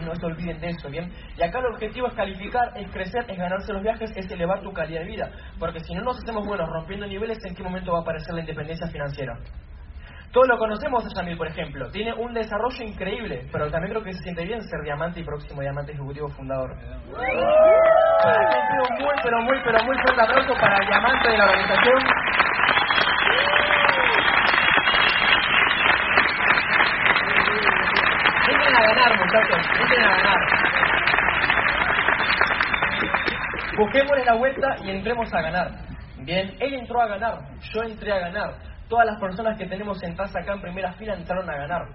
no 0.02 0.16
se 0.16 0.26
olviden 0.26 0.60
de 0.60 0.70
eso, 0.70 0.90
¿bien? 0.90 1.12
Y 1.38 1.44
acá 1.44 1.60
el 1.60 1.68
objetivo 1.68 2.08
es 2.08 2.14
calificar, 2.14 2.72
es 2.76 2.90
crecer, 2.92 3.26
es 3.28 3.38
ganarse 3.38 3.74
los 3.74 3.82
viajes, 3.82 4.12
es 4.16 4.32
elevar 4.32 4.62
tu 4.62 4.72
calidad 4.74 5.02
de 5.02 5.08
vida. 5.08 5.32
Porque 5.60 5.80
si 5.80 5.94
no 5.94 6.02
nos 6.02 6.18
hacemos 6.18 6.46
buenos 6.46 6.70
rompiendo 6.70 7.08
niveles, 7.08 7.38
¿en 7.46 7.56
qué 7.56 7.64
momento 7.64 7.94
va 7.94 8.00
a 8.00 8.02
aparecer 8.02 8.34
la 8.34 8.42
independencia 8.42 8.88
financiera? 8.88 9.38
Todos 10.32 10.48
lo 10.48 10.58
conocemos 10.60 11.04
a 11.04 11.10
Yamil, 11.10 11.38
por 11.38 11.48
ejemplo. 11.48 11.90
Tiene 11.90 12.14
un 12.14 12.34
desarrollo 12.34 12.84
increíble, 12.86 13.48
pero 13.52 13.72
también 13.72 13.94
creo 13.94 14.04
que 14.04 14.14
se 14.14 14.22
siente 14.22 14.46
bien 14.46 14.62
ser 14.62 14.82
diamante 14.84 15.22
y 15.22 15.24
próximo 15.24 15.62
diamante 15.62 15.92
ejecutivo 15.92 16.28
fundador. 16.30 16.76
muy, 19.00 19.16
pero 19.24 19.42
muy, 19.42 19.58
pero 19.64 19.84
muy 19.84 19.96
fuerte 19.98 20.22
aplauso 20.22 20.54
para 20.54 20.78
el 20.78 20.88
diamante 20.88 21.30
de 21.30 21.38
la 21.38 21.46
organización. 21.46 22.04
a 28.76 28.82
ganar, 28.82 29.19
muchachos. 29.30 29.66
Entren 29.80 30.04
a 30.04 30.18
ganar. 30.18 30.40
Busquémosle 33.78 34.26
la 34.26 34.34
vuelta 34.36 34.76
y 34.84 34.90
entremos 34.92 35.34
a 35.34 35.42
ganar. 35.42 35.72
Bien, 36.20 36.54
él 36.60 36.74
entró 36.74 37.02
a 37.02 37.08
ganar, 37.08 37.40
yo 37.74 37.84
entré 37.84 38.12
a 38.12 38.20
ganar. 38.20 38.56
Todas 38.90 39.06
las 39.06 39.20
personas 39.20 39.58
que 39.58 39.68
tenemos 39.68 40.00
sentadas 40.00 40.36
acá 40.36 40.54
en 40.54 40.62
primera 40.62 40.92
fila 40.94 41.14
entraron 41.14 41.50
a 41.50 41.56
ganar. 41.56 41.88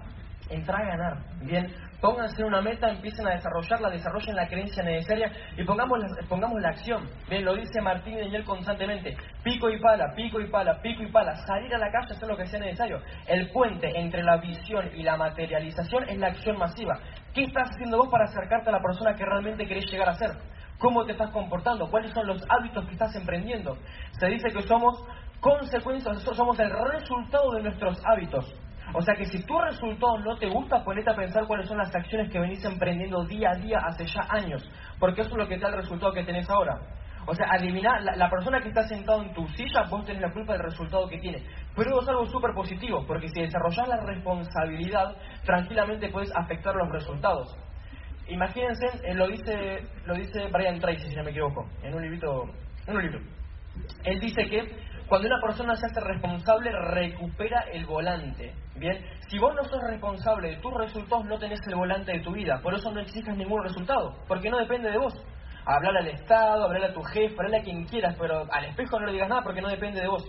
Entra 0.49 0.77
a 0.79 0.85
ganar. 0.85 1.17
Bien, 1.41 1.71
pónganse 2.05 2.43
una 2.43 2.61
meta, 2.61 2.87
empiecen 2.87 3.25
a 3.27 3.31
desarrollarla, 3.31 3.89
desarrollen 3.89 4.35
la 4.35 4.47
creencia 4.47 4.83
necesaria 4.83 5.31
y 5.57 5.63
pongamos 5.63 5.97
la, 5.97 6.27
pongamos 6.29 6.61
la 6.61 6.69
acción. 6.69 7.09
Bien, 7.27 7.43
lo 7.43 7.55
dice 7.55 7.81
Martín 7.81 8.19
Daniel 8.19 8.45
constantemente, 8.45 9.17
pico 9.43 9.71
y 9.71 9.79
pala, 9.79 10.13
pico 10.15 10.39
y 10.39 10.47
pala, 10.47 10.79
pico 10.83 11.01
y 11.01 11.11
pala, 11.11 11.35
salir 11.47 11.73
a 11.73 11.79
la 11.79 11.91
calle, 11.91 12.13
hacer 12.13 12.27
lo 12.27 12.37
que 12.37 12.45
sea 12.45 12.59
necesario. 12.59 13.01
El 13.25 13.49
puente 13.49 13.91
entre 13.99 14.21
la 14.21 14.37
visión 14.37 14.91
y 14.93 15.01
la 15.01 15.17
materialización 15.17 16.07
es 16.07 16.19
la 16.19 16.27
acción 16.27 16.59
masiva. 16.59 16.99
¿Qué 17.33 17.45
estás 17.45 17.71
haciendo 17.71 17.97
vos 17.97 18.09
para 18.09 18.25
acercarte 18.25 18.69
a 18.69 18.73
la 18.73 18.81
persona 18.81 19.15
que 19.15 19.25
realmente 19.25 19.65
querés 19.65 19.91
llegar 19.91 20.09
a 20.09 20.13
ser? 20.13 20.29
¿Cómo 20.77 21.05
te 21.05 21.13
estás 21.13 21.31
comportando? 21.31 21.89
¿Cuáles 21.89 22.13
son 22.13 22.27
los 22.27 22.43
hábitos 22.49 22.85
que 22.85 22.91
estás 22.91 23.15
emprendiendo? 23.15 23.79
Se 24.19 24.27
dice 24.27 24.49
que 24.49 24.61
somos 24.61 25.03
consecuencias, 25.39 26.21
somos 26.21 26.59
el 26.59 26.69
resultado 26.69 27.51
de 27.53 27.63
nuestros 27.63 27.97
hábitos. 28.05 28.45
O 28.93 29.01
sea 29.01 29.15
que 29.15 29.25
si 29.25 29.43
tu 29.43 29.59
resultado 29.59 30.19
no 30.19 30.37
te 30.37 30.47
gusta, 30.47 30.83
ponete 30.83 31.11
a 31.11 31.15
pensar 31.15 31.45
cuáles 31.47 31.67
son 31.67 31.77
las 31.77 31.93
acciones 31.93 32.31
que 32.31 32.39
venís 32.39 32.63
emprendiendo 32.63 33.25
día 33.25 33.51
a 33.51 33.55
día 33.55 33.79
hace 33.85 34.05
ya 34.05 34.25
años, 34.29 34.69
porque 34.99 35.21
eso 35.21 35.31
es 35.31 35.37
lo 35.37 35.47
que 35.47 35.57
da 35.57 35.69
el 35.69 35.75
resultado 35.75 36.13
que 36.13 36.23
tenés 36.23 36.49
ahora. 36.49 36.79
O 37.27 37.33
sea, 37.33 37.47
adivina, 37.49 37.99
la, 38.01 38.29
persona 38.29 38.61
que 38.61 38.69
está 38.69 38.87
sentado 38.87 39.23
en 39.23 39.33
tu 39.33 39.47
silla, 39.49 39.83
vos 39.89 40.05
tenés 40.05 40.21
la 40.21 40.31
culpa 40.31 40.53
del 40.53 40.61
resultado 40.61 41.07
que 41.07 41.17
tiene. 41.17 41.43
Pero 41.75 41.99
es 41.99 42.07
algo 42.07 42.25
súper 42.27 42.53
positivo, 42.53 43.03
porque 43.07 43.29
si 43.29 43.41
desarrollas 43.41 43.87
la 43.87 43.97
responsabilidad, 44.05 45.15
tranquilamente 45.43 46.09
puedes 46.09 46.31
afectar 46.35 46.75
los 46.75 46.87
resultados. 46.91 47.57
Imagínense, 48.27 48.85
eh, 49.03 49.13
lo 49.15 49.27
dice 49.27 49.87
lo 50.05 50.13
dice 50.13 50.47
Brian 50.51 50.79
Tracy, 50.79 51.09
si 51.09 51.15
no 51.15 51.23
me 51.23 51.31
equivoco, 51.31 51.67
en 51.81 51.95
un 51.95 52.01
librito, 52.03 52.43
en 52.85 52.95
un 52.95 53.01
libro. 53.01 53.19
Él 54.03 54.19
dice 54.19 54.43
que 54.45 54.61
cuando 55.07 55.27
una 55.27 55.39
persona 55.39 55.75
se 55.75 55.85
hace 55.85 55.99
responsable, 55.99 56.71
recupera 56.71 57.61
el 57.71 57.85
volante. 57.85 58.53
Bien, 58.75 58.97
si 59.29 59.37
vos 59.37 59.53
no 59.55 59.63
sos 59.63 59.79
responsable 59.89 60.49
de 60.49 60.57
tus 60.57 60.73
resultados, 60.73 61.25
no 61.25 61.37
tenés 61.37 61.59
el 61.67 61.75
volante 61.75 62.11
de 62.11 62.19
tu 62.21 62.31
vida. 62.31 62.59
Por 62.61 62.73
eso 62.73 62.91
no 62.91 62.99
exijas 62.99 63.37
ningún 63.37 63.63
resultado, 63.63 64.15
porque 64.27 64.49
no 64.49 64.57
depende 64.57 64.89
de 64.89 64.97
vos. 64.97 65.13
Hablar 65.65 65.97
al 65.97 66.07
Estado, 66.07 66.63
hablar 66.63 66.85
a 66.85 66.93
tu 66.93 67.01
jefe, 67.01 67.35
hablar 67.37 67.61
a 67.61 67.63
quien 67.63 67.85
quieras, 67.85 68.15
pero 68.19 68.45
al 68.51 68.65
espejo 68.65 68.99
no 68.99 69.07
le 69.07 69.13
digas 69.13 69.29
nada 69.29 69.43
porque 69.43 69.61
no 69.61 69.69
depende 69.69 70.01
de 70.01 70.07
vos. 70.07 70.23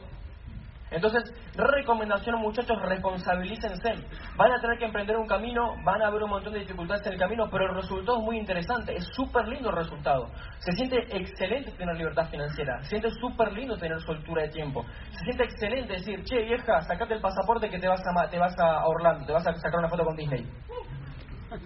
Entonces, 0.90 1.25
recomendación 1.55 2.38
muchachos, 2.38 2.81
responsabilícense. 2.81 3.94
Van 4.37 4.53
a 4.53 4.61
tener 4.61 4.79
que 4.79 4.85
emprender 4.85 5.16
un 5.16 5.27
camino, 5.27 5.75
van 5.85 6.01
a 6.01 6.07
haber 6.07 6.22
un 6.22 6.31
montón 6.31 6.53
de 6.53 6.61
dificultades 6.61 7.05
en 7.07 7.14
el 7.14 7.18
camino, 7.18 7.49
pero 7.51 7.66
el 7.66 7.75
resultado 7.75 8.18
es 8.18 8.25
muy 8.25 8.38
interesante, 8.38 8.94
es 8.94 9.05
súper 9.12 9.49
lindo 9.49 9.70
el 9.70 9.77
resultado. 9.77 10.29
Se 10.61 10.72
siente 10.72 10.96
excelente 11.11 11.72
tener 11.72 11.96
libertad 11.96 12.29
financiera, 12.31 12.81
se 12.83 12.90
siente 12.90 13.11
súper 13.11 13.53
lindo 13.53 13.77
tener 13.77 14.01
soltura 14.01 14.42
de 14.42 14.51
tiempo, 14.51 14.85
se 15.11 15.25
siente 15.25 15.44
excelente 15.44 15.94
decir, 15.94 16.22
che 16.22 16.42
vieja, 16.42 16.81
sacate 16.83 17.14
el 17.14 17.20
pasaporte 17.20 17.68
que 17.68 17.81
te 17.81 17.88
vas 17.88 18.01
a, 18.01 18.29
te 18.29 18.38
vas 18.38 18.55
a 18.59 18.87
Orlando, 18.87 19.27
te 19.27 19.33
vas 19.33 19.46
a 19.46 19.55
sacar 19.55 19.81
una 19.81 19.88
foto 19.88 20.05
con 20.05 20.14
Disney. 20.14 20.46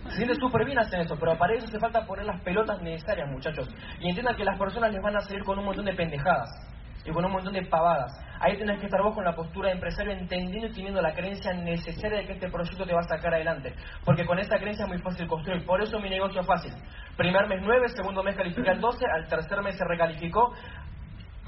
Se 0.09 0.17
siente 0.17 0.35
súper 0.37 0.65
bien 0.65 0.79
hacer 0.79 1.01
eso, 1.01 1.17
pero 1.19 1.37
para 1.37 1.55
eso 1.55 1.67
hace 1.67 1.79
falta 1.79 2.07
poner 2.07 2.25
las 2.25 2.41
pelotas 2.43 2.81
necesarias, 2.81 3.29
muchachos. 3.29 3.69
Y 4.01 4.09
entiendan 4.09 4.37
que 4.37 4.45
las 4.45 4.59
personas 4.59 4.93
les 4.93 5.03
van 5.03 5.17
a 5.17 5.21
salir 5.21 5.43
con 5.45 5.59
un 5.59 5.65
montón 5.67 5.85
de 5.85 5.95
pendejadas 5.95 6.49
y 7.05 7.11
con 7.13 7.25
un 7.25 7.33
montón 7.33 7.53
de 7.53 7.63
pavadas. 7.63 8.13
Ahí 8.41 8.57
tenés 8.57 8.79
que 8.81 8.87
estar 8.87 9.03
vos 9.03 9.15
con 9.15 9.25
la 9.25 9.35
postura 9.35 9.69
de 9.69 9.75
empresario 9.75 10.13
entendiendo 10.13 10.69
y 10.69 10.73
teniendo 10.73 11.03
la 11.03 11.15
creencia 11.15 11.53
necesaria 11.53 12.19
de 12.19 12.27
que 12.27 12.33
este 12.33 12.49
proyecto 12.49 12.87
te 12.87 12.95
va 12.95 13.01
a 13.01 13.09
sacar 13.09 13.35
adelante. 13.35 13.75
Porque 14.05 14.25
con 14.25 14.39
esa 14.39 14.59
creencia 14.59 14.85
es 14.85 14.89
muy 14.89 14.99
fácil 14.99 15.27
construir. 15.27 15.65
Por 15.67 15.83
eso 15.83 15.99
mi 16.01 16.09
negocio 16.09 16.41
es 16.41 16.47
fácil. 16.47 16.73
Primer 17.17 17.47
mes 17.49 17.61
9, 17.63 17.89
segundo 17.91 18.23
mes 18.23 18.37
califica 18.37 18.73
el 18.73 18.81
12, 18.81 19.05
al 19.07 19.29
tercer 19.29 19.63
mes 19.63 19.77
se 19.77 19.85
recalificó. 19.85 20.55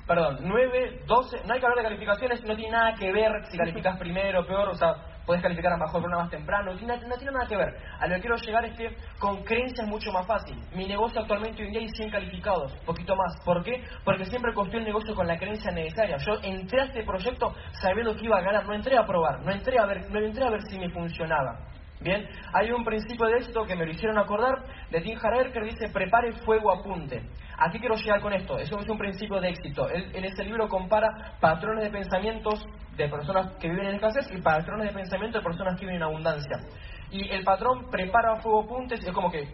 Perdón, 0.07 0.41
9, 0.43 1.03
12, 1.07 1.43
no 1.47 1.55
hay 1.55 1.61
que 1.61 1.67
hablar 1.67 1.79
de 1.79 1.85
calificaciones, 1.85 2.45
no 2.45 2.57
tiene 2.57 2.73
nada 2.73 2.95
que 2.95 3.13
ver 3.13 3.31
si 3.51 3.57
calificas 3.57 3.99
primero 3.99 4.45
peor, 4.47 4.69
o 4.69 4.75
sea, 4.75 4.97
puedes 5.27 5.43
calificar 5.43 5.73
a 5.73 5.77
mejor 5.77 6.05
una 6.05 6.19
más 6.19 6.31
temprano, 6.31 6.73
no 6.73 6.79
tiene, 6.79 6.97
nada 6.97 7.47
que 7.49 7.57
ver. 7.57 7.75
A 8.01 8.07
lo 8.07 8.15
que 8.17 8.21
quiero 8.23 8.37
llegar 8.37 8.65
es 8.65 8.77
que 8.77 8.97
con 9.19 9.43
creencia 9.45 9.85
es 9.85 9.89
mucho 9.89 10.13
más 10.13 10.27
fácil. 10.27 10.57
Mi 10.75 10.87
negocio 10.87 11.21
actualmente 11.21 11.63
hoy 11.63 11.69
en 11.69 11.73
día 11.73 11.81
hay 11.83 11.89
100 11.89 12.11
calificados, 12.11 12.73
poquito 12.85 13.15
más. 13.17 13.41
¿Por 13.45 13.63
qué? 13.63 13.85
Porque 14.05 14.25
siempre 14.27 14.53
construí 14.55 14.81
el 14.81 14.87
negocio 14.87 15.15
con 15.15 15.27
la 15.27 15.39
creencia 15.39 15.71
necesaria. 15.73 16.17
Yo 16.19 16.35
entré 16.43 16.81
a 16.81 16.85
este 16.85 17.05
proyecto 17.05 17.55
sabiendo 17.81 18.17
que 18.17 18.25
iba 18.25 18.39
a 18.39 18.43
ganar, 18.43 18.67
no 18.67 18.75
entré 18.75 18.97
a 18.97 19.07
probar, 19.07 19.41
no 19.43 19.53
entré 19.53 19.79
a 19.79 19.87
ver, 19.87 20.11
no 20.11 20.19
entré 20.19 20.45
a 20.45 20.51
ver 20.51 20.63
si 20.63 20.79
me 20.79 20.91
funcionaba. 20.91 21.59
Bien, 22.03 22.29
hay 22.53 22.73
un 22.73 22.85
principio 22.85 23.27
de 23.27 23.37
éxito 23.37 23.65
que 23.65 23.77
me 23.77 23.87
lo 23.87 23.93
hicieron 23.93 24.19
acordar 24.19 24.65
de 24.91 25.01
Tim 25.01 25.17
Harrer 25.23 25.53
que 25.53 25.61
dice 25.61 25.89
prepare 25.89 26.33
fuego 26.45 26.73
apunte. 26.73 27.23
Aquí 27.59 27.79
quiero 27.79 27.95
llegar 27.95 28.21
con 28.21 28.33
esto, 28.33 28.59
eso 28.59 28.79
es 28.81 28.89
un 28.89 28.99
principio 28.99 29.41
de 29.41 29.51
éxito. 29.51 29.89
En 29.89 30.25
este 30.25 30.43
libro 30.43 30.69
compara 30.69 31.37
patrones 31.41 31.85
de 31.85 31.91
pensamientos 31.91 32.67
de 32.97 33.09
personas 33.09 33.53
que 33.61 33.69
viven 33.69 33.87
en 33.87 33.95
escasez 33.95 34.27
y 34.33 34.41
patrones 34.41 34.89
de 34.89 34.95
pensamiento 34.95 35.39
de 35.39 35.45
personas 35.45 35.79
que 35.79 35.87
viven 35.87 35.97
en 35.97 36.03
abundancia. 36.03 36.59
y 37.13 37.29
el 37.29 37.45
patrón 37.45 37.91
prepara 37.91 38.33
a 38.33 38.37
fuego 38.41 38.67
puntes, 38.67 38.99
es 39.05 39.13
como 39.13 39.31
que 39.31 39.47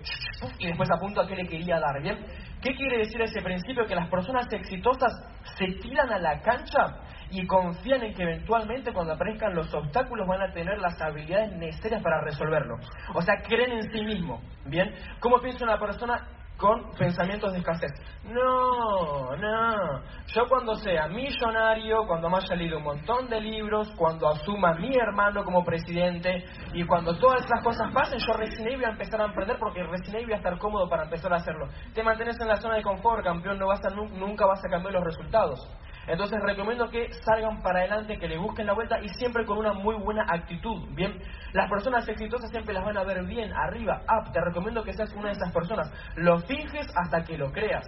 y 0.61 0.69
después 0.69 0.89
apunta 0.91 1.23
a 1.23 1.27
qué 1.27 1.35
le 1.35 1.47
quería 1.47 1.81
dar, 1.81 2.01
¿bien? 2.01 2.25
¿Qué 2.63 2.75
quiere 2.75 2.99
decir 2.99 3.21
ese 3.21 3.43
principio? 3.43 3.85
Que 3.85 3.97
las 3.97 4.09
personas 4.09 4.47
exitosas 4.53 5.13
se 5.57 5.67
tiran 5.83 6.11
a 6.13 6.19
la 6.19 6.41
cancha 6.41 7.01
y 7.31 7.47
confían 7.47 8.03
en 8.03 8.15
que 8.15 8.23
eventualmente 8.23 8.93
cuando 8.93 9.15
aparezcan 9.15 9.55
los 9.55 9.73
obstáculos 9.75 10.27
van 10.27 10.43
a 10.43 10.53
tener 10.53 10.79
las 10.79 11.01
habilidades 11.01 11.53
necesarias 11.57 12.03
para 12.03 12.21
resolverlo. 12.21 12.77
O 13.15 13.23
sea, 13.23 13.43
creen 13.43 13.73
en 13.73 13.93
sí 13.93 14.05
mismo, 14.05 14.41
¿bien? 14.65 14.95
¿Cómo 15.21 15.41
piensa 15.41 15.65
una 15.65 15.79
persona 15.79 16.27
con 16.59 16.91
pensamientos 16.99 17.53
de 17.53 17.61
escasez. 17.61 17.93
No, 18.25 19.35
no. 19.37 20.03
Yo 20.27 20.49
cuando 20.49 20.75
sea 20.75 21.07
millonario, 21.07 22.05
cuando 22.07 22.29
me 22.29 22.37
haya 22.39 22.57
leído 22.57 22.79
un 22.79 22.85
montón 22.85 23.29
de 23.29 23.41
libros, 23.41 23.89
cuando 23.97 24.29
asuma 24.29 24.75
mi 24.75 24.95
hermano 24.95 25.45
como 25.45 25.65
presidente 25.65 26.45
y 26.75 26.85
cuando 26.85 27.17
todas 27.17 27.45
esas 27.45 27.63
cosas 27.63 27.93
pasen, 27.95 28.19
yo 28.19 28.33
recién 28.35 28.69
ahí 28.69 28.75
voy 28.75 28.85
a 28.85 28.91
empezar 28.91 29.23
a 29.23 29.27
emprender 29.27 29.57
porque 29.59 29.85
recién 29.85 30.17
ahí 30.17 30.25
voy 30.25 30.35
a 30.35 30.39
estar 30.39 30.59
cómodo 30.59 30.89
para 30.89 31.05
empezar 31.05 31.33
a 31.33 31.37
hacerlo. 31.37 31.69
Te 31.95 32.03
mantienes 32.03 32.39
en 32.41 32.49
la 32.49 32.57
zona 32.57 32.75
de 32.75 32.83
confort, 32.83 33.25
campeón, 33.25 33.59
no 33.59 33.69
vas 33.69 33.85
a, 33.85 33.91
nunca 33.91 34.45
vas 34.45 34.63
a 34.65 34.69
cambiar 34.69 34.95
los 34.95 35.05
resultados. 35.05 35.61
Entonces 36.09 36.39
recomiendo 36.43 36.89
que 36.89 37.13
salgan 37.25 37.63
para 37.63 37.81
adelante, 37.81 38.19
que 38.19 38.29
le 38.29 38.39
busquen 38.39 38.67
la 38.67 38.73
vuelta 38.73 38.99
y 39.01 39.09
siempre 39.11 39.45
con 39.45 39.59
una 39.59 39.75
muy 39.75 39.95
buena 39.97 40.25
actitud. 40.29 40.89
Bien, 40.95 41.23
las 41.53 41.69
personas 41.71 42.09
exitosas 42.09 42.51
siempre 42.51 42.75
las 42.75 42.85
van 42.85 42.97
a 42.97 43.05
ver 43.05 43.25
bien, 43.25 43.53
arriba, 43.53 44.03
up. 44.09 44.33
Te 44.33 44.41
recomiendo 44.41 44.83
que 44.83 44.95
seas 44.95 45.13
una 45.15 45.29
de 45.29 45.35
esas 45.35 45.53
personas. 45.53 45.93
Lo 46.17 46.41
finges 46.41 46.87
hasta 46.97 47.25
que 47.25 47.37
lo 47.37 47.53
creas. 47.53 47.87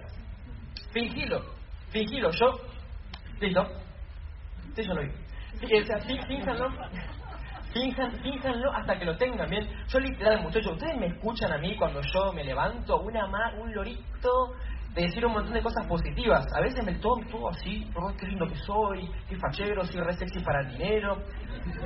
Fingilo, 0.93 1.41
fingilo. 1.89 2.31
Yo, 2.31 2.59
listo. 3.39 3.67
Sí, 4.75 4.83
yo 4.83 4.93
lo 4.93 5.01
vi. 5.01 5.09
O 5.81 5.85
sea, 5.85 5.97
fínjanlo. 5.99 6.69
Fíjanlo 7.73 8.71
hasta 8.73 8.99
que 8.99 9.05
lo 9.05 9.15
tengan, 9.15 9.49
¿bien? 9.49 9.65
Yo 9.87 9.99
literal, 9.99 10.41
muchachos, 10.41 10.73
ustedes 10.73 10.97
me 10.97 11.07
escuchan 11.07 11.53
a 11.53 11.57
mí 11.57 11.75
cuando 11.77 12.01
yo 12.01 12.33
me 12.33 12.43
levanto, 12.43 12.99
una 12.99 13.27
más, 13.27 13.53
un 13.53 13.73
lorito, 13.73 14.53
de 14.93 15.03
decir 15.03 15.25
un 15.25 15.33
montón 15.33 15.53
de 15.53 15.61
cosas 15.61 15.85
positivas. 15.87 16.45
A 16.53 16.61
veces 16.61 16.83
me 16.83 16.93
tomo 16.95 17.25
todo 17.29 17.49
así, 17.49 17.87
qué 18.19 18.27
lindo 18.27 18.47
que 18.47 18.55
soy, 18.55 19.09
qué 19.29 19.37
fachero, 19.37 19.85
soy 19.85 20.01
re 20.01 20.13
sexy 20.13 20.39
para 20.39 20.61
el 20.61 20.77
dinero. 20.77 21.17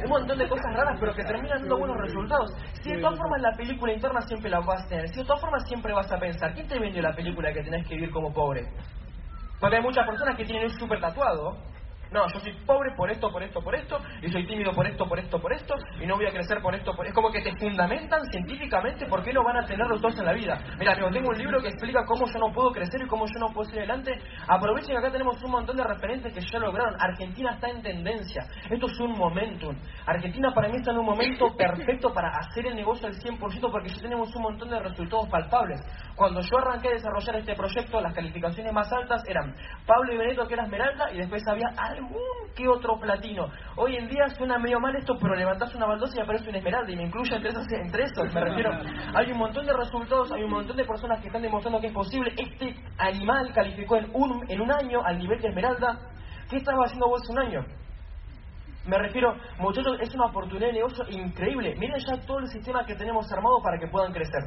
Un 0.03 0.09
montón 0.09 0.37
de 0.37 0.47
cosas 0.47 0.73
raras, 0.73 0.97
pero 0.99 1.13
que 1.13 1.23
terminan 1.23 1.59
dando 1.59 1.77
buenos 1.77 1.97
resultados. 1.97 2.51
Si 2.81 2.91
de 2.91 3.01
todas 3.01 3.17
formas 3.17 3.41
la 3.41 3.55
película 3.55 3.93
interna 3.93 4.21
siempre 4.21 4.49
la 4.49 4.59
vas 4.59 4.83
a 4.85 4.87
tener, 4.87 5.07
si 5.09 5.19
de 5.19 5.25
todas 5.25 5.41
formas 5.41 5.67
siempre 5.67 5.93
vas 5.93 6.11
a 6.11 6.17
pensar, 6.17 6.53
¿quién 6.53 6.67
te 6.67 6.79
vendió 6.79 7.01
la 7.01 7.15
película 7.15 7.53
que 7.53 7.63
tenés 7.63 7.87
que 7.87 7.95
vivir 7.95 8.11
como 8.11 8.33
pobre? 8.33 8.67
Porque 9.59 9.77
hay 9.77 9.83
muchas 9.83 10.05
personas 10.05 10.35
que 10.35 10.45
tienen 10.45 10.65
un 10.65 10.79
súper 10.79 10.99
tatuado 10.99 11.57
no, 12.15 12.25
yo 12.33 12.39
soy 12.39 12.53
pobre 12.65 12.95
por 12.95 13.11
esto, 13.11 13.29
por 13.29 13.43
esto, 13.43 13.61
por 13.61 13.75
esto, 13.75 13.99
y 14.21 14.31
soy 14.31 14.47
tímido 14.47 14.71
por 14.71 14.87
esto, 14.87 15.05
por 15.05 15.19
esto, 15.19 15.39
por 15.39 15.51
esto, 15.53 15.75
y 16.01 16.07
no 16.07 16.15
voy 16.15 16.25
a 16.25 16.31
crecer 16.31 16.61
por 16.61 16.73
esto, 16.73 16.95
por... 16.95 17.05
Es 17.05 17.13
como 17.13 17.29
que 17.29 17.41
te 17.41 17.55
fundamentan 17.57 18.21
científicamente 18.31 19.05
por 19.05 19.21
qué 19.21 19.33
no 19.33 19.43
van 19.43 19.57
a 19.57 19.65
tener 19.65 19.85
los 19.85 20.01
dos 20.01 20.17
en 20.17 20.25
la 20.25 20.33
vida. 20.33 20.57
Mira, 20.79 20.93
amigo, 20.93 21.09
tengo 21.11 21.29
un 21.29 21.37
libro 21.37 21.61
que 21.61 21.67
explica 21.67 22.05
cómo 22.05 22.25
yo 22.25 22.39
no 22.39 22.53
puedo 22.53 22.71
crecer 22.71 23.01
y 23.01 23.07
cómo 23.07 23.25
yo 23.25 23.39
no 23.39 23.53
puedo 23.53 23.65
seguir 23.65 23.83
adelante. 23.83 24.13
Aprovechen 24.47 24.95
que 24.95 24.97
acá 24.97 25.11
tenemos 25.11 25.41
un 25.43 25.51
montón 25.51 25.75
de 25.75 25.83
referentes 25.83 26.33
que 26.33 26.39
ya 26.39 26.59
lograron. 26.59 26.95
Argentina 26.99 27.51
está 27.51 27.67
en 27.67 27.81
tendencia. 27.81 28.45
Esto 28.69 28.87
es 28.87 28.99
un 28.99 29.17
momentum. 29.17 29.75
Argentina 30.05 30.53
para 30.53 30.69
mí 30.69 30.77
está 30.77 30.91
en 30.91 30.99
un 30.99 31.05
momento 31.05 31.53
perfecto 31.57 32.13
para 32.13 32.29
hacer 32.39 32.67
el 32.67 32.75
negocio 32.75 33.07
al 33.07 33.15
100% 33.15 33.71
porque 33.71 33.89
ya 33.89 34.01
tenemos 34.01 34.33
un 34.35 34.41
montón 34.41 34.69
de 34.69 34.79
resultados 34.79 35.27
palpables. 35.29 35.81
Cuando 36.15 36.39
yo 36.39 36.57
arranqué 36.57 36.87
a 36.87 36.91
desarrollar 36.91 37.35
este 37.35 37.55
proyecto, 37.55 37.99
las 37.99 38.13
calificaciones 38.13 38.71
más 38.71 38.91
altas 38.91 39.21
eran 39.27 39.53
Pablo 39.85 40.13
y 40.13 40.17
Benito, 40.17 40.47
que 40.47 40.53
era 40.53 40.63
Esmeralda, 40.63 41.11
y 41.11 41.17
después 41.17 41.43
había 41.47 41.67
algún 42.05 42.53
que 42.55 42.67
otro 42.67 42.97
platino. 42.99 43.47
Hoy 43.75 43.95
en 43.95 44.07
día 44.07 44.29
suena 44.29 44.57
medio 44.57 44.79
mal 44.79 44.95
esto, 44.95 45.15
pero 45.19 45.35
levantás 45.35 45.73
una 45.75 45.85
baldosa 45.85 46.17
y 46.17 46.21
aparece 46.21 46.49
un 46.49 46.55
Esmeralda, 46.55 46.91
y 46.91 46.95
me 46.95 47.03
incluye 47.03 47.35
entre 47.35 47.49
esos, 48.03 48.33
me 48.33 48.41
refiero. 48.41 48.71
Hay 49.13 49.31
un 49.31 49.37
montón 49.37 49.65
de 49.65 49.73
resultados, 49.73 50.31
hay 50.31 50.43
un 50.43 50.51
montón 50.51 50.77
de 50.77 50.85
personas 50.85 51.19
que 51.21 51.27
están 51.27 51.41
demostrando 51.41 51.81
que 51.81 51.87
es 51.87 51.93
posible. 51.93 52.33
Este 52.37 52.75
animal 52.97 53.51
calificó 53.53 53.97
en 53.97 54.09
un, 54.13 54.49
en 54.49 54.61
un 54.61 54.71
año 54.71 55.01
al 55.03 55.17
nivel 55.17 55.41
de 55.41 55.49
Esmeralda. 55.49 55.99
¿Qué 56.49 56.57
estaba 56.57 56.85
haciendo 56.85 57.07
vos 57.07 57.21
un 57.29 57.39
año? 57.39 57.65
Me 58.85 58.99
refiero, 58.99 59.35
muchachos, 59.57 59.97
es 59.99 60.13
una 60.13 60.27
oportunidad 60.27 60.67
de 60.67 60.73
negocio 60.73 61.03
increíble. 61.09 61.75
Miren 61.75 61.99
ya 61.99 62.21
todo 62.25 62.39
el 62.39 62.47
sistema 62.47 62.85
que 62.85 62.93
tenemos 62.95 63.29
armado 63.31 63.59
para 63.61 63.79
que 63.79 63.87
puedan 63.87 64.13
crecer. 64.13 64.43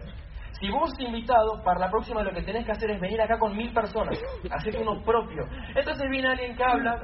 Si 0.60 0.70
vos 0.70 0.90
invitado, 0.98 1.62
para 1.62 1.78
la 1.78 1.90
próxima 1.90 2.22
lo 2.22 2.32
que 2.32 2.42
tenés 2.42 2.64
que 2.64 2.72
hacer 2.72 2.90
es 2.90 3.00
venir 3.00 3.20
acá 3.20 3.38
con 3.38 3.56
mil 3.56 3.72
personas, 3.72 4.18
hacer 4.50 4.76
uno 4.76 5.02
propio. 5.04 5.44
Entonces 5.74 6.08
viene 6.10 6.28
alguien 6.28 6.56
que 6.56 6.64
habla, 6.64 7.00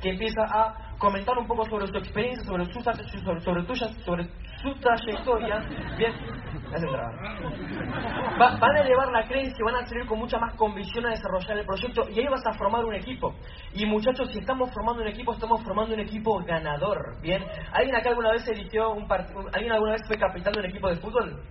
que 0.00 0.10
empieza 0.10 0.42
a 0.42 0.96
comentar 0.98 1.36
un 1.38 1.46
poco 1.46 1.64
sobre 1.66 1.86
su 1.86 1.96
experiencia, 1.96 2.44
sobre 2.44 2.64
su, 2.66 2.80
sobre, 2.80 3.40
sobre 3.40 3.62
tuya, 3.62 3.88
sobre 4.04 4.28
su 4.62 4.74
trayectoria. 4.80 5.58
Bien, 5.96 6.12
Va, 8.40 8.56
van 8.56 8.76
a 8.76 8.80
elevar 8.80 9.08
la 9.12 9.26
creencia, 9.26 9.64
van 9.64 9.76
a 9.76 9.86
salir 9.86 10.06
con 10.06 10.18
mucha 10.18 10.38
más 10.38 10.54
convicción 10.54 11.06
a 11.06 11.10
desarrollar 11.10 11.58
el 11.58 11.66
proyecto 11.66 12.08
y 12.10 12.20
ahí 12.20 12.26
vas 12.28 12.44
a 12.46 12.52
formar 12.54 12.84
un 12.84 12.94
equipo. 12.94 13.34
Y 13.72 13.86
muchachos, 13.86 14.30
si 14.32 14.38
estamos 14.38 14.70
formando 14.72 15.02
un 15.02 15.08
equipo, 15.08 15.32
estamos 15.32 15.62
formando 15.62 15.94
un 15.94 16.00
equipo 16.00 16.42
ganador. 16.44 17.20
Bien, 17.20 17.44
¿alguien 17.72 17.94
acá 17.96 18.10
alguna 18.10 18.32
vez 18.32 18.46
eligió 18.48 18.90
un 18.90 19.06
partido? 19.06 19.40
¿Alguien 19.52 19.72
alguna 19.72 19.92
vez 19.92 20.02
fue 20.06 20.18
capitán 20.18 20.52
de 20.52 20.60
un 20.60 20.66
equipo 20.66 20.88
de 20.88 20.96
fútbol? 20.96 21.42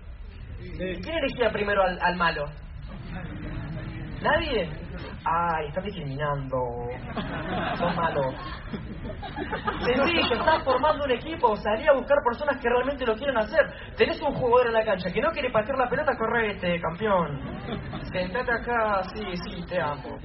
¿Quién 0.78 1.18
elegía 1.18 1.52
primero 1.52 1.84
al, 1.84 2.16
malo? 2.16 2.46
¿Nadie? 4.22 4.70
Ay, 5.26 5.68
están 5.68 5.84
discriminando. 5.84 6.58
Son 7.78 7.96
malos. 7.96 8.36
Sencillo, 9.84 10.36
estás 10.36 10.64
formando 10.64 11.04
un 11.04 11.12
equipo. 11.12 11.56
Salí 11.58 11.88
a 11.88 11.94
buscar 11.94 12.18
personas 12.24 12.62
que 12.62 12.70
realmente 12.70 13.06
lo 13.06 13.16
quieren 13.16 13.38
hacer. 13.38 13.74
Tenés 13.98 14.22
un 14.22 14.36
jugador 14.36 14.68
en 14.68 14.74
la 14.74 14.86
cancha 14.86 15.12
que 15.12 15.22
no 15.22 15.32
quiere 15.32 15.50
patear 15.50 15.78
la 15.80 15.90
pelota, 15.90 16.12
este 16.44 16.80
campeón. 16.80 17.42
Sentate 18.12 18.52
acá, 18.52 19.02
sí, 19.16 19.26
sí, 19.44 19.66
te 19.68 19.82
amo. 19.82 20.20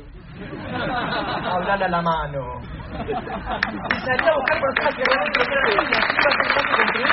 Hablar 1.51 1.83
a 1.83 1.89
la 1.89 2.03
mano. 2.03 2.61
Y 2.91 4.01
salí 4.01 4.29
a 4.29 4.35
buscar 4.35 4.61
personas 4.61 4.95
que 4.95 5.03
realmente 5.05 5.39
lo 5.39 5.45
quieren 5.47 5.79
hacer. 5.79 5.91
Y 5.91 6.27
así 6.27 6.65
construir. 6.77 7.09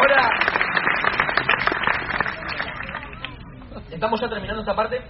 Ahora, 0.00 0.22
estamos 3.98 4.20
ya 4.20 4.28
terminando 4.28 4.60
esta 4.60 4.74
parte. 4.74 5.02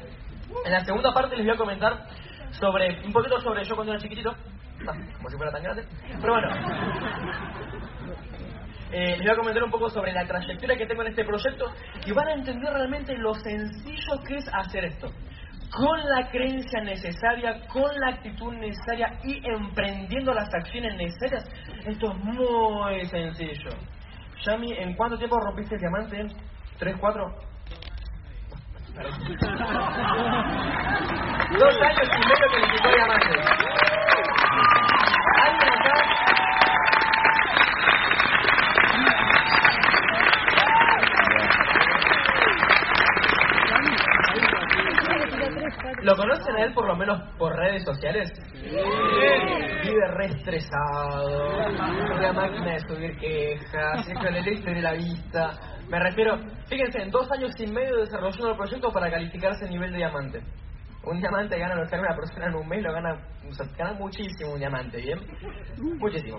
En 0.65 0.73
la 0.73 0.85
segunda 0.85 1.13
parte 1.13 1.37
les 1.37 1.45
voy 1.45 1.55
a 1.55 1.59
comentar 1.59 2.07
sobre 2.53 3.05
un 3.05 3.13
poquito 3.13 3.39
sobre 3.41 3.63
yo 3.65 3.75
cuando 3.75 3.93
era 3.93 4.03
chiquitito, 4.03 4.35
como 5.17 5.29
si 5.29 5.37
fuera 5.37 5.53
tan 5.53 5.63
grande, 5.63 5.85
pero 6.21 6.33
bueno. 6.33 6.49
Eh, 8.91 9.17
les 9.19 9.27
voy 9.27 9.31
a 9.31 9.37
comentar 9.37 9.63
un 9.63 9.71
poco 9.71 9.91
sobre 9.91 10.13
la 10.13 10.25
trayectoria 10.27 10.75
que 10.79 10.87
tengo 10.87 11.03
en 11.03 11.09
este 11.09 11.23
proyecto 11.23 11.67
y 12.07 12.13
van 12.13 12.29
a 12.29 12.33
entender 12.33 12.73
realmente 12.73 13.15
lo 13.19 13.35
sencillo 13.35 14.23
que 14.27 14.37
es 14.37 14.49
hacer 14.51 14.87
esto. 14.87 15.13
Con 15.71 16.01
la 16.09 16.31
creencia 16.31 16.81
necesaria, 16.81 17.67
con 17.67 17.95
la 18.01 18.15
actitud 18.15 18.55
necesaria 18.55 19.21
y 19.23 19.47
emprendiendo 19.47 20.33
las 20.33 20.49
acciones 20.55 20.97
necesarias, 20.97 21.45
esto 21.85 22.11
es 22.11 22.25
muy 22.25 23.05
sencillo. 23.05 23.71
Yami, 24.47 24.73
¿en 24.73 24.95
cuánto 24.95 25.19
tiempo 25.19 25.39
rompiste 25.39 25.75
el 25.75 25.81
diamante? 25.83 26.27
¿Tres, 26.79 26.97
cuatro? 26.99 27.48
Dos 28.99 29.11
años 31.83 32.09
y 32.09 32.21
medio 32.27 32.47
que 32.51 32.59
necesitó 32.61 32.89
diamante. 32.89 33.31
¿Alguien 35.41 35.71
acá? 35.71 35.95
¿Lo 46.03 46.17
conocen 46.17 46.57
a 46.57 46.65
él 46.65 46.75
por 46.75 46.87
lo 46.89 46.97
menos 46.97 47.21
por 47.39 47.55
redes 47.55 47.85
sociales? 47.85 48.33
Vive 48.65 50.09
re 50.09 50.27
estresado, 50.27 51.69
una 52.17 52.33
máquina 52.33 52.73
de 52.73 52.81
subir 52.81 53.17
quejas, 53.19 54.09
el 54.09 54.49
este 54.49 54.75
de 54.75 54.83
la 54.83 54.93
vista. 54.95 55.78
Me 55.89 55.99
refiero, 55.99 56.39
fíjense, 56.69 57.01
en 57.01 57.11
dos 57.11 57.31
años 57.33 57.51
y 57.59 57.67
medio 57.67 57.97
desarrollando 57.97 58.51
el 58.51 58.57
proyecto 58.57 58.93
para 58.93 59.11
calificarse 59.11 59.65
a 59.65 59.69
nivel 59.69 59.91
de 59.91 59.99
diamante. 59.99 60.43
Un 61.05 61.19
diamante 61.19 61.59
gana 61.59 61.75
lo 61.75 61.89
que 61.89 61.97
una 61.97 62.15
persona 62.15 62.47
en 62.47 62.55
un 62.55 62.69
mes, 62.69 62.83
lo 62.83 62.93
gana, 62.93 63.17
gana 63.79 63.93
muchísimo 63.95 64.53
un 64.53 64.59
diamante, 64.59 65.01
¿bien? 65.01 65.19
Muchísimo. 65.99 66.39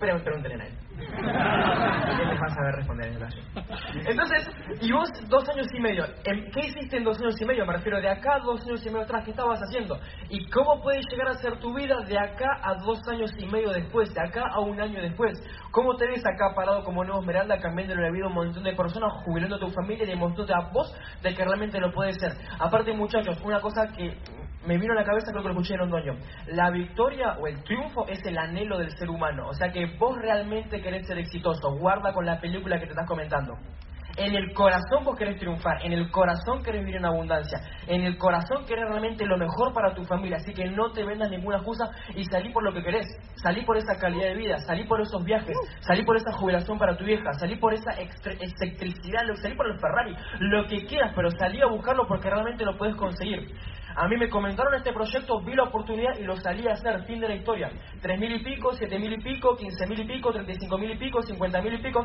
Pero 0.00 0.22
pregúntenle 0.22 0.62
a 0.62 0.66
él. 0.66 0.74
Él 0.98 2.28
les 2.28 2.40
va 2.40 2.46
a 2.46 2.54
saber 2.54 2.74
responder 2.76 3.08
en 3.08 4.06
Entonces, 4.06 4.48
y 4.80 4.92
vos 4.92 5.08
dos 5.28 5.48
años 5.48 5.66
y 5.72 5.80
medio, 5.80 6.04
¿qué 6.24 6.60
hiciste 6.60 6.98
en 6.98 7.04
dos 7.04 7.18
años 7.20 7.40
y 7.40 7.44
medio? 7.44 7.66
Me 7.66 7.72
refiero 7.72 8.00
de 8.00 8.08
acá 8.08 8.36
a 8.36 8.38
dos 8.40 8.60
años 8.66 8.84
y 8.84 8.90
medio 8.90 9.02
atrás, 9.02 9.24
¿qué 9.24 9.30
estabas 9.30 9.58
haciendo? 9.60 9.98
¿Y 10.28 10.48
cómo 10.50 10.80
puedes 10.82 11.04
llegar 11.10 11.28
a 11.28 11.34
ser 11.34 11.58
tu 11.58 11.74
vida 11.74 11.96
de 12.06 12.18
acá 12.18 12.46
a 12.62 12.74
dos 12.84 13.00
años 13.08 13.30
y 13.38 13.46
medio 13.46 13.70
después, 13.70 14.12
de 14.14 14.20
acá 14.20 14.42
a 14.52 14.60
un 14.60 14.80
año 14.80 15.00
después? 15.02 15.32
¿Cómo 15.70 15.96
te 15.96 16.06
ves 16.06 16.22
acá 16.26 16.54
parado 16.54 16.84
como 16.84 17.04
nuevo 17.04 17.20
Esmeralda, 17.20 17.58
cambiando 17.58 17.94
la 17.94 18.10
vida 18.10 18.26
a 18.26 18.28
un 18.28 18.34
montón 18.34 18.62
de 18.62 18.74
personas, 18.74 19.12
jubilando 19.24 19.56
a 19.56 19.60
tu 19.60 19.70
familia 19.70 20.04
y 20.04 20.08
demostrándote 20.08 20.52
a 20.54 20.70
vos 20.72 20.94
de 21.22 21.34
que 21.34 21.44
realmente 21.44 21.80
lo 21.80 21.92
puedes 21.92 22.16
ser? 22.18 22.32
Aparte, 22.58 22.92
muchachos, 22.92 23.40
una 23.42 23.60
cosa 23.60 23.88
que 23.88 24.16
me 24.66 24.76
vino 24.76 24.92
a 24.92 24.96
la 24.96 25.04
cabeza, 25.04 25.30
creo 25.30 25.42
que 25.42 25.48
lo 25.48 25.54
escuché 25.54 25.74
en 25.74 25.80
Londoño. 25.80 26.16
La 26.48 26.70
victoria 26.70 27.36
o 27.38 27.46
el 27.46 27.62
triunfo 27.62 28.06
es 28.08 28.24
el 28.24 28.36
anhelo 28.36 28.78
del 28.78 28.90
ser 28.96 29.08
humano. 29.08 29.48
O 29.48 29.54
sea 29.54 29.70
que 29.70 29.86
vos 29.98 30.16
realmente 30.20 30.80
querés 30.80 31.06
ser 31.06 31.18
exitoso. 31.18 31.76
Guarda 31.78 32.12
con 32.12 32.26
la 32.26 32.40
película 32.40 32.78
que 32.78 32.86
te 32.86 32.92
estás 32.92 33.06
comentando. 33.06 33.54
En 34.18 34.34
el 34.34 34.52
corazón 34.52 35.04
vos 35.04 35.16
querés 35.16 35.38
triunfar, 35.38 35.80
en 35.84 35.92
el 35.92 36.10
corazón 36.10 36.60
querés 36.64 36.80
vivir 36.80 36.96
en 36.96 37.04
abundancia, 37.04 37.60
en 37.86 38.02
el 38.02 38.18
corazón 38.18 38.66
querés 38.66 38.88
realmente 38.88 39.24
lo 39.24 39.38
mejor 39.38 39.72
para 39.72 39.94
tu 39.94 40.04
familia, 40.06 40.38
así 40.38 40.52
que 40.52 40.64
no 40.64 40.90
te 40.90 41.04
vendas 41.04 41.30
ninguna 41.30 41.58
excusa 41.58 41.88
y 42.16 42.24
salí 42.24 42.50
por 42.50 42.64
lo 42.64 42.72
que 42.72 42.82
querés, 42.82 43.06
salí 43.36 43.64
por 43.64 43.76
esa 43.76 43.94
calidad 43.96 44.30
de 44.30 44.34
vida, 44.34 44.58
salí 44.66 44.84
por 44.88 45.00
esos 45.00 45.22
viajes, 45.24 45.56
salí 45.86 46.04
por 46.04 46.16
esa 46.16 46.32
jubilación 46.32 46.78
para 46.78 46.96
tu 46.96 47.04
vieja, 47.04 47.32
salí 47.34 47.56
por 47.58 47.72
esa 47.74 47.92
electricidad, 47.92 49.22
salí 49.40 49.54
por 49.54 49.70
el 49.70 49.78
Ferrari, 49.78 50.16
lo 50.40 50.66
que 50.66 50.84
quieras, 50.86 51.12
pero 51.14 51.30
salí 51.38 51.60
a 51.62 51.66
buscarlo 51.66 52.08
porque 52.08 52.28
realmente 52.28 52.64
lo 52.64 52.76
puedes 52.76 52.96
conseguir. 52.96 53.54
A 54.00 54.06
mí 54.06 54.16
me 54.16 54.28
comentaron 54.28 54.72
este 54.74 54.92
proyecto, 54.92 55.40
vi 55.40 55.56
la 55.56 55.64
oportunidad 55.64 56.16
y 56.20 56.22
lo 56.22 56.36
salí 56.36 56.68
a 56.68 56.74
hacer, 56.74 57.02
fin 57.02 57.18
de 57.18 57.28
la 57.28 57.34
historia. 57.34 57.68
Tres 58.00 58.16
mil 58.20 58.32
y 58.32 58.44
pico, 58.44 58.72
siete 58.72 58.96
mil 58.96 59.12
y 59.12 59.20
pico, 59.20 59.56
quince 59.56 59.88
mil 59.88 59.98
y 59.98 60.04
pico, 60.04 60.30
treinta 60.30 60.52
y 60.52 60.54
cinco 60.54 60.78
mil 60.78 60.92
y 60.92 60.96
pico, 60.96 61.20
cincuenta 61.20 61.60
mil 61.60 61.74
y 61.74 61.78
pico, 61.78 62.04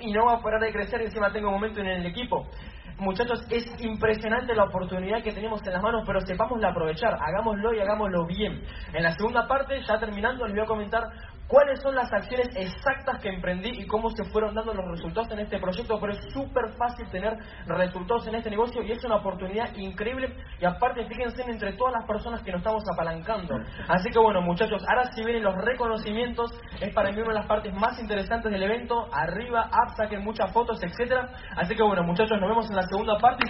y 0.00 0.10
no 0.10 0.24
va 0.24 0.36
a 0.36 0.42
parar 0.42 0.58
de 0.62 0.72
crecer, 0.72 1.02
encima 1.02 1.30
tengo 1.30 1.48
un 1.48 1.54
momento 1.56 1.80
en 1.80 1.86
el 1.86 2.06
equipo. 2.06 2.48
Muchachos, 2.96 3.46
es 3.50 3.64
impresionante 3.84 4.54
la 4.54 4.64
oportunidad 4.64 5.22
que 5.22 5.32
tenemos 5.32 5.64
en 5.66 5.74
las 5.74 5.82
manos, 5.82 6.02
pero 6.06 6.18
sepamos 6.22 6.58
la 6.60 6.70
aprovechar, 6.70 7.12
hagámoslo 7.20 7.74
y 7.74 7.80
hagámoslo 7.80 8.26
bien. 8.26 8.62
En 8.94 9.02
la 9.02 9.12
segunda 9.12 9.46
parte, 9.46 9.82
ya 9.86 9.98
terminando, 9.98 10.46
les 10.46 10.54
voy 10.54 10.64
a 10.64 10.66
comentar 10.66 11.02
cuáles 11.48 11.80
son 11.82 11.94
las 11.94 12.12
acciones 12.12 12.48
exactas 12.54 13.20
que 13.20 13.30
emprendí 13.30 13.70
y 13.70 13.86
cómo 13.86 14.10
se 14.10 14.24
fueron 14.24 14.54
dando 14.54 14.74
los 14.74 14.86
resultados 14.90 15.30
en 15.32 15.40
este 15.40 15.58
proyecto, 15.58 15.98
pero 15.98 16.12
es 16.12 16.20
súper 16.32 16.70
fácil 16.76 17.08
tener 17.10 17.36
resultados 17.66 18.26
en 18.28 18.34
este 18.36 18.50
negocio 18.50 18.82
y 18.82 18.92
es 18.92 19.02
una 19.04 19.16
oportunidad 19.16 19.74
increíble 19.74 20.36
y 20.60 20.64
aparte 20.66 21.06
fíjense 21.06 21.42
entre 21.48 21.72
todas 21.72 21.94
las 21.94 22.06
personas 22.06 22.42
que 22.42 22.52
nos 22.52 22.60
estamos 22.60 22.84
apalancando. 22.92 23.58
Así 23.88 24.10
que 24.10 24.18
bueno 24.18 24.42
muchachos, 24.42 24.84
ahora 24.88 25.10
si 25.12 25.24
vienen 25.24 25.42
los 25.42 25.54
reconocimientos, 25.56 26.50
es 26.80 26.92
para 26.94 27.10
mí 27.10 27.20
una 27.20 27.28
de 27.28 27.38
las 27.40 27.46
partes 27.46 27.72
más 27.74 27.98
interesantes 27.98 28.52
del 28.52 28.62
evento, 28.62 29.08
arriba, 29.12 29.70
up, 29.72 29.96
saquen 29.96 30.22
muchas 30.22 30.52
fotos, 30.52 30.78
etcétera. 30.82 31.30
Así 31.56 31.74
que 31.74 31.82
bueno 31.82 32.02
muchachos, 32.02 32.38
nos 32.38 32.48
vemos 32.48 32.68
en 32.68 32.76
la 32.76 32.82
segunda 32.82 33.18
parte. 33.18 33.46